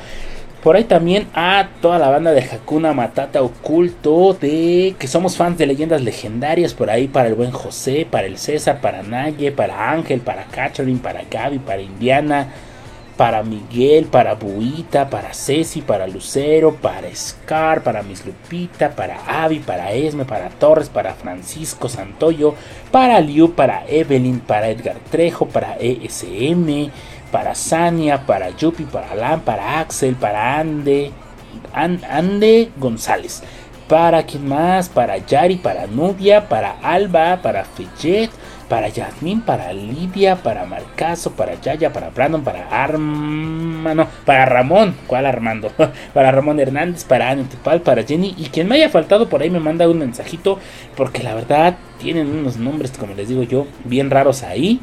Por 0.66 0.74
ahí 0.74 0.82
también 0.82 1.28
a 1.32 1.68
toda 1.80 1.96
la 1.96 2.10
banda 2.10 2.32
de 2.32 2.42
Hakuna 2.42 2.92
Matata 2.92 3.40
Oculto, 3.40 4.34
de 4.34 4.96
que 4.98 5.06
somos 5.06 5.36
fans 5.36 5.58
de 5.58 5.64
leyendas 5.64 6.02
legendarias, 6.02 6.74
por 6.74 6.90
ahí 6.90 7.06
para 7.06 7.28
el 7.28 7.36
buen 7.36 7.52
José, 7.52 8.04
para 8.10 8.26
el 8.26 8.36
César, 8.36 8.80
para 8.80 9.04
Naye, 9.04 9.52
para 9.52 9.92
Ángel, 9.92 10.22
para 10.22 10.42
Catherine, 10.46 10.98
para 10.98 11.22
Gaby, 11.30 11.60
para 11.60 11.82
Indiana, 11.82 12.48
para 13.16 13.44
Miguel, 13.44 14.06
para 14.06 14.34
Buita, 14.34 15.08
para 15.08 15.32
Ceci, 15.34 15.82
para 15.82 16.08
Lucero, 16.08 16.74
para 16.74 17.14
Scar, 17.14 17.84
para 17.84 18.02
Miss 18.02 18.26
Lupita, 18.26 18.90
para 18.90 19.20
Avi, 19.44 19.60
para 19.60 19.92
Esme, 19.92 20.24
para 20.24 20.48
Torres, 20.48 20.88
para 20.88 21.14
Francisco 21.14 21.88
Santoyo, 21.88 22.56
para 22.90 23.20
Liu, 23.20 23.54
para 23.54 23.84
Evelyn, 23.86 24.40
para 24.40 24.68
Edgar 24.68 24.96
Trejo, 25.12 25.46
para 25.46 25.76
ESM, 25.78 26.90
para 27.36 27.54
Sania, 27.54 28.24
para 28.24 28.48
Yupi, 28.48 28.84
para 28.84 29.10
Alan, 29.10 29.40
para 29.42 29.78
Axel, 29.80 30.14
para 30.14 30.58
Ande, 30.58 31.12
An- 31.74 32.00
Ande 32.10 32.70
González, 32.78 33.42
para 33.88 34.22
quien 34.22 34.48
más, 34.48 34.88
para 34.88 35.18
Yari, 35.18 35.56
para 35.56 35.86
Nubia, 35.86 36.48
para 36.48 36.78
Alba, 36.82 37.42
para 37.42 37.66
Fayette, 37.66 38.30
para 38.70 38.88
Yasmin, 38.88 39.42
para 39.42 39.70
Lidia, 39.74 40.36
para 40.36 40.64
Marcazo, 40.64 41.32
para 41.32 41.60
Yaya, 41.60 41.92
para 41.92 42.08
Brandon, 42.08 42.42
para 42.42 42.68
Arma, 42.70 43.92
no, 43.94 44.08
para 44.24 44.46
Ramón, 44.46 44.96
¿cuál 45.06 45.26
Armando? 45.26 45.70
para 46.14 46.32
Ramón 46.32 46.58
Hernández, 46.58 47.04
para 47.04 47.28
Ana 47.28 47.42
Tepal, 47.46 47.82
para 47.82 48.02
Jenny, 48.02 48.34
y 48.38 48.44
quien 48.46 48.66
me 48.66 48.76
haya 48.76 48.88
faltado 48.88 49.28
por 49.28 49.42
ahí 49.42 49.50
me 49.50 49.60
manda 49.60 49.86
un 49.90 49.98
mensajito, 49.98 50.58
porque 50.96 51.22
la 51.22 51.34
verdad 51.34 51.76
tienen 51.98 52.30
unos 52.30 52.56
nombres, 52.56 52.92
como 52.98 53.12
les 53.12 53.28
digo 53.28 53.42
yo, 53.42 53.66
bien 53.84 54.10
raros 54.10 54.42
ahí. 54.42 54.80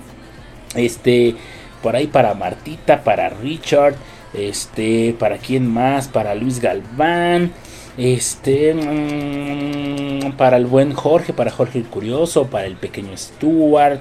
Este, 0.75 1.35
por 1.83 1.95
ahí 1.95 2.07
para 2.07 2.33
Martita, 2.33 3.03
para 3.03 3.29
Richard, 3.29 3.95
este, 4.33 5.15
para 5.19 5.37
quién 5.37 5.71
más, 5.71 6.07
para 6.07 6.33
Luis 6.33 6.59
Galván, 6.59 7.51
este, 7.97 8.73
mm, 8.73 10.31
para 10.37 10.57
el 10.57 10.65
buen 10.65 10.93
Jorge, 10.93 11.33
para 11.33 11.51
Jorge 11.51 11.79
el 11.79 11.85
Curioso, 11.85 12.47
para 12.47 12.65
el 12.65 12.75
pequeño 12.75 13.15
Stuart, 13.15 13.99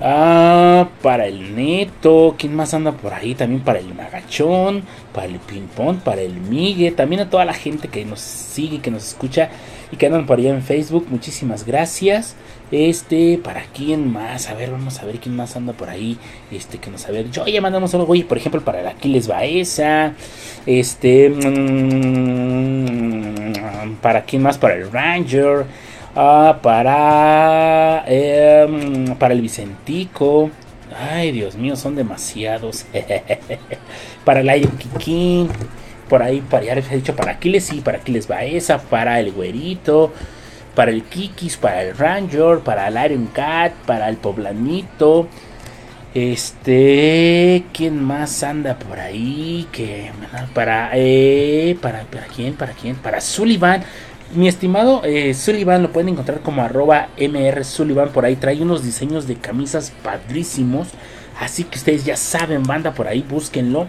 ah, 0.00 0.88
para 1.02 1.26
el 1.26 1.56
Neto, 1.56 2.36
quién 2.38 2.54
más 2.54 2.74
anda 2.74 2.92
por 2.92 3.14
ahí, 3.14 3.34
también 3.34 3.62
para 3.62 3.80
el 3.80 3.92
Magachón, 3.94 4.84
para 5.12 5.26
el 5.26 5.38
Ping 5.40 5.68
Pong, 5.74 5.98
para 5.98 6.20
el 6.20 6.34
Migue, 6.34 6.92
también 6.92 7.22
a 7.22 7.30
toda 7.30 7.44
la 7.44 7.54
gente 7.54 7.88
que 7.88 8.04
nos 8.04 8.20
sigue, 8.20 8.80
que 8.80 8.90
nos 8.90 9.08
escucha 9.08 9.48
y 9.90 9.96
que 9.96 10.06
andan 10.06 10.26
por 10.26 10.38
allá 10.38 10.50
en 10.50 10.62
Facebook, 10.62 11.06
muchísimas 11.08 11.64
gracias. 11.66 12.36
Este, 12.72 13.38
¿para 13.42 13.62
quién 13.66 14.12
más? 14.12 14.48
A 14.48 14.54
ver, 14.54 14.72
vamos 14.72 15.00
a 15.00 15.04
ver 15.04 15.20
quién 15.20 15.36
más 15.36 15.54
anda 15.56 15.72
por 15.72 15.88
ahí. 15.88 16.18
Este, 16.50 16.78
que 16.78 16.90
nos 16.90 17.06
había 17.06 17.22
dicho. 17.22 17.44
Oye, 17.44 17.60
mandamos 17.60 17.94
algo, 17.94 18.12
oye, 18.12 18.24
por 18.24 18.38
ejemplo, 18.38 18.60
para 18.62 18.80
el 18.80 18.88
Aquiles 18.88 19.28
Baeza. 19.28 20.14
Este, 20.66 21.30
mm, 21.30 22.72
¿para 24.02 24.24
quién 24.24 24.42
más? 24.42 24.58
Para 24.58 24.74
el 24.74 24.90
Ranger. 24.90 25.64
Ah, 26.16 26.58
para, 26.62 28.04
em, 28.08 29.14
para 29.16 29.34
el 29.34 29.40
Vicentico. 29.42 30.50
Ay, 30.98 31.30
Dios 31.32 31.56
mío, 31.56 31.76
son 31.76 31.94
demasiados. 31.94 32.86
para 34.24 34.40
el 34.40 34.56
Iron 34.56 34.76
Kikín. 34.76 35.48
Por 36.08 36.22
ahí, 36.22 36.40
para, 36.40 36.64
ya 36.64 36.72
he 36.74 36.96
dicho, 36.96 37.14
para 37.16 37.32
Aquiles, 37.32 37.64
sí, 37.64 37.80
para 37.80 37.98
Aquiles 37.98 38.26
Baeza. 38.28 38.78
Para 38.78 39.20
el 39.20 39.32
Güerito 39.32 40.12
para 40.76 40.92
el 40.92 41.02
Kikis, 41.04 41.56
para 41.56 41.82
el 41.82 41.96
Ranger, 41.96 42.60
para 42.60 42.86
el 42.86 43.10
Iron 43.10 43.26
Cat, 43.28 43.72
para 43.86 44.08
el 44.08 44.18
Poblanito. 44.18 45.26
Este, 46.14 47.64
¿quién 47.72 48.04
más 48.04 48.42
anda 48.42 48.78
por 48.78 49.00
ahí? 49.00 49.66
Que 49.72 50.12
para, 50.54 50.90
eh, 50.92 51.76
para, 51.80 52.02
para 52.04 52.26
quién, 52.26 52.54
para 52.54 52.72
quién, 52.74 52.94
para 52.96 53.20
Sullivan. 53.20 53.82
Mi 54.34 54.48
estimado 54.48 55.02
eh, 55.04 55.32
Sullivan 55.34 55.82
lo 55.82 55.92
pueden 55.92 56.10
encontrar 56.10 56.40
como 56.40 56.62
arroba 56.62 57.08
mr 57.18 57.64
Sullivan. 57.64 58.10
Por 58.10 58.26
ahí 58.26 58.36
trae 58.36 58.60
unos 58.60 58.84
diseños 58.84 59.26
de 59.26 59.36
camisas 59.36 59.92
padrísimos. 60.02 60.88
Así 61.40 61.64
que 61.64 61.78
ustedes 61.78 62.04
ya 62.04 62.16
saben, 62.16 62.62
banda, 62.62 62.92
por 62.92 63.08
ahí 63.08 63.24
búsquenlo. 63.26 63.88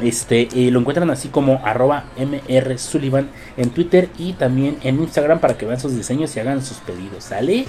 Este, 0.00 0.48
eh, 0.54 0.70
lo 0.70 0.80
encuentran 0.80 1.10
así 1.10 1.28
como 1.28 1.60
arroba 1.64 2.04
MR 2.16 2.78
Sullivan 2.78 3.28
en 3.56 3.70
Twitter 3.70 4.08
y 4.18 4.32
también 4.32 4.78
en 4.82 5.00
Instagram 5.02 5.38
para 5.38 5.58
que 5.58 5.66
vean 5.66 5.78
sus 5.78 5.94
diseños 5.94 6.34
y 6.34 6.40
hagan 6.40 6.62
sus 6.62 6.78
pedidos, 6.78 7.24
¿sale? 7.24 7.66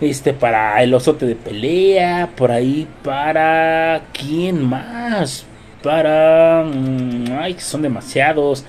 Este, 0.00 0.32
para 0.32 0.80
el 0.82 0.94
osote 0.94 1.26
de 1.26 1.34
pelea, 1.34 2.30
por 2.36 2.52
ahí 2.52 2.86
para... 3.02 4.02
¿Quién 4.12 4.62
más? 4.62 5.44
Para... 5.82 6.64
mm, 6.64 7.32
ay, 7.40 7.54
que 7.54 7.62
son 7.62 7.82
demasiados. 7.82 8.64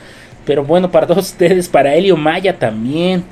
Pero 0.46 0.64
bueno, 0.64 0.90
para 0.90 1.06
todos 1.06 1.28
ustedes, 1.30 1.68
para 1.68 1.94
Helio 1.94 2.16
Maya 2.16 2.58
también. 2.58 3.26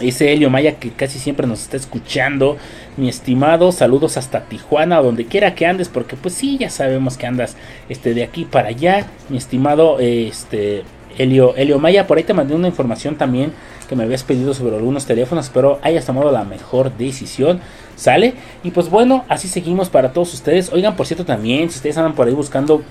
Ese 0.00 0.32
Helio 0.32 0.50
Maya 0.50 0.76
que 0.76 0.90
casi 0.90 1.18
siempre 1.18 1.46
nos 1.46 1.62
está 1.62 1.76
escuchando. 1.76 2.56
Mi 2.96 3.08
estimado, 3.08 3.72
saludos 3.72 4.16
hasta 4.16 4.46
Tijuana, 4.46 5.00
donde 5.00 5.26
quiera 5.26 5.54
que 5.54 5.66
andes, 5.66 5.88
porque 5.88 6.16
pues 6.16 6.34
sí, 6.34 6.58
ya 6.58 6.70
sabemos 6.70 7.16
que 7.16 7.26
andas 7.26 7.56
este, 7.88 8.14
de 8.14 8.22
aquí 8.22 8.44
para 8.44 8.68
allá. 8.68 9.06
Mi 9.28 9.36
estimado 9.36 9.98
este, 10.00 10.82
Helio 11.18 11.78
Maya, 11.78 12.06
por 12.06 12.18
ahí 12.18 12.24
te 12.24 12.34
mandé 12.34 12.54
una 12.54 12.68
información 12.68 13.16
también 13.16 13.52
que 13.88 13.96
me 13.96 14.04
habías 14.04 14.22
pedido 14.22 14.54
sobre 14.54 14.76
algunos 14.76 15.04
teléfonos, 15.04 15.50
pero 15.52 15.78
hayas 15.82 16.06
tomado 16.06 16.32
la 16.32 16.44
mejor 16.44 16.96
decisión. 16.96 17.60
¿Sale? 17.94 18.34
Y 18.64 18.70
pues 18.70 18.88
bueno, 18.88 19.24
así 19.28 19.48
seguimos 19.48 19.90
para 19.90 20.12
todos 20.12 20.32
ustedes. 20.32 20.72
Oigan, 20.72 20.96
por 20.96 21.06
cierto, 21.06 21.26
también, 21.26 21.68
si 21.70 21.76
ustedes 21.76 21.98
andan 21.98 22.14
por 22.14 22.26
ahí 22.26 22.32
buscando 22.32 22.82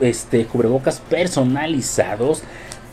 este 0.00 0.44
cubrebocas 0.46 1.00
personalizados 1.08 2.42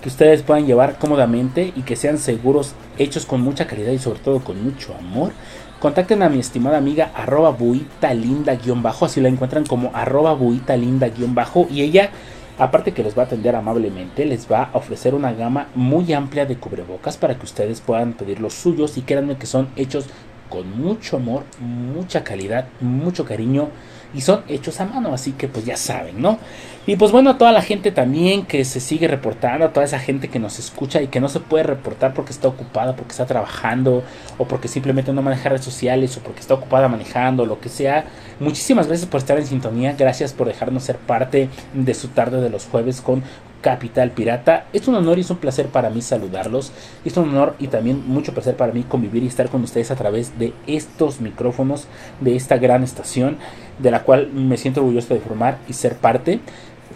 que 0.01 0.09
ustedes 0.09 0.43
puedan 0.43 0.65
llevar 0.65 0.97
cómodamente 0.99 1.73
y 1.75 1.81
que 1.81 1.95
sean 1.95 2.17
seguros, 2.17 2.73
hechos 2.97 3.25
con 3.25 3.41
mucha 3.41 3.67
calidad 3.67 3.91
y 3.91 3.99
sobre 3.99 4.19
todo 4.19 4.39
con 4.39 4.63
mucho 4.63 4.95
amor. 4.95 5.31
Contacten 5.79 6.23
a 6.23 6.29
mi 6.29 6.39
estimada 6.39 6.77
amiga 6.77 7.11
arroba 7.13 7.51
buita 7.51 8.13
linda 8.13 8.55
guion 8.55 8.81
bajo, 8.81 9.05
así 9.05 9.21
la 9.21 9.29
encuentran 9.29 9.65
como 9.65 9.91
arroba 9.93 10.33
buita 10.33 10.75
linda 10.75 11.09
guion 11.09 11.35
bajo 11.35 11.67
y 11.69 11.81
ella, 11.81 12.09
aparte 12.57 12.93
que 12.93 13.03
les 13.03 13.17
va 13.17 13.23
a 13.23 13.25
atender 13.25 13.55
amablemente, 13.55 14.25
les 14.25 14.51
va 14.51 14.63
a 14.73 14.77
ofrecer 14.77 15.13
una 15.13 15.33
gama 15.33 15.67
muy 15.75 16.13
amplia 16.13 16.45
de 16.45 16.57
cubrebocas 16.57 17.17
para 17.17 17.35
que 17.37 17.45
ustedes 17.45 17.81
puedan 17.81 18.13
pedir 18.13 18.39
los 18.39 18.53
suyos 18.53 18.97
y 18.97 19.01
créanme 19.01 19.37
que 19.37 19.45
son 19.45 19.69
hechos 19.75 20.05
con 20.49 20.81
mucho 20.81 21.17
amor, 21.17 21.43
mucha 21.59 22.23
calidad, 22.23 22.67
mucho 22.79 23.25
cariño 23.25 23.69
y 24.13 24.21
son 24.21 24.43
hechos 24.47 24.79
a 24.79 24.85
mano, 24.85 25.13
así 25.13 25.33
que 25.33 25.47
pues 25.47 25.65
ya 25.65 25.77
saben, 25.77 26.21
¿no? 26.21 26.37
Y 26.85 26.95
pues 26.95 27.11
bueno, 27.11 27.31
a 27.31 27.37
toda 27.37 27.51
la 27.51 27.61
gente 27.61 27.91
también 27.91 28.45
que 28.45 28.63
se 28.63 28.79
sigue 28.79 29.09
reportando, 29.09 29.65
a 29.65 29.73
toda 29.73 29.85
esa 29.85 29.99
gente 29.99 30.29
que 30.29 30.39
nos 30.39 30.57
escucha 30.57 31.01
y 31.01 31.07
que 31.07 31.19
no 31.19 31.27
se 31.27 31.41
puede 31.41 31.63
reportar 31.63 32.13
porque 32.13 32.31
está 32.31 32.47
ocupada, 32.47 32.95
porque 32.95 33.11
está 33.11 33.25
trabajando 33.25 34.03
o 34.37 34.45
porque 34.45 34.69
simplemente 34.69 35.11
no 35.11 35.21
maneja 35.21 35.49
redes 35.49 35.65
sociales 35.65 36.15
o 36.15 36.21
porque 36.21 36.39
está 36.39 36.53
ocupada 36.53 36.87
manejando, 36.87 37.45
lo 37.45 37.59
que 37.59 37.67
sea. 37.67 38.05
Muchísimas 38.39 38.87
gracias 38.87 39.09
por 39.09 39.19
estar 39.19 39.37
en 39.37 39.45
sintonía, 39.45 39.95
gracias 39.97 40.31
por 40.31 40.47
dejarnos 40.47 40.83
ser 40.83 40.95
parte 40.95 41.49
de 41.73 41.93
su 41.93 42.07
tarde 42.07 42.39
de 42.39 42.49
los 42.49 42.65
jueves 42.65 43.01
con 43.01 43.21
Capital 43.61 44.11
Pirata. 44.11 44.67
Es 44.71 44.87
un 44.87 44.95
honor 44.95 45.17
y 45.17 45.21
es 45.21 45.29
un 45.29 45.37
placer 45.37 45.67
para 45.67 45.89
mí 45.89 46.01
saludarlos. 46.01 46.71
Es 47.03 47.17
un 47.17 47.29
honor 47.29 47.55
y 47.59 47.67
también 47.67 48.03
mucho 48.07 48.33
placer 48.33 48.55
para 48.55 48.71
mí 48.71 48.83
convivir 48.83 49.23
y 49.23 49.27
estar 49.27 49.49
con 49.49 49.63
ustedes 49.63 49.91
a 49.91 49.95
través 49.95 50.39
de 50.39 50.53
estos 50.67 51.19
micrófonos, 51.19 51.87
de 52.21 52.35
esta 52.35 52.57
gran 52.57 52.83
estación, 52.83 53.37
de 53.79 53.91
la 53.91 54.03
cual 54.03 54.29
me 54.33 54.57
siento 54.57 54.81
orgulloso 54.81 55.13
de 55.13 55.19
formar 55.19 55.59
y 55.67 55.73
ser 55.73 55.95
parte. 55.95 56.39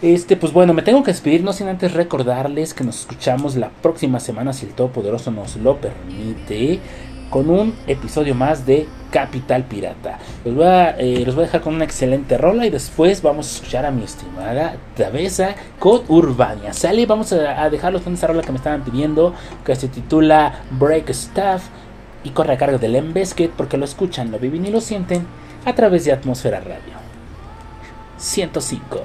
Este, 0.00 0.36
pues 0.36 0.52
bueno, 0.52 0.74
me 0.74 0.82
tengo 0.82 1.02
que 1.04 1.12
despedir, 1.12 1.44
no 1.44 1.52
sin 1.52 1.68
antes 1.68 1.92
recordarles 1.92 2.74
que 2.74 2.82
nos 2.82 3.00
escuchamos 3.00 3.54
la 3.54 3.70
próxima 3.70 4.18
semana, 4.18 4.52
si 4.52 4.66
el 4.66 4.72
Todopoderoso 4.72 5.30
nos 5.30 5.56
lo 5.56 5.76
permite, 5.76 6.80
con 7.30 7.48
un 7.48 7.74
episodio 7.86 8.34
más 8.34 8.66
de 8.66 8.88
Capital 9.12 9.64
Pirata. 9.64 10.18
Los 10.44 10.56
voy, 10.56 10.64
a, 10.64 10.90
eh, 10.98 11.22
los 11.24 11.36
a 11.38 11.42
dejar 11.42 11.60
con 11.60 11.74
una 11.74 11.84
excelente 11.84 12.36
rola 12.36 12.66
y 12.66 12.70
después 12.70 13.22
vamos 13.22 13.46
a 13.46 13.54
escuchar 13.54 13.86
a 13.86 13.90
mi 13.92 14.02
estimada 14.02 14.74
Travesa 14.96 15.54
con 15.78 16.02
Urbania. 16.08 16.72
Sale, 16.72 17.06
vamos 17.06 17.32
a, 17.32 17.62
a 17.62 17.70
dejarlos 17.70 18.02
con 18.02 18.14
esta 18.14 18.26
rola 18.26 18.42
que 18.42 18.50
me 18.50 18.58
estaban 18.58 18.82
pidiendo, 18.82 19.34
que 19.64 19.76
se 19.76 19.86
titula 19.86 20.62
Break 20.72 21.10
Stuff 21.10 21.62
y 22.24 22.30
corre 22.30 22.54
a 22.54 22.58
cargo 22.58 22.78
del 22.78 22.96
Embesket 22.96 23.52
porque 23.52 23.76
lo 23.76 23.84
escuchan, 23.84 24.32
lo 24.32 24.38
viven 24.38 24.66
y 24.66 24.70
lo 24.70 24.80
sienten 24.80 25.26
a 25.64 25.72
través 25.74 26.04
de 26.04 26.12
Atmósfera 26.12 26.60
Radio. 26.60 26.94
105. 28.18 29.02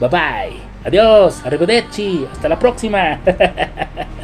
Bye 0.00 0.08
bye. 0.08 0.60
Adiós. 0.84 1.44
Arrivederci. 1.44 2.26
Hasta 2.30 2.48
la 2.48 2.58
próxima. 2.58 3.20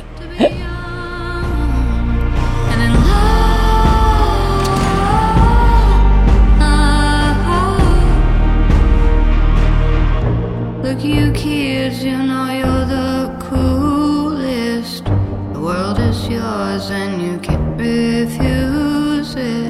Look, 10.82 11.04
you 11.04 11.30
kids, 11.32 12.02
you 12.02 12.16
know 12.18 12.50
you're 12.50 12.84
the 12.84 13.36
coolest. 13.48 15.04
The 15.52 15.60
world 15.60 15.98
is 16.00 16.28
yours 16.28 16.90
and 16.90 17.22
you 17.22 17.38
can't 17.38 17.78
refuse 17.78 19.36
it. 19.36 19.69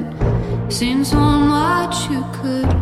Seems 0.71 1.13
one 1.13 1.49
watch 1.49 2.09
you 2.09 2.25
could 2.33 2.80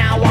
now. 0.00 0.29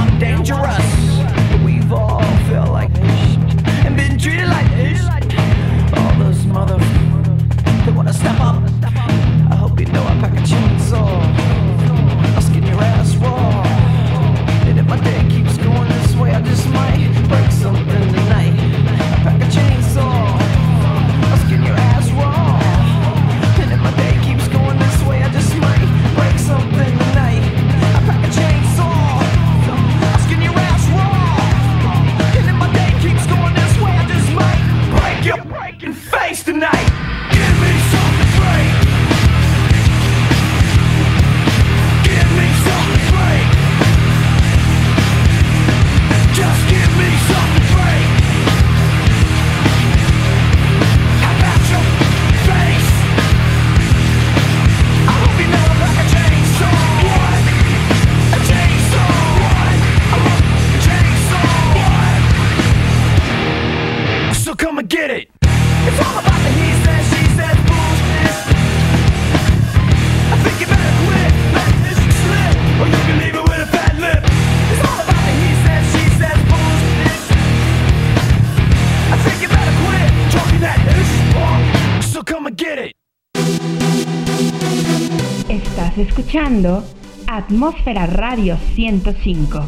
Escuchando 86.59 86.83
Atmósfera 87.27 88.05
Radio 88.05 88.57
105, 88.75 89.61